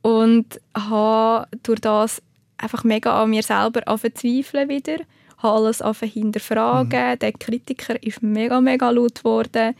Und 0.00 0.58
habe 0.74 1.48
durch 1.62 1.80
das 1.80 2.22
einfach 2.56 2.82
mega 2.82 3.22
an 3.22 3.28
mir 3.28 3.42
selber 3.42 3.82
verzweifeln 3.98 4.70
wieder 4.70 4.96
habe 5.38 5.56
alles 5.56 5.82
hinterfragen. 6.00 7.10
Mhm. 7.12 7.18
Der 7.18 7.32
Kritiker 7.32 8.02
ist 8.02 8.22
mega, 8.22 8.60
mega 8.60 8.90
laut 8.90 9.16
geworden. 9.16 9.74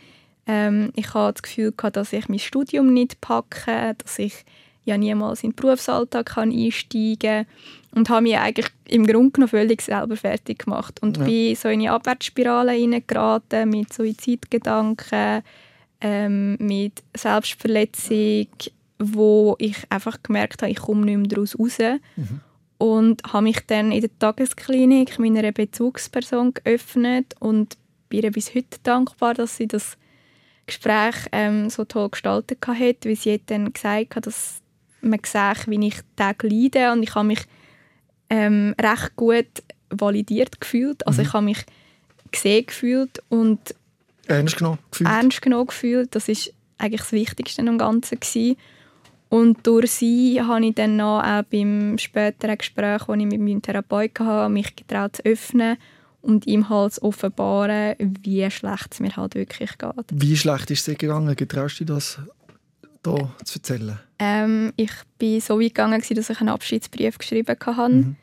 Ähm, 0.47 0.91
ich 0.95 1.13
hatte 1.13 1.33
das 1.33 1.43
Gefühl, 1.43 1.73
gehabt, 1.75 1.95
dass 1.95 2.13
ich 2.13 2.27
mein 2.29 2.39
Studium 2.39 2.93
nicht 2.93 3.21
packe, 3.21 3.95
dass 3.97 4.19
ich 4.19 4.45
ja 4.85 4.97
niemals 4.97 5.43
in 5.43 5.51
den 5.51 5.55
Berufsalltag 5.55 6.25
kann 6.25 6.51
einsteigen 6.51 7.19
kann 7.19 7.45
und 7.93 8.09
habe 8.09 8.23
mich 8.23 8.37
eigentlich 8.37 8.67
im 8.87 9.05
Grunde 9.05 9.31
genommen 9.31 9.49
völlig 9.49 9.81
selber 9.81 10.15
fertig 10.15 10.65
gemacht 10.65 11.01
und 11.01 11.17
ja. 11.17 11.25
bin 11.25 11.55
so 11.55 11.69
in 11.69 11.81
eine 11.81 11.91
Abwärtsspirale 11.91 12.71
hineingeraten 12.71 13.69
mit 13.69 13.93
Suizidgedanken, 13.93 15.43
ähm, 16.01 16.55
mit 16.59 17.03
Selbstverletzung, 17.15 18.47
wo 18.97 19.55
ich 19.59 19.77
einfach 19.89 20.17
gemerkt 20.23 20.61
habe, 20.61 20.71
ich 20.71 20.79
komme 20.79 21.05
nicht 21.05 21.17
mehr 21.17 21.27
daraus 21.27 21.59
raus. 21.59 21.77
Mhm 22.15 22.41
und 22.79 23.21
habe 23.33 23.43
mich 23.43 23.59
dann 23.67 23.91
in 23.91 24.01
der 24.01 24.17
Tagesklinik 24.19 25.19
meiner 25.19 25.51
Bezugsperson 25.51 26.53
geöffnet 26.53 27.35
und 27.39 27.77
bin 28.07 28.23
ihr 28.23 28.31
bis 28.31 28.55
heute 28.55 28.79
dankbar, 28.81 29.33
dass 29.33 29.57
sie 29.57 29.67
das 29.67 29.97
Gespräch 30.65 31.15
ähm, 31.33 31.69
so 31.69 31.83
toll 31.83 32.09
gestaltet 32.09 32.65
hat, 32.65 33.05
weil 33.05 33.15
sie 33.17 33.33
hat 33.33 33.41
dann 33.47 33.73
gesagt 33.73 34.15
hat, 34.15 34.25
dass 34.25 34.61
man 35.01 35.19
sieht, 35.23 35.67
wie 35.67 35.87
ich 35.87 35.99
Tag 36.15 36.41
leide 36.43 36.93
und 36.93 37.03
ich 37.03 37.13
habe 37.15 37.27
mich 37.27 37.41
ähm, 38.29 38.73
recht 38.81 39.15
gut 39.17 39.61
validiert 39.89 40.61
gefühlt, 40.61 41.05
also 41.05 41.21
mhm. 41.21 41.27
ich 41.27 41.33
habe 41.33 41.45
mich 41.45 41.65
gesehen 42.31 42.65
gefühlt 42.65 43.21
und 43.27 43.75
ernst 44.27 44.55
genommen 44.55 44.79
gefühlt. 44.89 45.09
Ernst 45.09 45.41
genommen 45.41 45.67
gefühlt, 45.67 46.15
das 46.15 46.29
ist 46.29 46.53
eigentlich 46.77 47.01
das 47.01 47.11
Wichtigste 47.11 47.61
am 47.61 47.77
Ganzen 47.77 48.21
gewesen. 48.21 48.55
Und 49.29 49.65
durch 49.65 49.91
sie 49.91 50.41
habe 50.41 50.65
ich 50.65 50.75
dann 50.75 50.97
noch 50.97 51.21
auch 51.23 51.43
beim 51.43 51.97
späteren 51.99 52.57
Gespräch, 52.57 53.03
das 53.05 53.17
ich 53.17 53.25
mit 53.25 53.39
meinem 53.39 53.61
Therapeuten 53.61 54.25
hatte, 54.25 54.49
mich 54.49 54.75
getraut 54.75 55.17
zu 55.17 55.25
öffnen 55.25 55.77
und 56.21 56.47
ihm 56.47 56.67
halt 56.69 56.93
zu 56.93 57.03
offenbaren, 57.03 57.95
wie 57.99 58.49
schlecht 58.49 58.87
es 58.91 58.99
mir 58.99 59.15
halt 59.15 59.35
wirklich 59.35 59.77
geht. 59.77 60.05
Wie 60.11 60.35
schlecht 60.35 60.71
ist 60.71 60.79
es 60.79 60.85
dir 60.85 60.95
gegangen? 60.95 61.35
Getraust 61.35 61.79
du 61.79 61.85
das 61.85 62.19
hier 63.05 63.29
zu 63.45 63.59
erzählen? 63.59 63.99
Ähm, 64.17 64.73
ich 64.75 64.91
bin 65.19 65.39
so 65.39 65.59
weit 65.59 65.75
gegangen, 65.75 66.01
dass 66.01 66.29
ich 66.29 66.39
einen 66.39 66.49
Abschiedsbrief 66.49 67.19
geschrieben 67.19 67.55
hatte 67.59 67.89
mhm. 67.89 68.15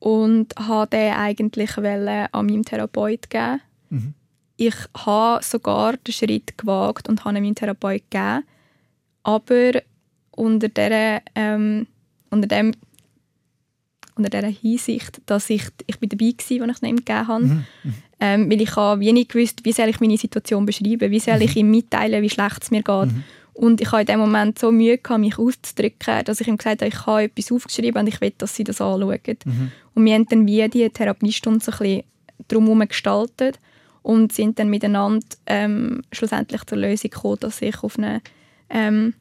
und 0.00 0.54
wollte 0.58 0.96
den 0.96 1.14
eigentlich 1.14 1.76
an 1.78 2.46
meinem 2.46 2.64
Therapeuten 2.64 3.28
geben. 3.30 3.60
Mhm. 3.90 4.14
Ich 4.56 4.74
habe 5.06 5.42
sogar 5.44 5.96
den 5.96 6.12
Schritt 6.12 6.58
gewagt 6.58 7.08
und 7.08 7.24
habe 7.24 7.34
meinem 7.34 7.54
Therapeuten 7.54 8.10
gegeben. 8.10 8.44
Aber 9.22 9.72
unter 10.38 10.68
dieser, 10.68 11.20
ähm, 11.34 11.86
unter 12.30 12.46
dem 12.46 12.72
unter 14.16 14.30
dieser 14.30 14.48
Hinsicht, 14.48 15.20
dass 15.26 15.48
ich, 15.48 15.62
ich 15.86 16.00
bin 16.00 16.08
dabei 16.08 16.26
war, 16.26 16.68
als 16.68 16.82
ich 16.82 16.88
ihm 16.88 16.96
gegeben 16.96 17.28
habe. 17.28 17.44
Mhm. 17.44 17.64
mhm. 17.84 17.94
Ähm, 18.20 18.50
weil 18.50 18.60
ich 18.60 18.74
habe 18.74 19.00
wenig 19.00 19.28
gewusst, 19.28 19.64
wie 19.64 19.70
soll 19.70 19.88
ich 19.88 20.00
meine 20.00 20.16
Situation 20.16 20.66
beschreiben, 20.66 21.12
wie 21.12 21.20
soll 21.20 21.36
mhm. 21.36 21.42
ich 21.42 21.56
ihm 21.56 21.70
mitteilen, 21.70 22.20
wie 22.20 22.28
schlecht 22.28 22.64
es 22.64 22.72
mir 22.72 22.82
geht. 22.82 23.12
Mhm. 23.12 23.22
Und 23.54 23.80
ich 23.80 23.92
hatte 23.92 24.12
in 24.12 24.18
dem 24.18 24.20
Moment 24.20 24.58
so 24.58 24.72
Mühe, 24.72 24.98
gehabt, 24.98 25.20
mich 25.20 25.38
auszudrücken, 25.38 26.24
dass 26.24 26.40
ich 26.40 26.48
ihm 26.48 26.56
gesagt 26.56 26.82
habe, 26.82 26.88
ich 26.88 27.06
habe 27.06 27.22
etwas 27.24 27.52
aufgeschrieben 27.52 28.00
und 28.00 28.08
ich 28.08 28.20
will, 28.20 28.32
dass 28.36 28.56
sie 28.56 28.64
das 28.64 28.80
anschauen. 28.80 29.20
Mhm. 29.44 29.70
Und 29.94 30.04
wir 30.04 30.14
haben 30.14 30.26
dann 30.26 30.46
wie 30.48 30.68
die 30.68 30.90
Therapiestunde 30.90 31.64
so 31.64 31.70
ein 31.70 31.78
bisschen 31.78 32.02
drumherum 32.48 32.88
gestaltet 32.88 33.60
und 34.02 34.32
sind 34.32 34.58
dann 34.58 34.68
miteinander 34.68 35.24
ähm, 35.46 36.02
schlussendlich 36.10 36.64
zur 36.64 36.78
Lösung 36.78 37.10
gekommen, 37.10 37.38
dass 37.38 37.62
ich 37.62 37.84
auf 37.84 37.98
eine 37.98 38.20
ähm, 38.68 39.14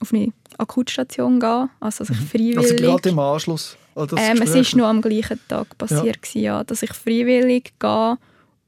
auf 0.00 0.12
eine 0.12 0.32
Akutstation 0.58 1.40
gehen, 1.40 1.68
also 1.80 2.04
dass 2.04 2.10
ich 2.10 2.16
freiwillig... 2.16 2.58
Also 2.58 2.74
gerade 2.76 3.08
im 3.08 3.18
Anschluss 3.18 3.76
ähm, 3.96 4.42
Es 4.42 4.54
war 4.54 4.78
nur 4.78 4.88
am 4.88 5.02
gleichen 5.02 5.40
Tag 5.48 5.76
passiert, 5.78 6.34
ja. 6.34 6.40
ja. 6.40 6.64
dass 6.64 6.82
ich 6.82 6.92
freiwillig 6.92 7.72
gehe 7.78 8.18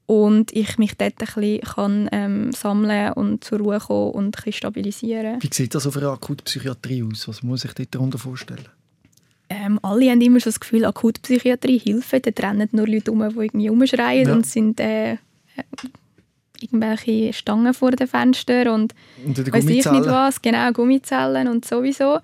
und 0.07 0.53
ich 0.53 0.77
mich 0.77 0.95
dort 0.95 1.13
ein 1.19 1.25
bisschen 1.25 1.61
kann, 1.61 2.09
ähm, 2.11 2.51
sammeln 2.53 3.13
und 3.13 3.43
zur 3.43 3.59
Ruhe 3.59 3.79
kommen 3.79 4.11
und 4.11 4.45
ein 4.45 4.53
stabilisieren. 4.53 5.41
Wie 5.41 5.49
sieht 5.51 5.75
das 5.75 5.85
auf 5.85 5.97
einer 5.97 6.11
Akutpsychiatrie 6.11 7.03
aus? 7.03 7.27
Was 7.27 7.43
muss 7.43 7.65
ich 7.65 7.73
dir 7.73 7.85
darunter 7.85 8.17
vorstellen? 8.17 8.67
Ähm, 9.49 9.79
alle 9.81 10.09
haben 10.09 10.21
immer 10.21 10.39
so 10.39 10.45
das 10.45 10.59
Gefühl, 10.59 10.85
Akutpsychiatrie 10.85 11.79
hilft. 11.79 12.13
Da 12.25 12.47
rennen 12.47 12.69
nur 12.71 12.87
Leute 12.87 13.11
um, 13.11 13.19
die 13.19 13.35
irgendwie 13.35 13.67
rumschreien 13.67 14.27
ja. 14.27 14.33
und 14.33 14.45
sind 14.45 14.79
äh, 14.79 15.17
irgendwelche 16.61 17.33
Stangen 17.33 17.73
vor 17.73 17.91
den 17.91 18.07
Fenstern 18.07 18.69
und, 18.69 18.95
und 19.25 19.51
weiß 19.51 19.65
ich 19.65 19.85
nicht 19.85 20.05
was, 20.05 20.41
genau, 20.41 20.71
Gummizellen 20.71 21.47
und 21.47 21.65
sowieso. 21.65 22.19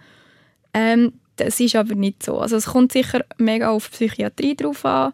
Ähm, 0.73 1.13
das 1.35 1.59
ist 1.59 1.75
aber 1.75 1.95
nicht 1.95 2.23
so. 2.23 2.39
Also 2.39 2.57
es 2.57 2.65
kommt 2.65 2.91
sicher 2.91 3.25
mega 3.37 3.69
auf 3.69 3.91
Psychiatrie 3.91 4.55
drauf 4.55 4.85
an. 4.85 5.13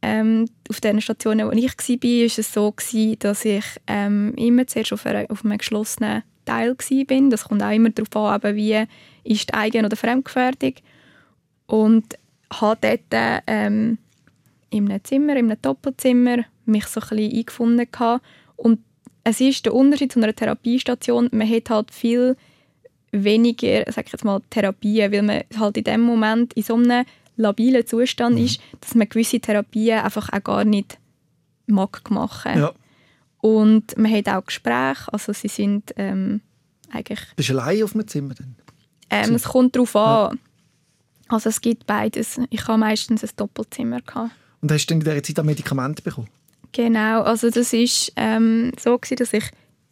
Ähm, 0.00 0.44
auf 0.68 0.80
den 0.80 1.00
Stationen, 1.00 1.46
wo 1.48 1.50
ich 1.50 1.64
war, 1.64 2.02
war 2.02 2.26
es 2.26 2.52
so, 2.52 2.70
gewesen, 2.70 3.18
dass 3.18 3.44
ich 3.44 3.64
ähm, 3.88 4.32
immer 4.36 4.66
zuerst 4.66 4.92
auf, 4.92 5.04
einer, 5.06 5.28
auf 5.28 5.44
einem 5.44 5.58
geschlossenen 5.58 6.22
Teil 6.44 6.76
war. 6.78 7.30
Das 7.30 7.44
kommt 7.44 7.62
auch 7.62 7.72
immer 7.72 7.90
darauf 7.90 8.44
an, 8.44 8.54
wie 8.54 8.84
ist 9.24 9.48
die 9.48 9.54
Eigen- 9.54 9.84
oder 9.84 9.96
Fremdgefährdung. 9.96 10.74
Und 11.66 12.16
habe 12.52 12.78
dort 12.80 13.42
ähm, 13.46 13.98
in 14.70 14.88
einem 14.88 15.04
Zimmer, 15.04 15.36
in 15.36 15.50
einem 15.50 15.60
Doppelzimmer, 15.60 16.44
mich 16.64 16.86
so 16.86 17.00
ein 17.00 17.08
bisschen 17.08 17.38
eingefunden 17.38 17.88
gehabt 17.90 18.24
und 18.58 18.80
es 19.24 19.40
ist 19.40 19.64
der 19.64 19.74
Unterschied 19.74 20.12
zu 20.12 20.20
einer 20.20 20.34
Therapiestation, 20.34 21.28
man 21.32 21.48
hat 21.48 21.70
halt 21.70 21.90
viel 21.92 22.36
weniger, 23.12 23.84
sag 23.90 24.06
ich 24.06 24.12
jetzt 24.12 24.24
mal, 24.24 24.40
Therapien, 24.50 25.12
weil 25.12 25.22
man 25.22 25.42
halt 25.58 25.76
in 25.76 25.84
dem 25.84 26.02
Moment 26.02 26.52
in 26.54 26.62
so 26.62 26.74
einem 26.74 27.04
labilen 27.36 27.86
Zustand 27.86 28.36
mhm. 28.36 28.44
ist, 28.44 28.60
dass 28.80 28.94
man 28.94 29.08
gewisse 29.08 29.40
Therapien 29.40 30.00
einfach 30.00 30.32
auch 30.32 30.42
gar 30.42 30.64
nicht 30.64 30.98
mag 31.66 32.10
machen. 32.10 32.58
Ja. 32.58 32.72
Und 33.40 33.96
man 33.96 34.12
hat 34.12 34.28
auch 34.28 34.44
Gespräche, 34.44 35.12
also 35.12 35.32
sie 35.32 35.48
sind 35.48 35.94
ähm, 35.96 36.40
eigentlich... 36.90 37.20
Bist 37.36 37.50
du 37.50 37.58
allein 37.58 37.82
auf 37.84 37.92
dem 37.92 38.06
Zimmer 38.08 38.34
dann? 38.34 38.56
Ähm, 39.10 39.34
es 39.34 39.44
kommt 39.44 39.76
darauf 39.76 39.94
an. 39.94 40.34
Ja. 40.34 40.38
Also 41.28 41.50
es 41.50 41.60
gibt 41.60 41.86
beides. 41.86 42.40
Ich 42.50 42.66
habe 42.66 42.78
meistens 42.78 43.22
ein 43.22 43.30
Doppelzimmer. 43.36 44.00
Gehabt. 44.00 44.32
Und 44.60 44.72
hast 44.72 44.86
du 44.86 44.94
in 44.94 45.00
dieser 45.00 45.22
Zeit 45.22 45.38
auch 45.38 45.44
Medikamente 45.44 46.02
bekommen? 46.02 46.28
Genau, 46.72 47.22
also 47.22 47.50
das 47.50 47.72
ist 47.72 48.12
ähm, 48.16 48.72
so 48.78 48.98
gewesen, 48.98 49.16
dass 49.16 49.32
ich 49.32 49.44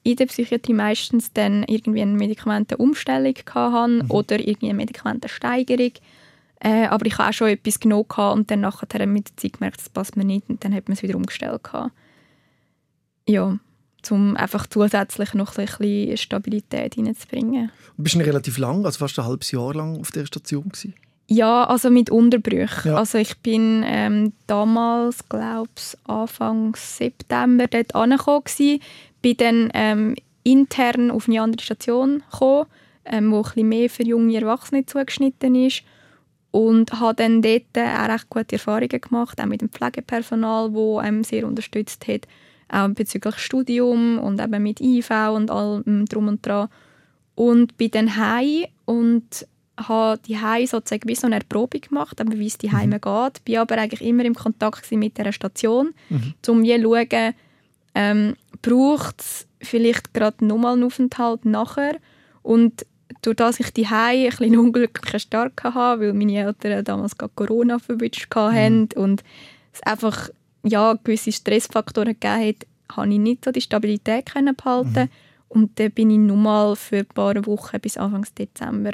in 0.02 0.16
der 0.16 0.26
Psychiatrie 0.26 0.74
meistens 0.74 1.32
dann 1.32 1.64
irgendwie 1.64 2.02
eine 2.02 2.12
Medikamentenumstellung 2.12 3.34
hatte 3.52 4.04
mhm. 4.04 4.10
oder 4.10 4.38
irgendwie 4.38 4.68
eine 4.68 4.76
Medikamentensteigerung. 4.76 5.92
Äh, 6.60 6.86
aber 6.86 7.06
ich 7.06 7.18
habe 7.18 7.30
auch 7.30 7.34
schon 7.34 7.48
etwas 7.48 7.80
genommen 7.80 8.06
und 8.32 8.50
dann 8.50 8.60
nachher 8.60 9.06
mit 9.06 9.30
der 9.30 9.36
Zeit 9.36 9.54
gemerkt, 9.54 9.80
das 9.80 9.88
passt 9.88 10.16
mir 10.16 10.24
nicht 10.24 10.48
und 10.48 10.64
dann 10.64 10.74
hat 10.74 10.88
man 10.88 10.96
es 10.96 11.02
wieder 11.02 11.16
umgestellt. 11.16 11.64
Gehabt. 11.64 11.92
Ja, 13.28 13.58
um 14.10 14.36
einfach 14.36 14.66
zusätzlich 14.66 15.34
noch 15.34 15.58
ein 15.58 15.66
bisschen 15.66 16.16
Stabilität 16.16 16.96
reinzubringen. 16.96 17.72
Du 17.96 18.02
bist 18.02 18.16
relativ 18.16 18.58
lang, 18.58 18.84
also 18.84 18.98
fast 18.98 19.18
ein 19.18 19.24
halbes 19.24 19.50
Jahr 19.50 19.74
lang 19.74 19.98
auf 19.98 20.12
der 20.12 20.26
Station 20.26 20.68
gewesen. 20.68 20.94
Ja, 21.28 21.64
also 21.64 21.90
mit 21.90 22.10
Unterbrüchen. 22.10 22.92
Ja. 22.92 22.98
Also 22.98 23.18
ich 23.18 23.36
bin 23.38 23.82
ähm, 23.84 24.32
damals, 24.46 25.28
glaube 25.28 25.70
ich, 25.76 25.98
Anfang 26.08 26.76
September 26.76 27.66
dort 27.66 27.94
angekommen 27.94 28.44
bin 29.22 29.36
dann 29.38 29.70
ähm, 29.74 30.14
intern 30.44 31.10
auf 31.10 31.28
eine 31.28 31.42
andere 31.42 31.64
Station 31.64 32.22
gekommen, 32.30 32.66
ähm, 33.04 33.32
wo 33.32 33.38
ein 33.38 33.42
bisschen 33.42 33.68
mehr 33.68 33.90
für 33.90 34.04
junge 34.04 34.36
Erwachsene 34.36 34.86
zugeschnitten 34.86 35.54
ist 35.56 35.82
und 36.52 36.92
habe 37.00 37.14
dann 37.14 37.42
dort 37.42 37.64
auch 37.74 38.08
recht 38.08 38.30
gute 38.30 38.54
Erfahrungen 38.54 39.00
gemacht, 39.00 39.40
auch 39.40 39.46
mit 39.46 39.60
dem 39.60 39.68
Pflegepersonal, 39.68 40.72
wo 40.72 40.98
einem 40.98 41.24
sehr 41.24 41.46
unterstützt 41.46 42.06
hat, 42.06 42.28
auch 42.68 42.88
bezüglich 42.88 43.36
Studium 43.38 44.18
und 44.18 44.40
eben 44.40 44.62
mit 44.62 44.80
IV 44.80 45.10
und 45.34 45.50
allem 45.50 46.06
drum 46.06 46.28
und 46.28 46.46
dran. 46.46 46.68
Und 47.34 47.76
bin 47.76 47.90
dann 47.90 48.16
heim 48.16 48.66
und 48.86 49.46
habe 49.78 50.20
die 50.26 50.38
Heim 50.38 50.66
sozusagen 50.66 51.08
wie 51.08 51.14
so 51.14 51.26
eine 51.26 51.36
Erprobung 51.36 51.80
gemacht, 51.80 52.20
aber 52.20 52.38
wie 52.38 52.46
es 52.46 52.58
die 52.58 52.72
Heime 52.72 52.98
geht. 53.00 53.44
Bin 53.44 53.58
aber 53.58 53.76
eigentlich 53.78 54.00
immer 54.00 54.24
im 54.24 54.34
Kontakt 54.34 54.90
mit 54.92 55.18
der 55.18 55.32
Station, 55.32 55.92
Mhm. 56.08 56.34
um 56.48 56.64
je 56.64 56.80
zu 56.82 56.88
schauen, 56.90 57.34
ähm, 57.94 58.36
braucht 58.62 59.20
es 59.20 59.46
vielleicht 59.60 60.14
gerade 60.14 60.44
nochmal 60.44 60.74
einen 60.74 60.84
Aufenthalt 60.84 61.44
nachher. 61.44 61.96
Und 62.42 62.86
durch 63.22 63.36
das 63.36 63.60
ich 63.60 63.70
die 63.72 63.88
Heim 63.88 64.24
ein 64.24 64.28
bisschen 64.30 64.46
einen 64.52 64.58
unglücklichen 64.58 65.20
Start 65.20 65.62
hatte, 65.62 66.00
weil 66.00 66.12
meine 66.12 66.36
Eltern 66.38 66.84
damals 66.84 67.16
gerade 67.16 67.32
Corona 67.34 67.78
verwünscht 67.78 68.34
hatten 68.34 68.88
und 68.96 69.22
es 69.72 69.82
einfach 69.82 70.30
ja, 70.64 70.94
gewisse 70.94 71.32
Stressfaktoren 71.32 72.16
gegeben 72.18 72.48
hat, 72.48 72.66
habe 72.96 73.12
ich 73.12 73.18
nicht 73.18 73.44
so 73.44 73.52
die 73.52 73.60
Stabilität 73.60 74.26
können 74.32 74.56
behalten 74.56 75.08
Und 75.48 75.78
dann 75.78 75.92
bin 75.92 76.10
ich 76.10 76.18
nochmal 76.18 76.74
für 76.76 76.98
ein 76.98 77.06
paar 77.06 77.46
Wochen 77.46 77.80
bis 77.80 77.96
Anfang 77.96 78.26
Dezember 78.38 78.92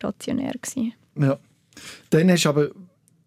stationär 0.00 0.52
gewesen. 0.60 0.94
Ja. 1.18 1.38
Dann 2.10 2.30
hast 2.30 2.44
du 2.44 2.48
aber 2.48 2.68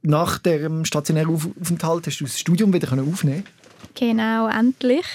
nach 0.01 0.39
dem 0.39 0.83
stationären 0.85 1.33
Auf- 1.33 1.47
Aufenthalt 1.61 2.07
hast 2.07 2.19
du 2.19 2.25
das 2.25 2.39
Studium 2.39 2.73
wieder 2.73 2.91
aufnehmen 2.91 3.43
Genau, 3.95 4.47
endlich. 4.47 5.05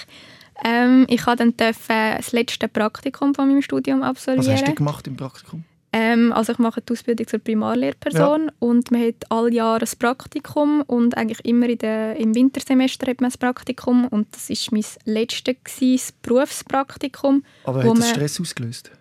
Ähm, 0.63 1.05
ich 1.09 1.21
durfte 1.23 1.37
dann 1.37 1.57
dürfen 1.57 2.15
das 2.17 2.31
letzte 2.31 2.67
Praktikum 2.67 3.33
von 3.35 3.47
meinem 3.49 3.61
Studium 3.61 4.01
Was 4.01 4.07
hast 4.07 4.27
du 4.27 4.31
absolvieren. 4.33 4.75
gemacht 4.75 5.07
im 5.07 5.15
Praktikum? 5.17 5.63
Ähm, 5.91 6.31
also 6.33 6.51
ich 6.53 6.59
mache 6.59 6.81
die 6.81 6.93
Ausbildung 6.93 7.27
zur 7.27 7.39
Primarlehrperson 7.39 8.51
und 8.59 8.91
man 8.91 9.01
hat 9.07 9.15
alle 9.29 9.51
Jahre 9.51 9.85
ein 9.85 9.91
Praktikum 9.97 10.81
und 10.85 11.17
eigentlich 11.17 11.43
immer 11.45 11.67
in 11.67 11.77
der, 11.79 12.15
im 12.17 12.35
Wintersemester 12.35 13.07
hat 13.09 13.21
man 13.21 13.31
ein 13.31 13.39
Praktikum 13.39 14.07
und 14.07 14.27
das 14.35 14.49
ist 14.51 14.71
mein 14.71 14.83
letztes 15.05 15.55
gewesen, 15.63 16.13
Berufspraktikum, 16.21 17.43
Aber 17.63 17.83
hat 17.83 17.97
das 17.97 18.09
Stress 18.11 18.39
ausgelöst? 18.39 18.91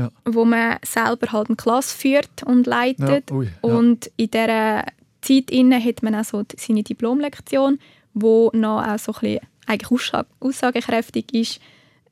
Ja. 0.00 0.10
Wo 0.24 0.44
man 0.44 0.76
selber 0.84 1.32
halt 1.32 1.48
eine 1.48 1.56
Klasse 1.56 1.96
führt 1.96 2.42
und 2.44 2.66
leitet 2.66 3.30
Ja, 3.30 3.36
ui, 3.36 3.46
ja. 3.46 3.52
und 3.74 4.10
in 4.16 4.30
dieser 4.30 4.84
Zeit 5.20 5.50
inne 5.50 5.82
hat 5.84 6.02
man 6.02 6.14
auch 6.14 6.24
so 6.24 6.42
seine 6.56 6.82
Diplomlektion, 6.82 7.78
wo 8.14 8.50
noch 8.54 8.82
auch 8.86 8.98
so 8.98 9.12
ein 9.12 9.20
bisschen 9.20 9.40
eigentlich 9.66 10.00
aussagekräftig 10.40 11.32
ist, 11.34 11.60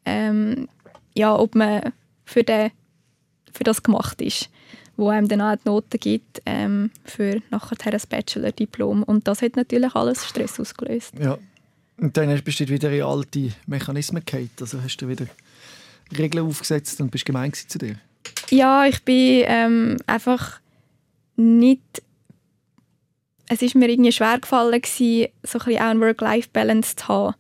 ähm, 0.05 0.69
ja, 1.15 1.35
ob 1.37 1.55
man 1.55 1.93
für, 2.25 2.45
den, 2.45 2.71
für 3.53 3.65
das 3.65 3.83
gemacht 3.83 4.21
ist, 4.23 4.49
wo 4.97 5.09
einem 5.09 5.29
dann 5.29 5.41
auch 5.41 5.57
die 5.57 5.69
Noten 5.69 5.99
gibt 5.99 6.43
ähm, 6.47 6.91
für 7.05 7.41
nachher 7.51 7.77
ein 7.93 8.01
Bachelor-Diplom 8.09 9.03
und 9.03 9.27
das 9.27 9.43
hat 9.43 9.57
natürlich 9.57 9.95
alles 9.95 10.27
Stress 10.27 10.61
ausgelöst. 10.61 11.15
Ja. 11.19 11.39
Und 11.97 12.17
dann 12.17 12.29
hast- 12.31 12.45
du 12.45 12.69
wieder 12.69 12.93
in 12.93 13.03
alte 13.03 13.51
Mechanismen 13.67 14.23
gefallen. 14.25 14.51
Also 14.61 14.81
hast 14.83 14.99
du 14.99 15.09
wieder 15.09 15.27
Regeln 16.17 16.47
aufgesetzt 16.47 17.01
und 17.01 17.11
bist 17.11 17.27
gemein 17.27 17.53
zu 17.53 17.79
dir. 17.79 17.97
Ja, 18.51 18.87
ich 18.87 19.03
bin 19.05 19.45
ähm, 19.47 19.97
einfach 20.07 20.61
nicht. 21.37 22.03
Es 23.49 23.63
ist 23.63 23.75
mir 23.75 23.89
irgendwie 23.89 24.13
schwer 24.13 24.39
gefallen, 24.39 24.81
gewesen, 24.81 25.29
so 25.43 25.59
ein 25.59 25.65
bisschen 25.65 25.83
auch 25.83 25.91
eine 25.91 26.01
Work-Life-Balance 26.01 26.97
zu 26.97 27.09
haben. 27.09 27.35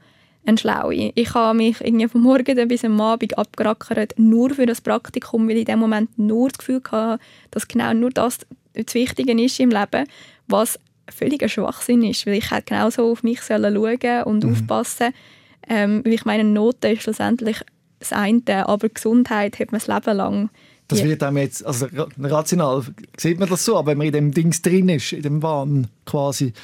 Eine 0.46 0.56
schlaue. 0.56 1.12
Ich 1.14 1.34
habe 1.34 1.56
mich 1.56 1.80
irgendwie 1.82 2.08
vom 2.08 2.22
Morgen 2.22 2.68
bis 2.68 2.84
am 2.84 2.98
Abend 3.00 3.36
abgerackert, 3.36 4.14
nur 4.16 4.50
für 4.50 4.64
das 4.64 4.80
Praktikum, 4.80 5.46
weil 5.46 5.56
ich 5.56 5.68
in 5.68 5.74
dem 5.74 5.78
Moment 5.78 6.18
nur 6.18 6.48
das 6.48 6.58
Gefühl 6.58 6.80
hatte, 6.90 7.22
dass 7.50 7.68
genau 7.68 7.92
nur 7.92 8.10
das 8.10 8.38
das 8.72 8.94
Wichtige 8.94 9.32
ist 9.42 9.60
im 9.60 9.70
Leben, 9.70 10.06
was 10.46 10.78
völliger 11.10 11.48
Schwachsinn 11.48 12.04
ist, 12.04 12.26
weil 12.26 12.34
ich 12.34 12.50
hätte 12.50 12.66
genauso 12.66 13.10
auf 13.10 13.22
mich 13.22 13.42
schauen 13.42 13.76
und 14.24 14.44
aufpassen 14.44 15.12
ähm, 15.68 16.02
weil 16.04 16.14
ich 16.14 16.24
meine, 16.24 16.44
Noten 16.44 16.92
ist 16.92 17.02
schlussendlich 17.02 17.60
das 17.98 18.12
eine, 18.12 18.68
aber 18.68 18.88
Gesundheit 18.88 19.58
hat 19.58 19.72
man 19.72 19.80
das 19.80 19.86
Leben 19.88 20.16
lang. 20.16 20.50
Das 20.88 21.02
wird 21.04 21.22
einem 21.22 21.36
jetzt, 21.38 21.66
also 21.66 21.86
ra- 21.94 22.08
rational 22.18 22.82
sieht 23.18 23.38
man 23.38 23.48
das 23.48 23.64
so, 23.64 23.76
aber 23.76 23.90
wenn 23.90 23.98
man 23.98 24.06
in 24.06 24.12
dem 24.14 24.32
Dings 24.32 24.62
drin 24.62 24.88
ist, 24.88 25.12
in 25.12 25.20
dem 25.22 25.42
Wahn 25.42 25.88
quasi, 26.06 26.54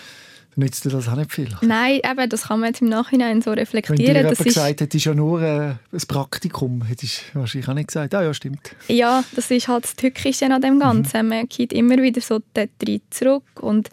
nützt 0.57 0.85
dir 0.85 0.91
das 0.91 1.09
auch 1.09 1.17
nicht 1.17 1.31
viel. 1.33 1.49
Nein, 1.61 2.01
eben, 2.03 2.31
das 2.31 2.45
kann 2.45 2.61
man 2.61 2.69
jetzt 2.71 2.81
im 2.81 2.89
Nachhinein 2.89 3.43
so 3.43 3.51
Wenn 3.51 3.57
dir 3.57 3.63
reflektieren. 3.63 4.15
jemand 4.17 4.31
Das 4.33 4.39
ist, 4.41 4.45
gesagt 4.55 4.81
hätte, 4.81 4.97
ist 4.97 5.05
ja 5.05 5.13
nur 5.15 5.43
äh, 5.43 5.75
ein 5.93 6.03
Praktikum, 6.09 6.85
hättest 6.85 7.23
du 7.35 7.41
wahrscheinlich 7.41 7.69
auch 7.69 7.75
nicht 7.75 7.89
gesagt, 7.89 8.15
ah 8.15 8.23
ja, 8.23 8.33
stimmt. 8.33 8.75
ja, 8.89 9.25
das 9.35 9.51
ist 9.51 9.69
halt 9.69 9.85
das 9.85 9.95
Tückische 9.97 10.47
an 10.47 10.63
dem 10.63 10.79
Ganzen. 10.79 11.29
Man 11.29 11.47
geht 11.49 11.73
immer 11.73 11.99
wieder 11.99 12.21
so 12.23 12.39
dort 12.55 12.71
rein 12.89 13.01
zurück 13.11 13.43
und 13.61 13.91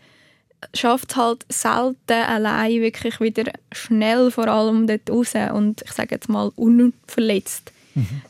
schafft 0.73 1.11
es 1.11 1.17
halt 1.17 1.45
selten 1.49 2.23
allein 2.27 2.81
wirklich 2.81 3.19
wieder 3.19 3.51
schnell 3.71 4.31
vor 4.31 4.47
allem 4.47 4.87
dort 4.87 5.09
raus 5.09 5.33
und 5.53 5.81
ich 5.83 5.91
sage 5.91 6.15
jetzt 6.15 6.29
mal 6.29 6.51
unverletzt. 6.55 7.71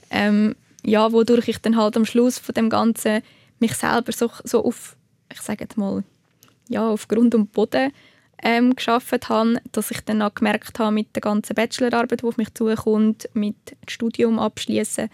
Ähm, 0.10 0.56
ja, 0.84 1.12
wodurch 1.12 1.48
ich 1.48 1.60
dann 1.60 1.78
halt 1.78 1.96
am 1.96 2.06
Schluss 2.06 2.40
von 2.40 2.54
dem 2.56 2.70
Ganzen 2.70 3.22
mich 3.60 3.76
selber 3.76 4.12
so, 4.12 4.30
so 4.44 4.66
auf, 4.66 4.96
ich 5.32 5.42
sage 5.42 5.64
jetzt 5.64 5.78
mal, 5.78 6.04
ja, 6.68 6.88
auf 6.88 7.08
Grund 7.08 7.36
und 7.36 7.52
Boden 7.52 7.92
ähm, 8.42 8.76
geschafft 8.76 9.30
habe, 9.30 9.62
dass 9.72 9.92
ich 9.92 10.02
dann 10.02 10.22
auch 10.22 10.34
gemerkt 10.34 10.80
habe 10.80 10.92
mit 10.92 11.16
der 11.16 11.22
ganzen 11.22 11.54
Bachelorarbeit, 11.54 12.22
die 12.22 12.26
auf 12.26 12.38
mich 12.38 12.54
zukommt, 12.54 13.30
mit 13.34 13.56
dem 13.72 13.88
Studium 13.88 14.40
abschließen, 14.40 15.10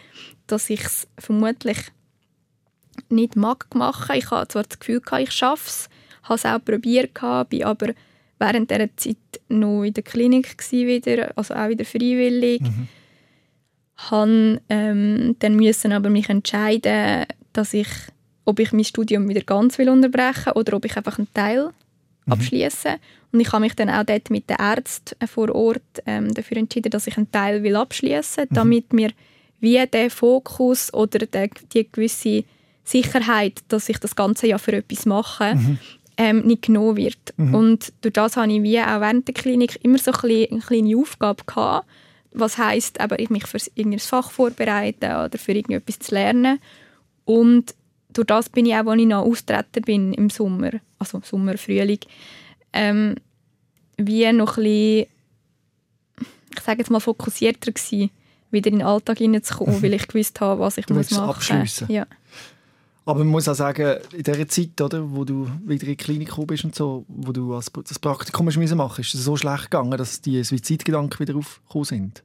dass 0.47 0.70
ich 0.70 0.82
es 0.82 1.07
vermutlich 1.18 1.78
nicht 3.09 3.36
mag 3.36 3.74
machen. 3.76 4.15
Ich 4.15 4.32
habe 4.32 4.47
zwar 4.47 4.63
das 4.63 4.80
Gefühl 4.80 5.01
gehabt, 5.01 5.24
ich 5.24 5.32
schaffe 5.32 5.68
es, 5.68 5.89
habe 6.28 6.36
es 6.36 6.45
auch 6.45 6.63
probiert 6.63 7.13
bin 7.49 7.63
aber 7.63 7.93
während 8.39 8.69
dieser 8.69 8.95
Zeit 8.97 9.17
noch 9.49 9.84
in 9.84 9.93
der 9.93 10.03
Klinik 10.03 10.55
wieder, 10.71 11.32
also 11.36 11.53
auch 11.53 11.69
wieder 11.69 11.86
freiwillig. 11.86 12.61
Mhm. 12.61 12.88
Han 14.11 14.59
ähm, 14.69 15.36
dann 15.39 15.55
müssen 15.55 15.91
aber 15.91 16.09
mich 16.09 16.30
entscheiden, 16.30 17.25
dass 17.53 17.73
ich, 17.73 17.88
ob 18.45 18.59
ich 18.59 18.71
mein 18.71 18.84
Studium 18.84 19.28
wieder 19.28 19.41
ganz 19.41 19.78
will 19.80 19.89
unterbrechen 19.89 20.53
oder 20.53 20.78
ob 20.78 20.86
ich 20.86 20.95
einfach 20.95 21.17
einen 21.17 21.34
Teil 21.34 21.71
abschließe. 22.28 22.97
Und 23.32 23.39
ich 23.39 23.51
habe 23.51 23.61
mich 23.61 23.75
dann 23.75 23.89
auch 23.89 24.03
dort 24.03 24.30
mit 24.30 24.49
den 24.49 24.57
Ärzten 24.57 25.28
vor 25.28 25.53
Ort 25.53 25.82
ähm, 26.05 26.34
dafür 26.34 26.57
entschieden, 26.57 26.91
dass 26.91 27.07
ich 27.07 27.17
einen 27.17 27.32
Teil 27.32 27.63
will 27.63 27.75
abschließen, 27.75 28.47
damit 28.51 28.93
mir 28.93 29.11
wie 29.59 29.84
der 29.88 30.11
Fokus 30.11 30.93
oder 30.93 31.25
der, 31.25 31.49
die 31.73 31.89
gewisse 31.91 32.43
Sicherheit, 32.84 33.59
dass 33.67 33.89
ich 33.89 33.97
das 33.97 34.15
ganze 34.15 34.47
ja 34.47 34.57
für 34.57 34.73
etwas 34.73 35.05
mache, 35.05 35.57
ähm, 36.18 36.41
nicht 36.41 36.63
genommen 36.63 36.97
wird. 36.97 37.34
Und 37.38 37.93
durch 38.01 38.13
das 38.13 38.38
habe 38.38 38.51
ich 38.51 38.63
wie 38.63 38.82
auch 38.82 39.01
während 39.01 39.28
der 39.28 39.36
Klinik 39.36 39.80
immer 39.84 39.97
so 39.99 40.11
eine 40.11 40.59
kleine 40.59 40.97
Aufgabe 40.97 41.43
gehabt, 41.45 41.88
was 42.32 42.57
heisst, 42.57 42.99
aber 42.99 43.20
ich 43.20 43.30
mich 43.30 43.45
für 43.45 43.59
irgendein 43.76 43.99
Fach 43.99 44.32
vorbereiten 44.32 45.05
oder 45.05 45.38
für 45.38 45.53
irgendetwas 45.53 45.99
zu 45.99 46.15
lernen. 46.15 46.59
Und 47.26 47.76
durch 48.09 48.28
das 48.28 48.49
bin 48.49 48.65
ich 48.65 48.74
auch, 48.74 48.86
als 48.86 49.01
ich 49.01 49.07
noch 49.07 49.26
austreten 49.26 49.84
bin 49.84 50.13
im 50.13 50.30
Sommer, 50.30 50.72
also 50.97 51.22
Sommer, 51.24 51.57
Frühling, 51.57 51.99
ähm, 52.74 53.15
wie 53.97 54.32
noch 54.32 54.57
ein 54.57 54.63
bisschen, 54.63 55.05
ich 56.55 56.63
sage 56.63 56.80
jetzt 56.80 56.91
mal, 56.91 56.99
fokussierter 56.99 57.72
gewesen, 57.72 58.09
wieder 58.49 58.72
in 58.72 58.80
den 58.80 58.88
Alltag 58.88 59.18
hineinzukommen, 59.20 59.82
weil 59.82 59.93
ich 59.93 60.07
gewusst 60.07 60.39
habe, 60.41 60.61
was 60.61 60.78
ich 60.78 60.86
Du 60.86 60.93
muss 60.93 61.11
machen 61.11 61.30
abschliessen. 61.30 61.88
Ja. 61.91 62.07
Aber 63.08 63.20
man 63.20 63.28
muss 63.30 63.47
auch 63.47 63.55
sagen, 63.55 63.97
in 64.12 64.24
dieser 64.24 64.47
Zeit, 64.47 64.80
oder, 64.82 65.10
wo 65.12 65.24
du 65.24 65.47
wieder 65.66 65.84
in 65.84 65.89
die 65.91 65.95
Klinik 65.95 66.28
gekommen 66.28 66.47
bist 66.47 66.66
und 66.66 66.76
so, 66.76 67.05
wo 67.08 67.32
du 67.32 67.53
als- 67.55 67.72
das 67.88 67.99
Praktikum 67.99 68.45
machen, 68.45 69.01
ist 69.01 69.14
es 69.16 69.24
so 69.24 69.38
schlecht 69.38 69.64
gegangen, 69.72 69.97
dass 69.97 70.22
die 70.22 70.43
Suizidgedanken 70.43 71.20
wieder 71.26 71.38
aufgekommen 71.38 71.86
sind. 71.86 72.24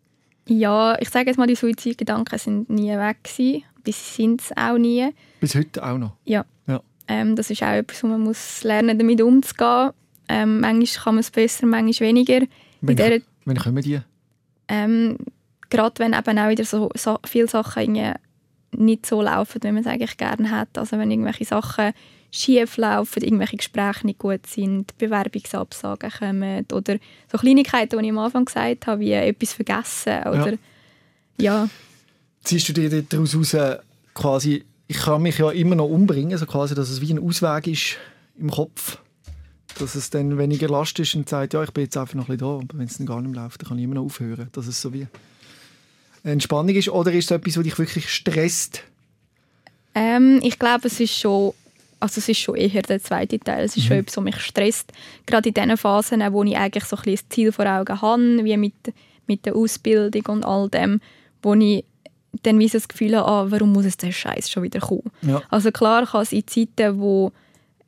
ja, 0.49 0.99
ich 1.01 1.09
sage 1.09 1.29
jetzt 1.29 1.37
mal, 1.39 1.47
die 1.47 1.55
Suizidgedanken 1.55 2.37
sind 2.39 2.69
nie 2.69 2.91
weg 2.91 3.19
gewesen. 3.23 3.63
Die 3.87 3.93
sind 3.93 4.41
es 4.41 4.51
auch 4.57 4.77
nie. 4.77 5.09
Bis 5.41 5.55
heute 5.55 5.85
auch 5.85 5.99
noch. 5.99 6.13
Ja. 6.25 6.45
Ja. 6.67 6.81
Ähm, 7.09 7.37
das 7.37 7.51
ist 7.51 7.63
auch 7.63 7.69
etwas, 7.69 8.03
wo 8.03 8.09
man 8.09 8.21
muss 8.21 8.63
lernen, 8.65 8.99
damit 8.99 9.23
umzugehen. 9.23 9.91
Ähm, 10.29 10.61
manchmal 10.61 11.05
kann 11.05 11.15
man 11.15 11.21
es 11.21 11.31
besser, 11.31 11.67
manchmal 11.67 12.09
weniger. 12.09 12.41
Wenn, 12.81 12.97
In 12.97 12.97
dieser, 12.97 13.25
wenn 13.45 13.57
kommen 13.57 13.83
die? 13.83 14.01
ähm, 14.69 15.17
gerade 15.71 15.99
wenn 15.99 16.13
eben 16.13 16.39
auch 16.39 16.49
wieder 16.49 16.65
so, 16.65 16.91
so 16.97 17.19
viele 17.25 17.47
Sachen 17.49 17.83
irgendwie 17.83 18.13
nicht 18.77 19.07
so 19.07 19.23
laufen, 19.23 19.63
wie 19.63 19.73
man 19.73 19.83
es 19.83 19.87
eigentlich 19.87 20.17
gerne 20.17 20.51
hat. 20.51 20.77
Also 20.77 20.99
wenn 20.99 21.11
irgendwelche 21.11 21.45
Sachen 21.45 21.93
schief 22.31 22.79
laufen, 22.79 23.23
irgendwelche 23.23 23.59
Gespräche 23.59 24.07
nicht 24.07 24.19
gut 24.19 24.47
sind, 24.47 24.97
Bewerbungsabsagen 24.97 26.11
kommen 26.11 26.67
oder 26.73 26.97
so 27.31 27.39
Kleinigkeiten, 27.39 27.99
die 27.99 28.07
ich 28.07 28.11
am 28.11 28.19
Anfang 28.19 28.47
gesagt 28.47 28.87
habe, 28.87 29.01
wie 29.01 29.13
etwas 29.13 29.53
vergessen 29.53 30.21
oder 30.23 30.53
ja. 30.53 30.59
ja. 31.39 31.69
Ziehst 32.43 32.69
du 32.71 32.73
dir 32.73 33.03
daraus 33.03 33.37
raus, 33.37 33.55
quasi, 34.15 34.65
ich 34.89 34.97
kann 34.97 35.23
mich 35.23 35.39
ja 35.39 35.51
immer 35.51 35.75
noch 35.75 35.89
umbringen, 35.89 36.37
so 36.39 36.47
quasi, 36.47 36.75
dass 36.75 36.91
es 36.91 37.01
wie 37.01 37.13
ein 37.13 37.23
Ausweg 37.23 37.67
ist 37.67 37.99
im 38.39 38.51
Kopf, 38.51 38.99
dass 39.79 39.95
es 39.95 40.11
dann 40.11 40.39
weniger 40.39 40.69
Last 40.69 40.99
ist 40.99 41.15
und 41.15 41.29
sagt, 41.29 41.53
ja, 41.53 41.63
ich 41.63 41.71
bin 41.71 41.85
jetzt 41.85 41.97
einfach 41.97 42.15
noch 42.15 42.29
ein 42.29 42.37
bisschen 42.37 42.59
da, 42.59 42.65
aber 42.65 42.79
wenn 42.79 42.87
es 42.87 42.97
dann 42.97 43.07
gar 43.07 43.21
nicht 43.21 43.35
mehr 43.35 43.43
läuft, 43.43 43.61
dann 43.61 43.69
kann 43.69 43.79
ich 43.79 43.85
immer 43.85 43.97
noch 43.97 44.05
aufhören, 44.05 44.49
dass 44.53 44.67
es 44.67 44.81
so 44.81 44.93
wie 44.93 45.07
Entspannung 46.25 46.75
ist, 46.75 46.89
oder 46.89 47.13
ist 47.13 47.31
es 47.31 47.37
etwas, 47.37 47.57
was 47.57 47.65
dich 47.65 47.79
wirklich 47.79 48.09
stresst? 48.13 48.83
Ähm, 49.95 50.41
ich 50.43 50.59
glaube, 50.59 50.87
es 50.87 51.01
ist 51.01 51.19
schon 51.19 51.53
also 52.03 52.19
es 52.19 52.29
ist 52.29 52.39
schon 52.39 52.57
eher 52.57 52.83
der 52.83 53.01
zweite 53.01 53.39
Teil. 53.39 53.65
Es 53.65 53.77
ist 53.77 53.85
mhm. 53.85 53.89
schon 53.89 53.97
etwas, 53.99 54.17
was 54.17 54.25
mich 54.25 54.41
stresst. 54.41 54.93
Gerade 55.25 55.49
in 55.51 55.55
den 55.55 55.77
Phasen, 55.77 56.21
wo 56.33 56.43
ich 56.43 56.57
eigentlich 56.57 56.85
so 56.85 56.97
ein 56.97 57.03
bisschen 57.03 57.27
das 57.29 57.35
Ziel 57.35 57.53
vor 57.53 57.67
Augen 57.67 58.03
habe, 58.03 58.45
wie 58.45 58.57
mit, 58.57 58.75
mit 59.29 59.47
der 59.47 59.55
Ausbildung 59.55 60.27
und 60.27 60.45
all 60.45 60.69
dem, 60.69 61.01
wo 61.43 61.55
ich 61.55 61.85
dann 62.43 62.59
wie 62.59 62.69
das 62.69 62.89
Gefühl 62.89 63.17
habe, 63.17 63.29
ah, 63.29 63.47
warum 63.51 63.73
muss 63.73 63.85
es 63.85 63.97
der 63.99 64.11
Scheiß 64.11 64.51
schon 64.51 64.65
wieder 64.65 64.81
kommen? 64.81 65.13
Ja. 65.23 65.43
Also 65.49 65.71
klar 65.71 66.07
kann 66.07 66.23
es 66.23 66.33
in 66.33 66.47
Zeiten, 66.47 66.99
wo 66.99 67.31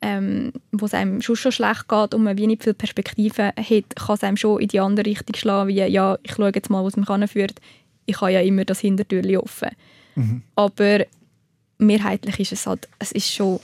ähm, 0.01 0.53
wo 0.71 0.85
es 0.85 0.93
einem 0.93 1.21
schon, 1.21 1.35
schon 1.35 1.51
schlecht 1.51 1.87
geht 1.87 2.13
und 2.13 2.23
man 2.23 2.37
wie 2.37 2.47
nicht 2.47 2.63
viel 2.63 2.75
Perspektive 2.75 3.53
hat, 3.57 3.95
kann 3.95 4.15
es 4.15 4.23
einem 4.23 4.37
schon 4.37 4.61
in 4.61 4.67
die 4.67 4.79
andere 4.79 5.07
Richtung 5.07 5.35
schlagen, 5.35 5.69
wie 5.69 5.83
ja, 5.83 6.17
ich 6.21 6.33
schaue 6.33 6.51
jetzt 6.53 6.69
mal, 6.69 6.83
wo 6.83 6.87
es 6.87 6.95
mich 6.95 7.09
anführt. 7.09 7.59
Ich 8.05 8.21
habe 8.21 8.33
ja 8.33 8.41
immer 8.41 8.65
das 8.65 8.79
Hintertür 8.79 9.41
offen. 9.41 9.69
Mhm. 10.15 10.41
Aber 10.55 11.05
mehrheitlich 11.77 12.39
ist 12.39 12.53
es 12.53 12.67
halt, 12.67 12.87
es 12.99 13.11
ist 13.11 13.31
schon 13.31 13.59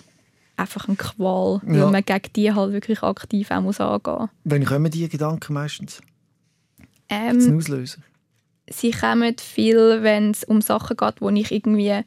einfach 0.57 0.87
eine 0.87 0.97
Qual, 0.97 1.61
weil 1.63 1.77
ja. 1.77 1.89
man 1.89 2.03
gegen 2.03 2.33
die 2.35 2.53
halt 2.53 2.73
wirklich 2.73 3.01
aktiv 3.03 3.51
auch 3.51 3.61
muss 3.61 3.79
angehen 3.79 4.17
muss. 4.19 4.29
Wann 4.43 4.65
kommen 4.65 4.91
diese 4.91 5.09
Gedanken 5.09 5.53
meistens? 5.53 6.01
Ähm, 7.09 7.57
auslösen? 7.57 8.03
Sie 8.69 8.91
kommen 8.91 9.35
viel, 9.37 10.03
wenn 10.03 10.31
es 10.31 10.43
um 10.43 10.61
Sachen 10.61 10.95
geht, 10.95 11.21
wo 11.21 11.29
ich 11.29 11.51
irgendwie 11.51 12.03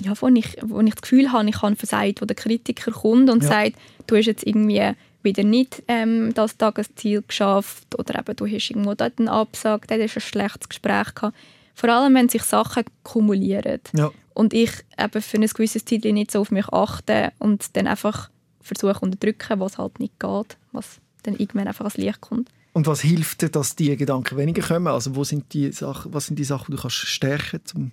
ja, 0.00 0.14
wo 0.20 0.28
ich, 0.28 0.56
wo 0.62 0.80
ich 0.80 0.94
das 0.94 1.02
Gefühl 1.02 1.32
habe, 1.32 1.48
ich 1.48 1.62
habe 1.62 1.76
versagt, 1.76 2.20
wo 2.20 2.26
der 2.26 2.36
Kritiker 2.36 2.90
kommt 2.90 3.30
und 3.30 3.42
ja. 3.42 3.48
sagt, 3.48 3.76
du 4.06 4.16
hast 4.16 4.26
jetzt 4.26 4.46
irgendwie 4.46 4.92
wieder 5.22 5.44
nicht 5.44 5.82
ähm, 5.88 6.32
das 6.34 6.56
Tagesziel 6.56 7.22
geschafft 7.26 7.98
oder 7.98 8.18
eben 8.18 8.36
du 8.36 8.46
hast 8.46 8.70
irgendwo 8.70 8.94
dort 8.94 9.18
einen 9.18 9.28
Absag, 9.28 9.88
dort 9.88 10.00
hast 10.00 10.16
ein 10.16 10.20
schlechtes 10.20 10.68
Gespräch 10.68 11.14
gehabt. 11.14 11.36
Vor 11.74 11.88
allem, 11.88 12.14
wenn 12.14 12.28
sich 12.28 12.42
Sachen 12.42 12.84
kumulieren. 13.02 13.80
Ja 13.94 14.10
und 14.34 14.54
ich 14.54 14.72
eben 14.98 15.22
für 15.22 15.36
ein 15.36 15.46
gewisses 15.46 15.84
Zeit 15.84 16.04
nicht 16.04 16.30
so 16.30 16.40
auf 16.40 16.50
mich 16.50 16.68
achte 16.68 17.32
und 17.38 17.76
dann 17.76 17.86
einfach 17.86 18.30
versuche 18.60 19.00
unterdrücken, 19.00 19.60
was 19.60 19.78
halt 19.78 19.98
nicht 20.00 20.18
geht, 20.18 20.56
was 20.72 21.00
dann 21.22 21.34
irgendwann 21.36 21.68
einfach 21.68 21.84
ans 21.84 21.96
Licht 21.96 22.20
kommt. 22.20 22.50
Und 22.72 22.86
was 22.86 23.02
hilft 23.02 23.42
dir, 23.42 23.50
dass 23.50 23.76
die 23.76 23.94
Gedanken 23.96 24.38
weniger 24.38 24.62
kommen? 24.62 24.86
Also 24.86 25.14
wo 25.14 25.24
sind 25.24 25.52
die 25.52 25.72
Sachen, 25.72 26.14
was 26.14 26.26
sind 26.26 26.38
die 26.38 26.44
Sachen, 26.44 26.70
die 26.70 26.76
du 26.76 26.82
kannst 26.82 26.96
stärken 26.96 27.60
kannst, 27.60 27.74
um 27.74 27.92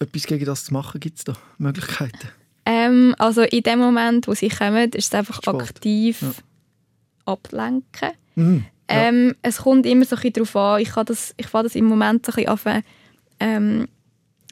etwas 0.00 0.26
gegen 0.26 0.44
das 0.44 0.64
zu 0.64 0.72
machen? 0.72 1.00
Gibt 1.00 1.18
es 1.18 1.24
da 1.24 1.34
Möglichkeiten? 1.58 2.28
Ähm, 2.64 3.14
also 3.18 3.42
in 3.42 3.62
dem 3.62 3.78
Moment, 3.78 4.28
wo 4.28 4.34
sie 4.34 4.48
kommen, 4.48 4.90
ist 4.90 5.12
es 5.12 5.14
einfach 5.14 5.36
Sport. 5.36 5.62
aktiv 5.62 6.22
ja. 6.22 6.30
ablenken. 7.24 8.10
Mhm, 8.34 8.64
ja. 8.90 8.96
ähm, 9.08 9.34
es 9.42 9.58
kommt 9.58 9.86
immer 9.86 10.04
so 10.04 10.16
ein 10.16 10.22
bisschen 10.22 10.32
darauf 10.34 10.56
an, 10.56 10.80
ich 10.80 10.90
kann 10.90 11.06
das, 11.06 11.34
ich 11.36 11.46
das 11.48 11.74
im 11.74 11.86
Moment 11.86 12.24
so 12.24 12.32
ein 12.32 12.44
bisschen 12.44 12.84
ähm, 13.40 13.88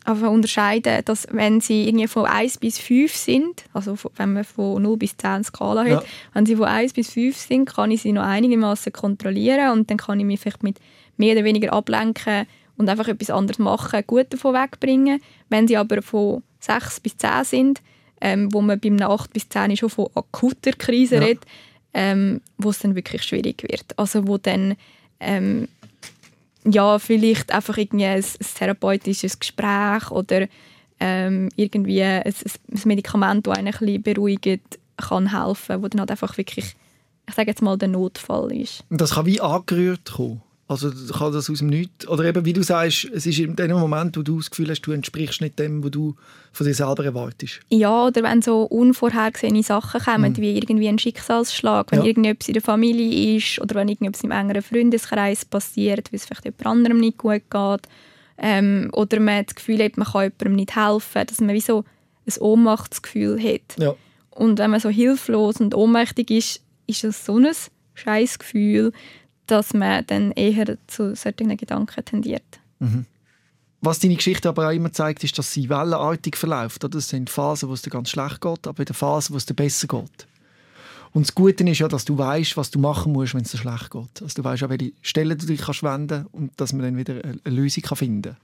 unterscheiden, 0.06 1.04
dass 1.04 1.28
wenn 1.30 1.60
sie 1.60 1.86
irgendwie 1.86 2.08
von 2.08 2.26
1 2.26 2.58
bis 2.58 2.78
5 2.78 3.14
sind, 3.14 3.64
also 3.72 3.96
wenn 4.16 4.32
man 4.32 4.44
von 4.44 4.82
0 4.82 4.96
bis 4.96 5.16
10 5.16 5.44
Skala 5.44 5.82
hat, 5.82 5.88
ja. 5.88 6.02
wenn 6.32 6.46
sie 6.46 6.56
von 6.56 6.66
1 6.66 6.94
bis 6.94 7.10
5 7.10 7.36
sind, 7.36 7.66
kann 7.66 7.90
ich 7.90 8.02
sie 8.02 8.12
noch 8.12 8.24
einigermaßen 8.24 8.92
kontrollieren 8.92 9.70
und 9.72 9.90
dann 9.90 9.98
kann 9.98 10.18
ich 10.18 10.26
mich 10.26 10.40
vielleicht 10.40 10.62
mit 10.62 10.78
mehr 11.16 11.34
oder 11.36 11.44
weniger 11.44 11.72
ablenken 11.72 12.46
und 12.76 12.88
einfach 12.88 13.08
etwas 13.08 13.30
anderes 13.30 13.58
machen, 13.58 14.02
gut 14.06 14.32
davon 14.32 14.54
wegbringen. 14.54 15.20
Wenn 15.50 15.68
sie 15.68 15.76
aber 15.76 16.02
von 16.02 16.42
6 16.60 17.00
bis 17.00 17.16
10 17.18 17.44
sind, 17.44 17.82
ähm, 18.20 18.52
wo 18.52 18.60
man 18.60 18.78
beim 18.78 19.00
8 19.00 19.32
bis 19.32 19.48
10 19.48 19.76
schon 19.76 19.90
von 19.90 20.08
akuter 20.14 20.72
Krise 20.72 21.16
ja. 21.16 21.22
redet, 21.22 21.44
ähm, 21.94 22.40
wo 22.58 22.70
es 22.70 22.78
dann 22.78 22.94
wirklich 22.94 23.22
schwierig 23.22 23.62
wird. 23.62 23.98
Also 23.98 24.26
wo 24.26 24.38
dann 24.38 24.76
ähm, 25.20 25.68
ja, 26.64 26.98
vielleicht 26.98 27.52
einfach 27.52 27.76
irgendwie 27.76 28.06
ein, 28.06 28.22
ein 28.22 28.46
therapeutisches 28.54 29.38
Gespräch 29.38 30.10
oder 30.10 30.46
ähm, 30.98 31.48
irgendwie 31.56 32.02
ein, 32.02 32.22
ein, 32.24 32.80
Medikament, 32.84 33.46
das 33.46 33.56
einen 33.56 33.68
ein 33.68 33.78
bisschen 33.78 34.02
beruhigt, 34.02 34.78
kann 34.96 35.44
helfen, 35.44 35.82
wo 35.82 35.88
dann 35.88 36.00
halt 36.00 36.10
einfach 36.10 36.36
wirklich, 36.36 36.76
ich 37.26 37.34
sage 37.34 37.48
jetzt 37.48 37.62
mal, 37.62 37.78
der 37.78 37.88
Notfall 37.88 38.52
ist. 38.52 38.84
Und 38.90 39.00
das 39.00 39.12
kann 39.12 39.26
wie 39.26 39.40
angerührt 39.40 40.12
kommen? 40.12 40.42
Also 40.70 40.88
kann 41.12 41.32
das 41.32 41.50
aus 41.50 41.58
dem 41.58 41.66
Nichts, 41.66 42.06
oder 42.06 42.24
eben 42.26 42.44
wie 42.44 42.52
du 42.52 42.62
sagst, 42.62 43.04
es 43.12 43.26
ist 43.26 43.40
in 43.40 43.56
dem 43.56 43.72
Moment, 43.72 44.16
wo 44.16 44.22
du 44.22 44.36
das 44.36 44.50
Gefühl 44.50 44.70
hast, 44.70 44.82
du 44.82 44.92
entsprichst 44.92 45.40
nicht 45.40 45.58
dem, 45.58 45.82
was 45.82 45.90
du 45.90 46.14
von 46.52 46.64
dir 46.64 46.74
selber 46.74 47.04
erwartest. 47.04 47.58
Ja, 47.70 48.06
oder 48.06 48.22
wenn 48.22 48.40
so 48.40 48.62
unvorhergesehene 48.62 49.64
Sachen 49.64 50.00
kommen, 50.00 50.30
mhm. 50.30 50.36
wie 50.36 50.56
irgendwie 50.56 50.88
ein 50.88 51.00
Schicksalsschlag, 51.00 51.90
wenn 51.90 52.02
ja. 52.02 52.04
irgendetwas 52.04 52.46
in 52.46 52.54
der 52.54 52.62
Familie 52.62 53.36
ist 53.36 53.60
oder 53.60 53.74
wenn 53.74 53.88
irgendetwas 53.88 54.22
im 54.22 54.30
engeren 54.30 54.62
Freundeskreis 54.62 55.44
passiert, 55.44 56.12
weil 56.12 56.18
es 56.18 56.26
vielleicht 56.26 56.44
jemand 56.44 56.66
anderem 56.66 57.00
nicht 57.00 57.18
gut 57.18 57.42
geht, 57.50 57.88
ähm, 58.38 58.90
oder 58.92 59.18
man 59.18 59.44
das 59.44 59.56
Gefühl 59.56 59.82
hat, 59.82 59.96
man 59.96 60.06
kann 60.06 60.22
jemandem 60.22 60.54
nicht 60.54 60.76
helfen, 60.76 61.26
dass 61.26 61.40
man 61.40 61.52
wie 61.52 61.60
so 61.60 61.84
ein 62.28 62.40
Ohnmachtsgefühl 62.40 63.42
hat. 63.42 63.76
Ja. 63.76 63.96
Und 64.30 64.60
wenn 64.60 64.70
man 64.70 64.78
so 64.78 64.88
hilflos 64.88 65.56
und 65.56 65.74
ohnmächtig 65.74 66.30
ist, 66.30 66.62
ist 66.86 67.02
das 67.02 67.26
so 67.26 67.38
ein 67.38 67.48
scheiß 67.94 68.38
Gefühl, 68.38 68.92
dass 69.50 69.74
man 69.74 70.04
dann 70.06 70.32
eher 70.32 70.76
zu 70.86 71.14
solchen 71.14 71.56
Gedanken 71.56 72.04
tendiert. 72.04 72.60
Mhm. 72.78 73.06
Was 73.82 73.98
deine 73.98 74.16
Geschichte 74.16 74.48
aber 74.48 74.68
auch 74.68 74.72
immer 74.72 74.92
zeigt, 74.92 75.24
ist, 75.24 75.38
dass 75.38 75.52
sie 75.52 75.70
wellenartig 75.70 76.36
verläuft. 76.36 76.84
Das 76.92 77.08
sind 77.08 77.30
Phasen, 77.30 77.68
wo 77.68 77.72
es 77.72 77.82
dir 77.82 77.90
ganz 77.90 78.10
schlecht 78.10 78.40
geht, 78.40 78.66
aber 78.66 78.78
in 78.78 78.84
der 78.84 78.94
Phase, 78.94 79.32
wo 79.32 79.36
es 79.38 79.46
dir 79.46 79.54
besser 79.54 79.86
geht. 79.86 80.26
Und 81.12 81.26
das 81.26 81.34
Gute 81.34 81.64
ist 81.64 81.78
ja, 81.78 81.88
dass 81.88 82.04
du 82.04 82.16
weißt, 82.16 82.56
was 82.56 82.70
du 82.70 82.78
machen 82.78 83.12
musst, 83.12 83.34
wenn 83.34 83.42
es 83.42 83.50
dir 83.50 83.58
schlecht 83.58 83.90
geht. 83.90 84.22
Also 84.22 84.42
du 84.42 84.44
weißt 84.44 84.62
auch, 84.64 84.68
welche 84.68 84.92
Stellen 85.00 85.36
du 85.36 85.46
dich 85.46 85.62
kannst 85.62 85.82
wenden 85.82 86.26
und 86.26 86.52
dass 86.60 86.72
man 86.72 86.82
dann 86.82 86.96
wieder 86.96 87.14
eine 87.24 87.40
Lösung 87.44 87.84
finden 87.96 88.22
kann. 88.22 88.36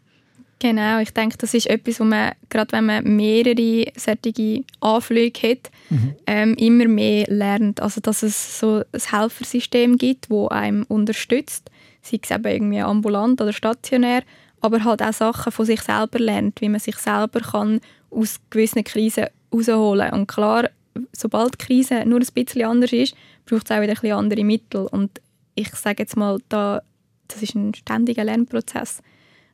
Genau, 0.59 1.01
ich 1.01 1.13
denke, 1.13 1.37
das 1.37 1.53
ist 1.53 1.67
etwas, 1.67 2.01
wo 2.01 2.05
man, 2.05 2.33
gerade 2.49 2.73
wenn 2.73 2.87
man 2.87 3.05
mehrere 3.05 3.93
solche 3.95 4.65
Anflüge 4.81 5.51
hat, 5.51 5.71
mhm. 5.91 6.15
ähm, 6.27 6.55
immer 6.55 6.89
mehr 6.89 7.27
lernt. 7.29 7.83
Also, 7.83 8.01
dass 8.01 8.23
es 8.23 8.59
so 8.59 8.83
ein 8.93 9.01
Helfersystem 9.11 9.99
gibt, 9.99 10.31
das 10.31 10.51
einem 10.51 10.85
unterstützt, 10.85 11.71
sei 12.01 12.19
es 12.23 12.31
eben 12.31 12.47
irgendwie 12.47 12.81
ambulant 12.81 13.41
oder 13.41 13.53
stationär, 13.53 14.23
aber 14.63 14.83
halt 14.83 15.03
auch 15.03 15.13
Sachen 15.13 15.53
von 15.53 15.67
sich 15.67 15.83
selber 15.83 16.19
lernt, 16.19 16.61
wie 16.63 16.71
man 16.71 16.81
sich 16.81 16.97
selber 16.97 17.41
kann 17.41 17.81
aus 18.11 18.41
gewissen 18.49 18.83
Krisen 18.83 19.27
herausholen 19.51 20.09
kann. 20.11 20.21
Und 20.21 20.27
klar, 20.27 20.71
sobald 21.13 21.61
die 21.61 21.67
Krise 21.67 22.05
nur 22.07 22.21
ein 22.21 22.27
bisschen 22.35 22.65
anders 22.65 22.93
ist, 22.93 23.15
braucht 23.45 23.71
es 23.71 23.77
auch 23.77 23.83
wieder 23.83 23.93
ein 23.93 24.01
bisschen 24.01 24.17
andere 24.17 24.45
Mittel. 24.45 24.87
Und 24.87 25.21
ich 25.55 25.69
sage 25.75 26.03
jetzt 26.03 26.17
mal, 26.17 26.39
da, 26.49 26.81
das 27.29 27.43
ist 27.43 27.55
ein 27.55 27.75
ständiger 27.75 28.25
Lernprozess. 28.25 29.03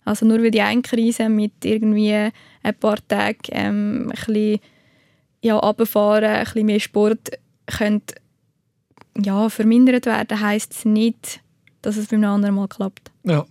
Also 0.05 0.27
nur 0.27 0.43
weil 0.43 0.51
die 0.51 0.61
eine 0.61 0.83
Krise 0.83 1.29
mit 1.29 1.65
irgendwie 1.65 2.13
ein 2.63 2.75
paar 2.81 2.99
Tagen 3.07 3.39
ähm, 3.51 4.03
ein 4.11 4.27
bisschen 4.27 4.61
ja, 5.43 5.57
runterfahren, 5.57 6.25
ein 6.25 6.45
bisschen 6.45 6.67
mehr 6.67 6.81
Sport 6.81 7.31
könnte, 7.67 8.15
ja, 9.19 9.49
vermindert 9.49 10.07
werden, 10.07 10.41
heisst 10.41 10.73
es 10.73 10.85
nicht, 10.85 11.41
dass 11.83 11.97
es 11.97 12.09
beim 12.09 12.25
anderen 12.25 12.55
Mal 12.55 12.69
klappt. 12.69 13.11
Ja. 13.25 13.45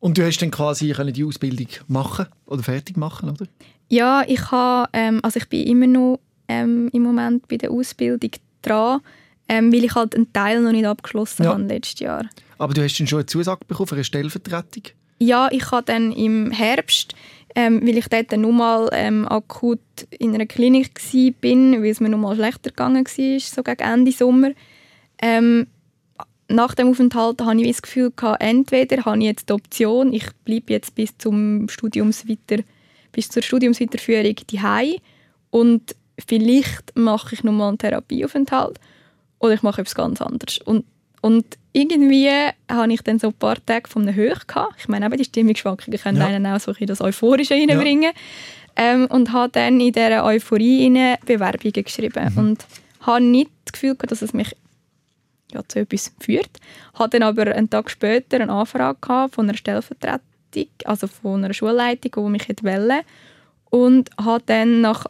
Und 0.00 0.16
du 0.16 0.24
hast 0.24 0.38
dann 0.38 0.50
quasi 0.50 0.94
die 1.12 1.24
Ausbildung 1.24 1.68
machen 1.88 2.26
oder 2.46 2.62
fertig 2.62 2.96
machen, 2.96 3.30
oder? 3.30 3.46
Ja, 3.88 4.22
ich 4.26 4.50
habe, 4.50 4.88
ähm, 4.92 5.20
also 5.22 5.38
ich 5.38 5.48
bin 5.48 5.66
immer 5.66 5.86
noch 5.86 6.20
ähm, 6.46 6.88
im 6.92 7.02
Moment 7.02 7.48
bei 7.48 7.56
der 7.56 7.70
Ausbildung 7.70 8.30
dran, 8.62 9.00
ähm, 9.48 9.72
weil 9.72 9.84
ich 9.84 9.94
halt 9.94 10.14
einen 10.14 10.32
Teil 10.32 10.60
noch 10.60 10.72
nicht 10.72 10.84
abgeschlossen 10.84 11.44
ja. 11.44 11.50
habe 11.50 11.62
letztes 11.62 12.00
Jahr. 12.00 12.26
Aber 12.58 12.74
du 12.74 12.82
hast 12.82 12.98
dann 12.98 13.06
schon 13.06 13.20
eine 13.20 13.26
Zusage 13.26 13.64
bekommen 13.66 13.86
für 13.86 13.94
eine 13.94 14.04
Stellvertretung? 14.04 14.84
Ja, 15.18 15.48
ich 15.50 15.70
habe 15.70 15.84
dann 15.84 16.12
im 16.12 16.50
Herbst, 16.50 17.14
ähm, 17.54 17.80
weil 17.86 17.98
ich 17.98 18.08
dort 18.08 18.32
nur 18.36 18.52
mal 18.52 18.88
ähm, 18.92 19.26
akut 19.26 19.80
in 20.10 20.34
einer 20.34 20.46
Klinik 20.46 21.00
war, 21.12 21.82
weil 21.82 21.90
es 21.90 22.00
mir 22.00 22.08
noch 22.08 22.18
mal 22.18 22.36
schlechter 22.36 22.70
gegangen 22.70 23.04
war, 23.04 23.40
so 23.40 23.62
gegen 23.62 23.82
Ende 23.82 24.12
Sommer. 24.12 24.50
Ähm, 25.20 25.66
nach 26.48 26.74
dem 26.74 26.88
Aufenthalt 26.90 27.42
hatte 27.42 27.60
ich 27.60 27.68
das 27.68 27.82
Gefühl, 27.82 28.12
gehabt, 28.14 28.42
entweder 28.42 29.04
habe 29.04 29.18
ich 29.18 29.24
jetzt 29.24 29.48
die 29.48 29.52
Option, 29.52 30.12
ich 30.12 30.26
bleibe 30.44 30.72
jetzt 30.72 30.94
bis, 30.94 31.16
zum 31.18 31.68
Studiumsweiter, 31.68 32.62
bis 33.12 33.28
zur 33.28 33.42
Studiumsweiterführung 33.42 34.36
daheim 34.50 34.96
und 35.50 35.94
vielleicht 36.26 36.96
mache 36.96 37.34
ich 37.34 37.44
nochmal 37.44 37.68
einen 37.68 37.78
Therapieaufenthalt 37.78 38.78
oder 39.40 39.54
ich 39.54 39.62
mache 39.62 39.82
etwas 39.82 39.94
ganz 39.94 40.22
anderes. 40.22 40.58
Und 40.58 40.84
und 41.20 41.58
irgendwie 41.78 42.28
hatte 42.68 42.92
ich 42.92 43.02
dann 43.02 43.18
so 43.18 43.28
ein 43.28 43.34
paar 43.34 43.64
Tage 43.64 43.88
von 43.88 44.02
einem 44.02 44.14
Höch. 44.14 44.46
Gehabt. 44.46 44.74
Ich 44.78 44.88
meine, 44.88 45.06
eben 45.06 45.16
die 45.16 45.24
Stimmungsschwankungen 45.24 45.98
können 45.98 46.18
ja. 46.18 46.26
einen 46.26 46.46
auch 46.46 46.60
so 46.60 46.72
ein 46.72 46.86
das 46.86 47.00
Euphorische 47.00 47.54
reinbringen. 47.54 48.02
Ja. 48.02 48.10
Ähm, 48.76 49.06
und 49.06 49.32
habe 49.32 49.52
dann 49.52 49.80
in 49.80 49.92
dieser 49.92 50.24
Euphorie 50.24 50.86
eine 50.86 51.18
Bewerbungen 51.24 51.84
geschrieben. 51.84 52.32
Mhm. 52.32 52.38
Und 52.38 52.66
habe 53.00 53.20
nicht 53.20 53.50
das 53.64 53.72
Gefühl 53.72 53.94
gehabt, 53.94 54.10
dass 54.10 54.22
es 54.22 54.32
mich 54.32 54.54
ja, 55.52 55.62
zu 55.66 55.80
etwas 55.80 56.12
führt. 56.20 56.50
Hatte 56.94 57.18
dann 57.18 57.28
aber 57.28 57.54
einen 57.54 57.70
Tag 57.70 57.90
später 57.90 58.40
eine 58.40 58.52
Anfrage 58.52 59.28
von 59.30 59.48
einer 59.48 59.56
Stellvertretung, 59.56 60.20
also 60.84 61.06
von 61.06 61.44
einer 61.44 61.54
Schulleitung, 61.54 62.24
die 62.24 62.30
mich 62.30 62.48
wollte. 62.62 63.00
Und 63.70 64.10
habe 64.18 64.42
dann 64.46 64.80
nach 64.80 65.06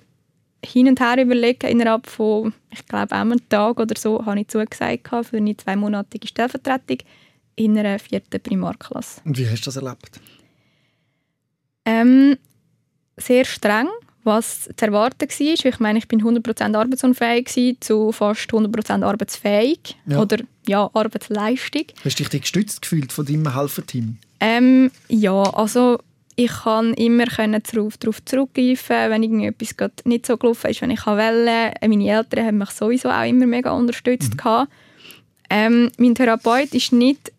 hin 0.64 0.88
und 0.88 1.00
her 1.00 1.22
überlegt, 1.22 1.64
innerhalb 1.64 2.06
von, 2.06 2.52
ich 2.70 2.84
glaube, 2.86 3.12
einem 3.12 3.48
Tag 3.48 3.78
oder 3.78 3.94
so, 3.96 4.24
habe 4.24 4.40
ich 4.40 4.48
zugesagt 4.48 5.08
für 5.08 5.36
eine 5.36 5.56
zweimonatige 5.56 6.26
Stellvertretung 6.26 6.98
in 7.56 7.78
einer 7.78 7.98
vierten 7.98 8.40
Primarklasse. 8.40 9.20
Und 9.24 9.38
wie 9.38 9.48
hast 9.48 9.62
du 9.62 9.64
das 9.66 9.76
erlebt? 9.76 10.20
Ähm, 11.84 12.36
sehr 13.16 13.44
streng, 13.44 13.88
was 14.24 14.68
zu 14.76 14.86
erwarten 14.86 15.28
war. 15.28 15.66
Ich 15.66 15.80
meine, 15.80 15.98
ich 15.98 16.08
bin 16.08 16.22
100% 16.22 16.76
arbeitsunfähig 16.76 17.80
zu 17.80 18.12
fast 18.12 18.50
100% 18.50 19.04
arbeitsfähig. 19.04 19.96
Ja. 20.06 20.20
Oder 20.20 20.38
ja, 20.66 20.90
Arbeitsleistung. 20.92 21.84
Hast 22.04 22.20
du 22.20 22.24
dich 22.24 22.42
gestützt 22.42 22.82
gefühlt 22.82 23.12
von 23.12 23.24
deinem 23.24 23.54
Helferteam? 23.54 24.18
Ähm, 24.40 24.90
ja, 25.08 25.42
also 25.42 25.98
ich 26.38 26.52
kann 26.52 26.94
immer 26.94 27.24
darauf, 27.24 27.96
darauf 27.96 28.24
zurückgreifen, 28.24 29.10
wenn 29.10 29.24
irgendetwas 29.24 29.74
nicht 30.04 30.24
so 30.24 30.36
gelaufen 30.36 30.70
ist, 30.70 30.80
wenn 30.80 30.92
ich 30.92 31.04
wollte. 31.04 31.72
Meine 31.80 32.08
Eltern 32.08 32.46
haben 32.46 32.58
mich 32.58 32.70
sowieso 32.70 33.10
auch 33.10 33.24
immer 33.24 33.46
mega 33.46 33.72
unterstützt. 33.72 34.34
Mhm. 34.36 34.66
Ähm, 35.50 35.90
mein 35.98 36.14
Therapeut 36.14 36.72
ist 36.74 36.92
nicht 36.92 37.32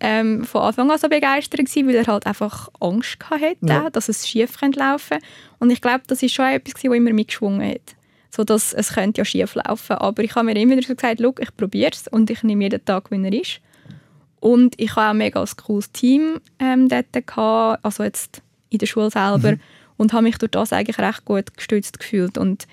ähm, 0.00 0.44
von 0.44 0.62
Anfang 0.62 0.90
an 0.90 0.98
so 0.98 1.08
begeistert 1.08 1.60
gewesen, 1.60 1.86
weil 1.86 1.94
er 1.94 2.06
halt 2.08 2.26
einfach 2.26 2.68
Angst 2.80 3.18
hatte, 3.30 3.56
ja. 3.60 3.90
dass 3.90 4.08
es 4.08 4.26
schief 4.26 4.60
laufen 4.60 5.08
könnte. 5.08 5.26
Und 5.60 5.70
ich 5.70 5.80
glaube, 5.80 6.02
das 6.08 6.20
ist 6.20 6.34
schon 6.34 6.46
etwas, 6.46 6.74
was 6.74 6.82
immer 6.82 7.12
mitgeschwungen 7.12 7.74
hat. 7.74 7.94
So 8.30 8.42
dass 8.42 8.72
es 8.72 8.94
könnte 8.94 9.20
ja 9.20 9.24
schief 9.24 9.54
laufen. 9.54 9.98
Aber 9.98 10.24
ich 10.24 10.34
habe 10.34 10.46
mir 10.46 10.56
immer 10.56 10.76
wieder 10.76 10.94
gesagt, 10.94 11.20
ich 11.20 11.56
probiere 11.56 11.92
es 11.92 12.08
und 12.08 12.28
ich 12.28 12.42
nehme 12.42 12.64
jeden 12.64 12.84
Tag, 12.84 13.12
wie 13.12 13.22
er 13.22 13.32
ist. 13.32 13.60
Und 14.40 14.74
ich 14.78 14.90
hatte 14.96 15.06
auch 15.06 15.10
ein 15.10 15.18
mega 15.18 15.44
cooles 15.56 15.90
Team 15.92 16.40
ähm, 16.58 16.88
dort, 16.88 17.12
gehabt, 17.12 17.84
also 17.84 18.02
jetzt 18.02 18.42
in 18.68 18.78
der 18.78 18.86
Schule 18.86 19.10
selber. 19.10 19.52
Mhm. 19.52 19.60
Und 19.96 20.12
habe 20.12 20.24
mich 20.24 20.36
durch 20.38 20.50
das 20.50 20.72
eigentlich 20.72 20.98
recht 20.98 21.24
gut 21.24 21.56
gestützt 21.56 21.98
gefühlt. 21.98 22.36
Und 22.36 22.66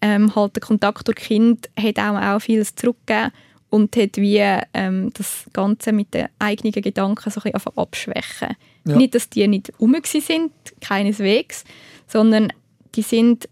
ähm, 0.00 0.34
halt 0.34 0.54
der 0.54 0.62
Kontakt 0.62 1.08
durch 1.08 1.16
Kind 1.16 1.68
hat 1.78 1.98
auch, 1.98 2.20
auch 2.20 2.40
vieles 2.40 2.74
zurückgegeben 2.74 3.32
und 3.70 3.96
hat 3.96 4.16
wie 4.16 4.42
ähm, 4.74 5.10
das 5.14 5.44
Ganze 5.52 5.92
mit 5.92 6.14
den 6.14 6.28
eigenen 6.38 6.72
Gedanken 6.72 7.30
so 7.30 7.40
ein 7.40 7.52
bisschen 7.52 7.76
abschwächen. 7.76 8.56
Ja. 8.86 8.96
Nicht, 8.96 9.14
dass 9.14 9.28
die 9.28 9.46
nicht 9.46 9.72
rum 9.80 9.96
sind, 10.04 10.52
keineswegs, 10.80 11.64
sondern 12.06 12.52
die 12.94 13.02
sind 13.02 13.48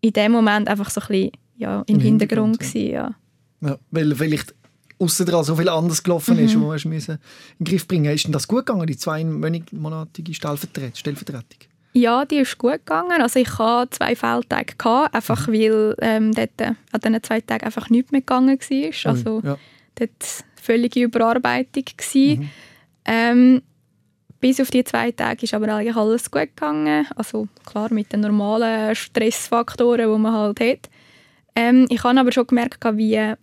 in 0.00 0.12
dem 0.12 0.32
Moment 0.32 0.68
einfach 0.68 0.90
so 0.90 1.00
ein 1.00 1.06
bisschen 1.06 1.32
ja, 1.56 1.82
im, 1.86 1.96
Im 1.96 2.00
Hintergrund, 2.00 2.60
Hintergrund 2.60 2.60
gewesen, 2.60 2.92
ja. 2.92 3.14
ja. 3.62 3.78
Weil 3.90 4.14
vielleicht 4.14 4.54
außer 4.98 5.44
so 5.44 5.56
viel 5.56 5.68
anders 5.68 6.02
gelaufen 6.02 6.38
ist, 6.38 6.54
mhm. 6.54 6.62
wo 6.62 6.74
du 6.74 6.88
in 6.88 6.90
den 6.90 7.18
Griff 7.62 7.86
bringen 7.86 8.14
Ist 8.14 8.24
denn 8.24 8.32
das 8.32 8.48
gut 8.48 8.66
gegangen, 8.66 8.86
die 8.86 8.96
zweimonatige 8.96 10.34
Stellvertretung? 10.34 11.68
Ja, 11.92 12.26
die 12.26 12.36
ist 12.36 12.58
gut 12.58 12.72
gegangen. 12.72 13.22
Also 13.22 13.40
ich 13.40 13.58
hatte 13.58 13.90
zwei 13.90 14.14
Feldtage, 14.14 14.74
gehabt, 14.76 15.14
einfach 15.14 15.48
mhm. 15.48 15.52
weil 15.52 15.96
ähm, 16.00 16.34
dort 16.34 16.60
an 16.60 17.00
diesen 17.02 17.22
zwei 17.22 17.40
Tagen 17.40 17.64
einfach 17.64 17.88
nichts 17.88 18.12
mehr 18.12 18.20
gegangen 18.20 18.58
war. 18.58 19.10
Also 19.10 19.40
ja. 19.42 19.58
dort 19.94 20.44
völlige 20.60 21.02
Überarbeitung. 21.04 21.84
Mhm. 22.14 22.50
Ähm, 23.06 23.62
bis 24.40 24.60
auf 24.60 24.70
die 24.70 24.84
zwei 24.84 25.10
Tage 25.12 25.44
ist 25.44 25.54
aber 25.54 25.74
eigentlich 25.74 25.96
alles 25.96 26.30
gut 26.30 26.42
gegangen. 26.42 27.06
Also 27.16 27.48
klar, 27.64 27.92
mit 27.92 28.12
den 28.12 28.20
normalen 28.20 28.94
Stressfaktoren, 28.94 30.12
die 30.12 30.18
man 30.18 30.32
halt 30.32 30.60
hat. 30.60 30.90
Ähm, 31.54 31.86
ich 31.88 32.04
habe 32.04 32.20
aber 32.20 32.32
schon 32.32 32.46
gemerkt, 32.46 32.84
wie 32.96 33.34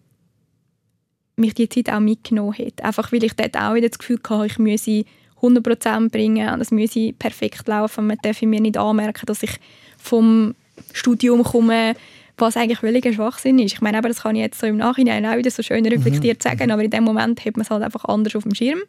mich 1.36 1.54
die 1.54 1.70
Zeit 1.70 1.90
auch 1.92 2.00
mitgenommen 2.00 2.58
hat. 2.58 2.84
Einfach 2.84 3.12
weil 3.12 3.24
ich 3.24 3.34
dort 3.34 3.58
auch 3.58 3.74
wieder 3.74 3.90
das 3.90 3.98
Gefühl 3.98 4.20
hatte, 4.30 4.46
ich 4.46 4.60
müsse 4.60 5.06
100% 5.42 6.10
bringen 6.10 6.54
und 6.54 6.62
es 6.62 6.72
müsse 6.72 7.14
perfekt 7.14 7.68
laufen. 7.68 8.08
Man 8.08 8.18
darf 8.22 8.42
mir 8.42 8.62
nicht 8.62 8.78
anmerken, 8.78 9.26
dass 9.26 9.44
ich 9.44 9.58
vom 9.98 10.56
Studium 10.94 11.44
komme, 11.44 11.96
was 12.38 12.58
eigentlich 12.58 12.80
völliger 12.80 13.14
Schwachsinn 13.14 13.60
ist. 13.60 13.74
Ich 13.74 13.82
meine, 13.82 13.98
aber 13.98 14.08
das 14.08 14.24
kann 14.24 14.36
ich 14.36 14.42
jetzt 14.42 14.60
so 14.60 14.68
im 14.68 14.78
Nachhinein 14.78 15.26
auch 15.26 15.38
wieder 15.38 15.52
so 15.52 15.62
schön 15.62 15.86
reflektiert 15.86 16.44
mhm. 16.44 16.50
sagen, 16.50 16.72
aber 16.72 16.84
in 16.84 16.92
dem 16.92 17.04
Moment 17.04 17.46
hat 17.46 17.58
man 17.58 17.64
es 17.64 17.70
halt 17.70 17.84
einfach 17.84 18.06
anders 18.06 18.36
auf 18.36 18.44
dem 18.44 18.56
Schirm. 18.56 18.80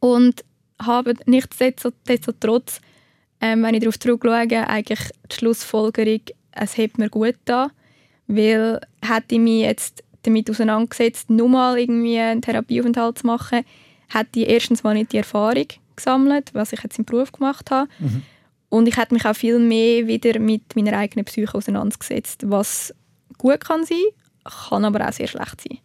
Und 0.00 0.44
habe 0.80 1.14
nichtsdestotrotz, 1.26 2.80
ähm, 3.40 3.62
wenn 3.62 3.74
ich 3.74 3.80
darauf 3.80 3.98
zurückschaue, 3.98 4.68
eigentlich 4.68 5.00
die 5.30 5.36
Schlussfolgerung, 5.36 6.20
es 6.52 6.78
hat 6.78 6.98
mir 6.98 7.08
gut 7.08 7.36
da, 7.46 7.70
weil 8.26 8.80
hätte 9.02 9.34
ich 9.34 9.40
mich 9.40 9.62
jetzt 9.62 10.04
damit 10.24 10.50
auseinandergesetzt, 10.50 11.30
nur 11.30 11.48
mal 11.48 11.78
irgendwie 11.78 12.18
einen 12.18 12.42
Therapieaufenthalt 12.42 13.18
zu 13.18 13.26
machen, 13.26 13.64
hätte 14.08 14.40
ich 14.40 14.48
erstens 14.48 14.82
mal 14.82 14.94
nicht 14.94 15.12
die 15.12 15.18
Erfahrung 15.18 15.66
gesammelt, 15.96 16.50
was 16.52 16.72
ich 16.72 16.82
jetzt 16.82 16.98
im 16.98 17.04
Beruf 17.04 17.32
gemacht 17.32 17.70
habe. 17.70 17.88
Mhm. 17.98 18.22
Und 18.68 18.88
ich 18.88 18.96
hätte 18.96 19.14
mich 19.14 19.24
auch 19.24 19.36
viel 19.36 19.58
mehr 19.58 20.06
wieder 20.06 20.38
mit 20.40 20.74
meiner 20.74 20.98
eigenen 20.98 21.24
Psyche 21.24 21.54
auseinandergesetzt, 21.54 22.42
was 22.50 22.92
gut 23.38 23.60
kann 23.64 23.84
sein, 23.84 23.98
kann 24.68 24.84
aber 24.84 25.06
auch 25.08 25.12
sehr 25.12 25.28
schlecht 25.28 25.60
sein. 25.60 25.78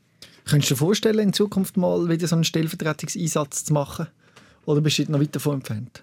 Könntest 0.46 0.72
du 0.72 0.74
dir 0.74 0.80
vorstellen, 0.80 1.20
in 1.20 1.34
Zukunft 1.34 1.78
mal 1.78 2.10
wieder 2.10 2.28
so 2.28 2.36
einen 2.36 2.44
Stellvertretungseinsatz 2.44 3.66
zu 3.66 3.74
machen? 3.74 4.08
Oder 4.66 4.82
bist 4.82 4.98
du 4.98 5.12
noch 5.12 5.20
weit 5.20 5.36
davon 5.36 5.56
entfernt? 5.56 6.02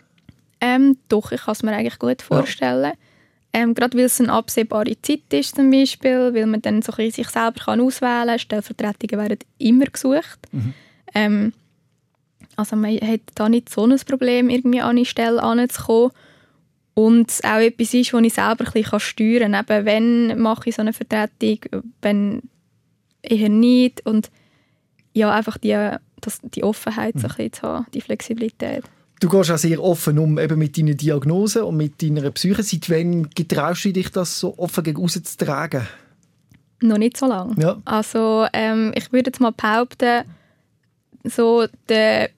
Ähm, 0.61 0.97
doch, 1.09 1.32
ich 1.32 1.43
kann 1.43 1.53
es 1.53 1.62
mir 1.62 1.72
eigentlich 1.72 1.99
gut 1.99 2.22
vorstellen. 2.22 2.84
Ja. 2.84 2.93
Ähm, 3.59 3.72
gerade 3.72 3.96
weil 3.96 4.04
es 4.04 4.20
eine 4.20 4.34
absehbare 4.34 5.00
Zeit 5.00 5.32
ist 5.32 5.57
zum 5.57 5.70
Beispiel, 5.70 6.34
weil 6.34 6.44
man 6.44 6.61
dann 6.61 6.82
so 6.82 6.92
ein 6.92 7.11
sich 7.11 7.26
selber 7.30 7.59
kann 7.59 7.80
auswählen 7.80 8.26
kann. 8.26 8.38
Stellvertretungen 8.38 9.18
werden 9.18 9.38
immer 9.57 9.86
gesucht. 9.86 10.38
Mhm. 10.52 10.74
Ähm, 11.14 11.52
also 12.57 12.76
man 12.76 12.96
hat 13.00 13.22
da 13.34 13.48
nicht 13.48 13.70
so 13.70 13.86
ein 13.86 13.98
Problem, 14.07 14.50
irgendwie 14.50 14.82
an 14.82 14.90
eine 14.90 15.07
Stelle 15.07 15.42
anzukommen. 15.42 16.11
Und 16.92 17.30
es 17.30 17.44
auch 17.44 17.57
etwas 17.57 17.94
ist, 17.94 18.12
das 18.12 18.20
ich 18.20 18.34
selber 18.34 18.66
ein 18.66 18.72
bisschen 18.72 19.00
steuern 19.00 19.52
kann. 19.52 19.64
Eben, 19.78 19.86
wenn 19.86 20.38
mache 20.38 20.68
ich 20.68 20.74
so 20.74 20.82
eine 20.82 20.92
Vertretung, 20.92 21.82
wenn 22.02 22.42
eher 23.22 23.48
nicht. 23.48 24.04
Und 24.04 24.30
ja, 25.14 25.32
einfach 25.32 25.57
die, 25.57 25.92
das, 26.20 26.40
die 26.42 26.62
Offenheit 26.62 27.14
mhm. 27.14 27.20
so 27.20 27.28
ein 27.28 27.34
bisschen 27.36 27.52
zu 27.54 27.62
haben, 27.62 27.86
die 27.94 28.02
Flexibilität. 28.02 28.84
Du 29.21 29.29
gehst 29.29 29.51
auch 29.51 29.59
sehr 29.59 29.83
offen 29.83 30.19
um 30.19 30.39
eben 30.39 30.59
mit 30.59 30.77
deinen 30.77 30.97
Diagnosen 30.97 31.62
und 31.62 31.77
mit 31.77 32.03
deiner 32.03 32.31
Psyche. 32.31 32.62
Seit 32.62 32.91
wann 32.91 33.31
getraust 33.31 33.85
du 33.85 33.93
dich, 33.93 34.11
das 34.11 34.39
so 34.39 34.59
offen 34.59 34.85
gegen 34.85 35.09
zu 35.09 35.21
tragen? 35.39 35.87
Noch 36.83 36.99
nicht 36.99 37.17
so 37.17 37.27
lange. 37.27 37.55
Ja. 37.59 37.81
Also 37.87 38.47
ähm, 38.53 38.93
ich 38.95 39.12
würde 39.12 39.31
jetzt 39.31 39.41
mal 39.41 39.53
behaupten, 39.53 40.25
so 41.25 41.67
der 41.89 42.31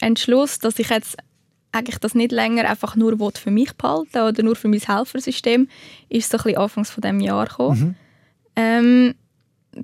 Entschluss, 0.00 0.60
dass 0.60 0.78
ich 0.78 0.88
jetzt 0.90 1.16
eigentlich 1.72 1.98
das 1.98 2.14
nicht 2.14 2.32
länger 2.32 2.68
einfach 2.68 2.96
nur 2.96 3.16
für 3.32 3.50
mich 3.50 3.72
behalten 3.74 4.18
oder 4.18 4.42
nur 4.42 4.56
für 4.56 4.68
mein 4.68 4.80
Helfersystem, 4.80 5.68
ist 6.08 6.30
so 6.30 6.38
ein 6.38 6.42
bisschen 6.44 6.58
anfangs 6.58 6.90
von 6.90 7.02
dem 7.02 7.20
Jahr 7.20 7.46
gekommen. 7.46 7.80
Mhm. 7.80 7.94
Ähm, 8.56 9.14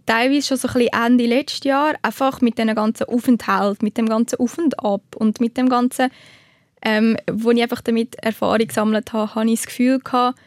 teilweise 0.04 0.46
schon 0.46 0.56
so 0.56 0.68
ein 0.68 0.74
bisschen 0.74 1.04
Ende 1.06 1.26
letztes 1.26 1.64
Jahr, 1.64 1.94
einfach 2.02 2.40
mit 2.40 2.58
dem 2.58 2.74
ganzen 2.74 3.04
Aufenthalt, 3.04 3.82
mit 3.82 3.96
dem 3.96 4.08
ganzen 4.08 4.38
Auf 4.38 4.58
und 4.58 4.78
Ab 4.78 5.02
und 5.16 5.40
mit 5.40 5.56
dem 5.56 5.68
ganzen, 5.68 6.10
ähm, 6.82 7.16
wo 7.30 7.50
ich 7.50 7.62
einfach 7.62 7.80
damit 7.80 8.16
Erfahrung 8.16 8.66
gesammelt 8.66 9.12
habe, 9.12 9.34
habe 9.34 9.50
ich 9.50 9.60
das 9.60 9.66
Gefühl 9.66 10.00
gehabt, 10.00 10.38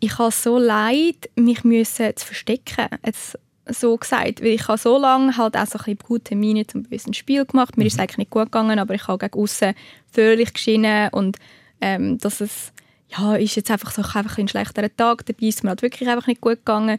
ich 0.00 0.18
habe 0.18 0.30
so 0.30 0.58
leid, 0.58 1.28
mich 1.34 1.64
müssen 1.64 2.16
zu 2.16 2.26
verstecken. 2.26 2.86
Jetzt 3.04 3.36
so 3.66 3.96
gesagt, 3.96 4.40
weil 4.40 4.52
ich 4.52 4.68
habe 4.68 4.78
so 4.78 4.96
lange 4.96 5.36
halt 5.36 5.56
auch 5.56 5.66
so 5.66 5.78
ein 5.78 5.84
bisschen 5.84 5.98
gute 5.98 6.36
Miene 6.36 6.66
zum 6.66 6.84
bösen 6.84 7.14
Spiel 7.14 7.44
gemacht. 7.44 7.76
Mir 7.76 7.82
mhm. 7.82 7.88
ist 7.88 7.94
es 7.94 7.98
eigentlich 7.98 8.18
nicht 8.18 8.30
gut 8.30 8.44
gegangen, 8.44 8.78
aber 8.78 8.94
ich 8.94 9.06
habe 9.08 9.18
gegen 9.18 9.42
außen 9.42 9.74
völlig 10.10 10.54
geschienen 10.54 11.10
und 11.10 11.36
ähm, 11.80 12.18
dass 12.18 12.40
es 12.40 12.72
ja, 13.16 13.36
ist 13.36 13.56
jetzt 13.56 13.70
einfach 13.70 13.90
so 13.90 14.02
einfach 14.02 14.38
ein 14.38 14.48
schlechterer 14.48 14.94
Tag, 14.94 15.24
dabei 15.26 15.46
ist 15.46 15.64
mir 15.64 15.70
halt 15.70 15.82
wirklich 15.82 16.08
einfach 16.08 16.26
nicht 16.26 16.40
gut 16.40 16.58
gegangen 16.58 16.98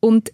und 0.00 0.32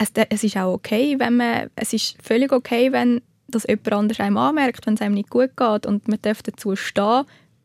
es, 0.00 0.12
es 0.30 0.44
ist 0.44 0.56
auch 0.56 0.72
okay, 0.72 1.16
wenn 1.18 1.36
man, 1.36 1.70
es 1.76 1.92
ist 1.92 2.16
völlig 2.22 2.52
okay, 2.52 2.90
wenn 2.90 3.20
das 3.48 3.66
jemand 3.68 3.92
anders 3.92 4.20
einem 4.20 4.38
anmerkt, 4.38 4.86
wenn 4.86 4.94
es 4.94 5.02
einem 5.02 5.14
nicht 5.14 5.30
gut 5.30 5.56
geht 5.56 5.86
und 5.86 6.08
man 6.08 6.18
darf 6.22 6.42
dazu 6.42 6.74
stehen, 6.74 7.24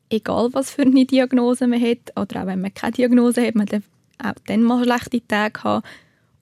egal 0.09 0.49
was 0.51 0.71
für 0.71 0.81
eine 0.81 1.05
Diagnose 1.05 1.67
man 1.67 1.81
hat 1.81 2.11
oder 2.15 2.41
auch 2.41 2.47
wenn 2.47 2.61
man 2.61 2.73
keine 2.73 2.93
Diagnose 2.93 3.45
hat, 3.45 3.55
man 3.55 3.67
darf 3.67 3.83
auch 4.21 4.33
dann 4.47 4.63
mal 4.63 4.83
schlechte 4.83 5.25
Tage 5.25 5.63
haben 5.63 5.83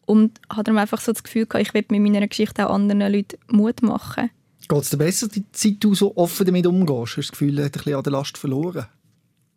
und 0.06 0.39
hat 0.50 0.68
dann 0.68 0.78
einfach 0.78 1.00
so 1.00 1.12
das 1.12 1.24
Gefühl 1.24 1.46
gehabt, 1.46 1.68
ich 1.68 1.74
will 1.74 1.86
mit 1.89 2.02
meiner 2.02 2.28
Geschichte 2.28 2.68
auch 2.68 2.74
anderen 2.74 3.14
Leuten 3.14 3.38
Mut 3.48 3.84
machen. 3.84 4.32
Geht 4.68 4.82
es 4.82 4.89
dir 4.89 4.98
besser, 4.98 5.28
Zeit 5.52 5.76
du 5.80 5.94
so 5.94 6.16
offen 6.16 6.46
damit 6.46 6.66
umgehst? 6.66 7.00
Hast 7.00 7.16
du 7.16 7.22
das 7.22 7.32
Gefühl, 7.32 7.56
du 7.56 7.64
hast 7.64 7.68
ein 7.68 7.72
bisschen 7.72 7.96
an 7.96 8.04
der 8.04 8.14
Last 8.14 8.38
verloren? 8.38 8.88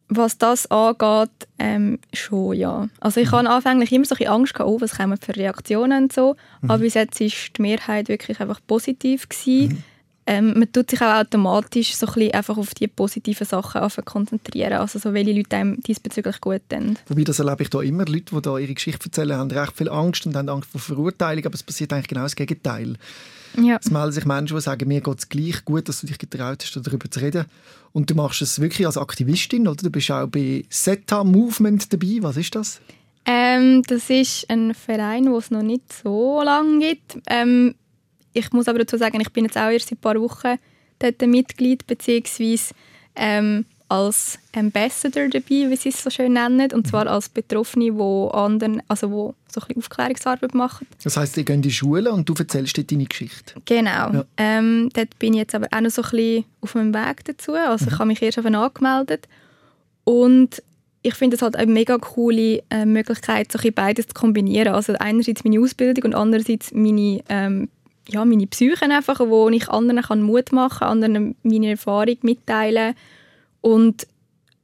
Was 0.09 0.38
das 0.38 0.70
angeht, 0.70 1.30
ähm, 1.59 1.98
schon, 2.12 2.54
ja. 2.54 2.88
Also 3.00 3.20
ich 3.20 3.30
mhm. 3.30 3.36
hatte 3.36 3.50
anfänglich 3.50 3.92
immer 3.92 4.04
so 4.04 4.14
ein 4.14 4.18
bisschen 4.18 4.32
Angst, 4.32 4.54
gehabt, 4.54 4.70
oh, 4.70 4.80
was 4.80 4.96
kommen 4.96 5.18
für 5.20 5.34
Reaktionen 5.34 6.04
und 6.04 6.12
so. 6.12 6.36
Mhm. 6.61 6.70
Aber 6.70 6.78
bis 6.78 6.94
jetzt 6.94 7.20
war 7.20 7.28
die 7.28 7.62
Mehrheit 7.62 8.09
wirklich 8.09 8.40
einfach 8.40 8.61
positiv. 8.66 9.28
Gewesen. 9.28 9.68
Mhm. 9.68 9.82
ähm, 10.26 10.59
man 10.59 10.72
tut 10.72 10.90
sich 10.90 11.00
auch 11.02 11.14
automatisch 11.14 11.96
so 11.96 12.07
ein 12.07 12.14
bisschen 12.14 12.34
einfach 12.34 12.57
auf 12.57 12.72
die 12.74 12.86
positiven 12.86 13.46
Sachen 13.46 13.82
konzentrieren, 14.04 14.74
also 14.74 15.00
so 15.00 15.12
welche 15.12 15.32
Leute 15.32 15.57
einem 15.57 15.80
diesbezüglich 15.80 16.40
gut 16.40 16.62
tun. 16.68 16.98
Wobei, 17.09 17.24
das 17.24 17.40
erlebe 17.40 17.64
ich 17.64 17.70
da 17.70 17.80
immer, 17.80 18.04
Leute, 18.04 18.34
die 18.34 18.42
da 18.42 18.59
ihre 18.59 18.74
Geschichte 18.74 19.07
erzählen, 19.07 19.36
haben 19.36 19.50
recht 19.50 19.76
viel 19.76 19.88
Angst 19.88 20.24
und 20.24 20.36
haben 20.36 20.48
Angst 20.48 20.70
vor 20.70 20.80
Verurteilung, 20.80 21.46
aber 21.46 21.54
es 21.54 21.64
passiert 21.64 21.92
eigentlich 21.92 22.09
genau 22.09 22.22
das 22.22 22.36
Gegenteil. 22.36 22.96
Ja. 23.57 23.78
Es 23.82 23.90
melden 23.90 24.12
sich 24.12 24.24
Menschen, 24.24 24.57
die 24.57 24.62
sagen, 24.62 24.88
mir 24.88 25.00
geht 25.00 25.18
es 25.18 25.28
gleich 25.28 25.64
gut, 25.64 25.88
dass 25.88 26.00
du 26.00 26.07
dich 26.07 26.18
getraut 26.18 26.62
hast, 26.62 26.86
darüber 26.86 27.11
zu 27.11 27.20
reden. 27.20 27.46
Und 27.92 28.11
du 28.11 28.14
machst 28.14 28.42
es 28.42 28.61
wirklich 28.61 28.86
als 28.86 28.98
Aktivistin, 28.98 29.66
oder? 29.68 29.82
Du 29.82 29.90
bist 29.90 30.11
auch 30.11 30.26
bei 30.26 30.64
SETA 30.68 31.24
Movement 31.24 31.92
dabei. 31.92 32.18
Was 32.20 32.36
ist 32.36 32.54
das? 32.54 32.80
Ähm, 33.24 33.82
das 33.86 34.09
ist 34.11 34.48
ein 34.48 34.74
Verein, 34.74 35.24
den 35.24 35.34
es 35.34 35.50
noch 35.50 35.62
nicht 35.62 35.92
so 35.92 36.42
lange 36.42 36.78
gibt. 36.78 37.18
Ähm, 37.26 37.74
ich 38.32 38.52
muss 38.52 38.68
aber 38.68 38.80
dazu 38.80 38.96
sagen, 38.96 39.20
ich 39.20 39.32
bin 39.32 39.44
jetzt 39.44 39.57
auch 39.57 39.70
erst 39.70 39.88
seit 39.88 39.98
ein 39.98 40.00
paar 40.00 40.20
Wochen 40.20 40.59
dort 40.98 41.22
Mitglied, 41.22 41.86
beziehungsweise 41.86 42.74
ähm, 43.16 43.64
als 43.89 44.39
Ambassador 44.55 45.28
dabei, 45.28 45.70
wie 45.70 45.76
sie 45.76 45.91
es 45.91 46.03
so 46.03 46.11
schön 46.11 46.32
nennen, 46.32 46.72
und 46.72 46.89
zwar 46.89 47.07
als 47.07 47.28
Betroffene, 47.28 47.93
die 47.93 48.34
anderen, 48.34 48.82
also 48.89 49.11
wo 49.11 49.34
so 49.49 49.61
ein 49.61 49.68
bisschen 49.68 49.82
Aufklärungsarbeit 49.82 50.55
machen. 50.55 50.87
Das 51.05 51.16
heißt, 51.16 51.37
ihr 51.37 51.45
geht 51.45 51.57
in 51.57 51.62
die 51.62 51.70
Schule 51.70 52.12
und 52.12 52.28
du 52.28 52.34
erzählst 52.34 52.76
dort 52.76 52.91
deine 52.91 53.05
Geschichte. 53.05 53.55
Genau. 53.64 54.12
Ja. 54.12 54.24
Ähm, 54.37 54.91
dort 54.93 55.16
bin 55.18 55.34
ich 55.34 55.41
jetzt 55.41 55.55
aber 55.55 55.68
auch 55.70 55.80
noch 55.80 55.91
so 55.91 56.03
ein 56.03 56.11
bisschen 56.11 56.45
auf 56.61 56.74
meinem 56.74 56.95
Weg 56.95 57.24
dazu. 57.24 57.53
Also 57.53 57.84
mhm. 57.84 57.93
ich 57.93 57.99
habe 57.99 58.07
mich 58.07 58.22
erst 58.22 58.39
auf 58.39 58.45
angemeldet 58.45 59.28
und 60.05 60.62
ich 61.03 61.14
finde 61.14 61.37
es 61.37 61.43
halt 61.43 61.55
eine 61.55 61.70
mega 61.70 61.99
coole 61.99 62.62
äh, 62.68 62.84
Möglichkeit, 62.84 63.53
so 63.53 63.61
ein 63.61 63.72
beides 63.72 64.09
zu 64.09 64.14
kombinieren. 64.14 64.74
Also 64.74 64.95
einerseits 64.95 65.45
meine 65.45 65.61
Ausbildung 65.61 66.05
und 66.05 66.14
andererseits 66.14 66.72
meine 66.72 67.22
ähm, 67.28 67.68
ja, 68.09 68.24
meine 68.24 68.47
Psyche 68.47 68.84
einfach, 68.84 69.20
wo 69.20 69.49
ich 69.49 69.68
anderen 69.68 70.03
kann 70.03 70.22
Mut 70.22 70.53
machen 70.53 70.78
kann, 70.78 71.03
anderen 71.03 71.37
meine 71.43 71.70
Erfahrung 71.70 72.16
mitteilen 72.22 72.95
und 73.66 74.06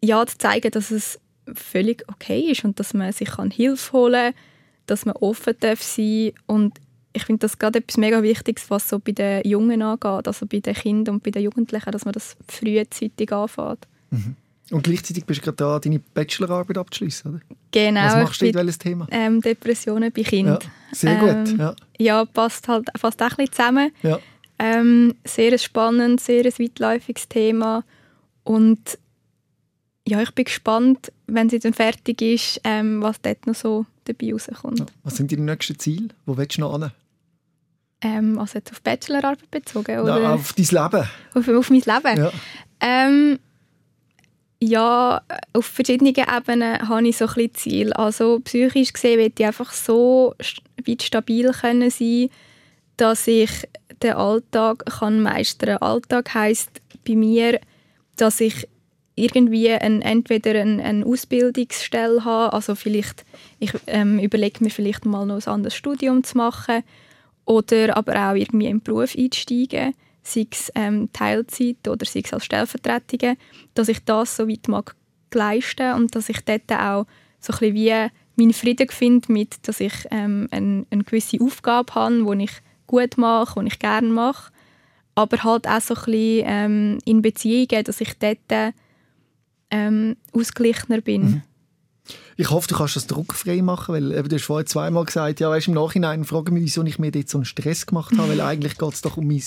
ja, 0.00 0.24
zu 0.24 0.38
zeigen, 0.38 0.70
dass 0.70 0.92
es 0.92 1.18
völlig 1.52 2.04
okay 2.08 2.52
ist 2.52 2.64
und 2.64 2.78
dass 2.78 2.94
man 2.94 3.10
sich 3.10 3.30
kann 3.30 3.50
Hilfe 3.50 3.92
holen 3.92 4.32
kann, 4.32 4.42
dass 4.86 5.04
man 5.04 5.16
offen 5.16 5.54
darf 5.58 5.82
sein 5.82 6.32
und 6.46 6.78
ich 7.12 7.24
finde 7.24 7.40
das 7.40 7.58
gerade 7.58 7.80
etwas 7.80 7.96
mega 7.96 8.22
Wichtiges, 8.22 8.70
was 8.70 8.88
so 8.88 9.00
bei 9.00 9.10
den 9.10 9.42
Jungen 9.44 9.82
angeht, 9.82 10.28
also 10.28 10.46
bei 10.46 10.60
den 10.60 10.74
Kindern 10.74 11.16
und 11.16 11.24
bei 11.24 11.32
den 11.32 11.42
Jugendlichen, 11.42 11.90
dass 11.90 12.04
man 12.04 12.12
das 12.12 12.36
frühzeitig 12.48 13.32
anfängt. 13.32 13.88
Mhm. 14.10 14.36
Und 14.70 14.84
gleichzeitig 14.84 15.26
bist 15.26 15.40
du 15.40 15.44
gerade 15.44 15.56
da, 15.56 15.78
deine 15.80 15.98
Bachelorarbeit 15.98 16.78
abzuschließen, 16.78 17.30
oder? 17.30 17.40
Genau. 17.72 18.04
Was 18.04 18.14
machst 18.14 18.40
du 18.40 18.54
welches 18.54 18.78
Thema? 18.78 19.08
Ähm, 19.10 19.40
Depressionen 19.40 20.12
bei 20.12 20.22
Kindern. 20.22 20.58
Ja, 20.62 20.94
sehr 20.94 21.16
gut, 21.16 21.48
ähm, 21.50 21.58
ja. 21.58 21.76
Ja, 21.98 22.24
passt 22.24 22.68
halt 22.68 22.88
fast 22.96 23.20
auch 23.20 23.30
ein 23.30 23.36
bisschen 23.36 23.52
zusammen. 23.52 23.90
Ja. 24.02 24.18
Ähm, 24.60 25.14
sehr 25.24 25.58
spannend, 25.58 26.20
sehr 26.20 26.46
ein 26.46 26.52
weitläufiges 26.58 27.28
Thema. 27.28 27.84
Und 28.44 28.98
ja, 30.06 30.20
ich 30.20 30.32
bin 30.32 30.44
gespannt, 30.44 31.12
wenn 31.26 31.48
sie 31.48 31.58
dann 31.58 31.74
fertig 31.74 32.20
ist, 32.22 32.60
ähm, 32.64 33.02
was 33.02 33.20
dort 33.20 33.46
noch 33.46 33.54
so 33.54 33.86
dabei 34.04 34.32
rauskommt. 34.32 34.80
Ja. 34.80 34.86
Was 35.04 35.16
sind 35.16 35.30
deine 35.30 35.42
nächsten 35.42 35.78
Ziele? 35.78 36.08
Wo 36.26 36.36
willst 36.36 36.56
du 36.56 36.62
noch 36.62 36.78
hin? 36.78 36.90
Ähm, 38.00 38.38
also 38.38 38.58
jetzt 38.58 38.72
auf 38.72 38.82
Bachelorarbeit 38.82 39.50
bezogen? 39.50 40.00
Oder? 40.00 40.20
Ja, 40.20 40.34
auf 40.34 40.52
dein 40.54 40.66
Leben. 40.66 41.08
Auf, 41.34 41.48
auf 41.48 41.70
mein 41.70 41.80
Leben? 41.80 42.18
Ja. 42.18 42.32
Ähm, 42.80 43.38
ja, 44.60 45.22
auf 45.52 45.66
verschiedenen 45.66 46.14
Ebenen 46.14 46.88
habe 46.88 47.08
ich 47.08 47.16
so 47.16 47.26
ein 47.26 47.34
bisschen 47.34 47.54
Ziel. 47.54 47.92
Also 47.92 48.40
psychisch 48.40 48.92
gesehen 48.92 49.18
will 49.18 49.32
ich 49.36 49.44
einfach 49.44 49.72
so 49.72 50.34
weit 50.86 51.02
stabil 51.02 51.50
können 51.52 51.90
sein, 51.90 52.28
dass 52.96 53.26
ich 53.26 53.50
den 54.02 54.14
Alltag 54.14 54.84
kann 54.86 55.22
meistern. 55.22 55.78
Alltag 55.78 56.34
heißt 56.34 56.70
bei 57.06 57.14
mir, 57.14 57.60
dass 58.16 58.40
ich 58.40 58.68
irgendwie 59.14 59.70
ein, 59.70 60.00
entweder 60.02 60.60
eine, 60.60 60.82
eine 60.82 61.06
Ausbildungsstelle 61.06 62.24
habe, 62.24 62.52
also 62.52 62.74
vielleicht 62.74 63.24
ich 63.58 63.72
ähm, 63.86 64.18
überlege 64.18 64.64
mir 64.64 64.70
vielleicht 64.70 65.04
mal 65.04 65.26
noch 65.26 65.46
ein 65.46 65.52
anderes 65.52 65.74
Studium 65.74 66.24
zu 66.24 66.38
machen 66.38 66.82
oder 67.44 67.96
aber 67.96 68.30
auch 68.30 68.34
irgendwie 68.34 68.66
im 68.66 68.80
Beruf 68.80 69.14
einsteigen 69.16 69.94
sei 70.22 70.46
es 70.50 70.70
ähm, 70.74 71.08
Teilzeit 71.12 71.88
oder 71.88 72.06
sei 72.06 72.20
es 72.24 72.32
als 72.32 72.44
Stellvertretung, 72.44 73.36
dass 73.74 73.88
ich 73.88 74.04
das 74.04 74.36
so 74.36 74.48
weit 74.48 74.68
mag 74.68 74.94
leisten 75.34 75.94
und 75.94 76.14
dass 76.14 76.28
ich 76.28 76.40
dort 76.44 76.70
auch 76.70 77.06
so 77.40 77.52
ein 77.52 77.58
bisschen 77.58 77.74
wie 77.74 78.10
meinen 78.36 78.52
Frieden 78.52 78.88
finde 78.88 79.32
mit, 79.32 79.66
dass 79.66 79.80
ich 79.80 79.92
ähm, 80.10 80.48
eine, 80.50 80.86
eine 80.90 81.04
gewisse 81.04 81.40
Aufgabe 81.40 81.94
habe, 81.94 82.36
die 82.36 82.44
ich 82.44 82.52
gut 82.86 83.18
mache, 83.18 83.60
die 83.60 83.66
ich 83.66 83.78
gerne 83.78 84.08
mache, 84.08 84.51
aber 85.14 85.42
halt 85.42 85.68
auch 85.68 85.80
so 85.80 85.94
ein 85.94 86.04
bisschen 86.04 86.44
ähm, 86.46 86.98
in 87.04 87.22
Beziehungen, 87.22 87.84
dass 87.84 88.00
ich 88.00 88.14
dort 88.18 88.74
ähm, 89.70 90.16
ausgeglichener 90.32 91.00
bin. 91.00 91.22
Mhm. 91.22 91.42
Ich 92.36 92.50
hoffe, 92.50 92.68
du 92.68 92.76
kannst 92.76 92.96
das 92.96 93.06
druckfrei 93.06 93.62
machen, 93.62 93.94
weil 93.94 94.12
eben, 94.12 94.28
du 94.28 94.36
hast 94.36 94.44
vorhin 94.44 94.66
zweimal 94.66 95.04
gesagt, 95.04 95.40
ja, 95.40 95.50
weißt, 95.50 95.68
im 95.68 95.74
Nachhinein 95.74 96.24
frage 96.24 96.46
ich 96.48 96.54
mich, 96.54 96.62
wieso 96.64 96.82
ich 96.84 96.98
mir 96.98 97.10
dort 97.10 97.28
so 97.28 97.38
einen 97.38 97.44
Stress 97.44 97.86
gemacht 97.86 98.16
habe, 98.16 98.30
weil 98.30 98.40
eigentlich 98.42 98.78
geht 98.78 98.92
es 98.92 99.02
doch 99.02 99.16
um 99.16 99.26
mein 99.26 99.42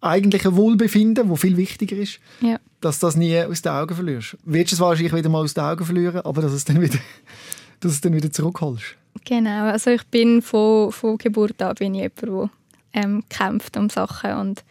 eigentliche 0.00 0.54
Wohlbefinden, 0.56 1.30
wo 1.30 1.36
viel 1.36 1.56
wichtiger 1.56 1.96
ist, 1.96 2.20
ja. 2.40 2.58
dass 2.80 3.00
du 3.00 3.06
das 3.06 3.16
nie 3.16 3.38
aus 3.40 3.62
den 3.62 3.72
Augen 3.72 3.94
verlierst. 3.94 4.36
Du 4.44 4.52
wirst 4.52 4.72
es 4.72 4.80
wahrscheinlich 4.80 5.14
wieder 5.14 5.30
mal 5.30 5.40
aus 5.40 5.54
den 5.54 5.64
Augen 5.64 5.84
verlieren, 5.84 6.20
aber 6.20 6.42
dass, 6.42 6.52
es 6.52 6.64
dann 6.64 6.80
wieder, 6.80 6.98
dass 7.80 7.92
es 7.92 8.00
dann 8.00 8.12
wieder 8.12 8.30
zurückholst. 8.30 8.96
Genau, 9.24 9.64
also 9.64 9.90
ich 9.90 10.04
bin 10.08 10.42
von, 10.42 10.92
von 10.92 11.16
Geburt 11.16 11.62
an 11.62 11.74
bin 11.76 11.94
ich 11.94 12.02
jemand, 12.02 12.22
der 12.22 12.50
ähm, 12.94 13.22
kämpft 13.28 13.76
um 13.76 13.90
Sachen 13.90 14.32
und 14.34 14.64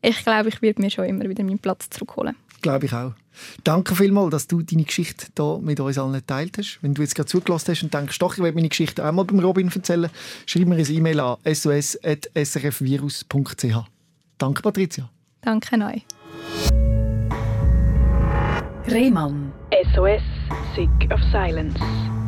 ich 0.00 0.22
glaube, 0.24 0.48
ich 0.48 0.62
werde 0.62 0.80
mir 0.80 0.90
schon 0.90 1.04
immer 1.04 1.28
wieder 1.28 1.44
meinen 1.44 1.58
Platz 1.58 1.90
zurückholen. 1.90 2.36
Glaube 2.62 2.86
ich 2.86 2.92
auch. 2.92 3.12
Danke 3.62 3.94
vielmals, 3.94 4.30
dass 4.30 4.46
du 4.48 4.62
deine 4.62 4.84
Geschichte 4.84 5.26
hier 5.36 5.58
mit 5.62 5.78
uns 5.80 5.98
allen 5.98 6.14
geteilt 6.14 6.56
hast. 6.58 6.78
Wenn 6.82 6.94
du 6.94 7.02
jetzt 7.02 7.14
gerade 7.14 7.28
zugelassen 7.28 7.72
hast 7.72 7.82
und 7.84 7.92
denkst, 7.94 8.18
doch, 8.18 8.32
ich 8.34 8.40
will 8.42 8.52
meine 8.52 8.68
Geschichte 8.68 9.06
auch 9.06 9.12
mal 9.12 9.24
beim 9.24 9.38
Robin 9.40 9.70
erzählen, 9.72 10.10
schreib 10.46 10.66
mir 10.66 10.74
eine 10.76 10.88
E-Mail 10.88 11.20
an 11.20 11.36
sos.srfvirus.ch. 11.44 12.16
Danke, 14.38 14.62
Patricia. 14.62 15.10
Danke 15.40 15.76
euch. 15.76 16.04
Rehmann. 18.88 19.52
SOS, 19.94 20.22
Sick 20.74 21.12
of 21.12 21.20
Silence. 21.30 21.78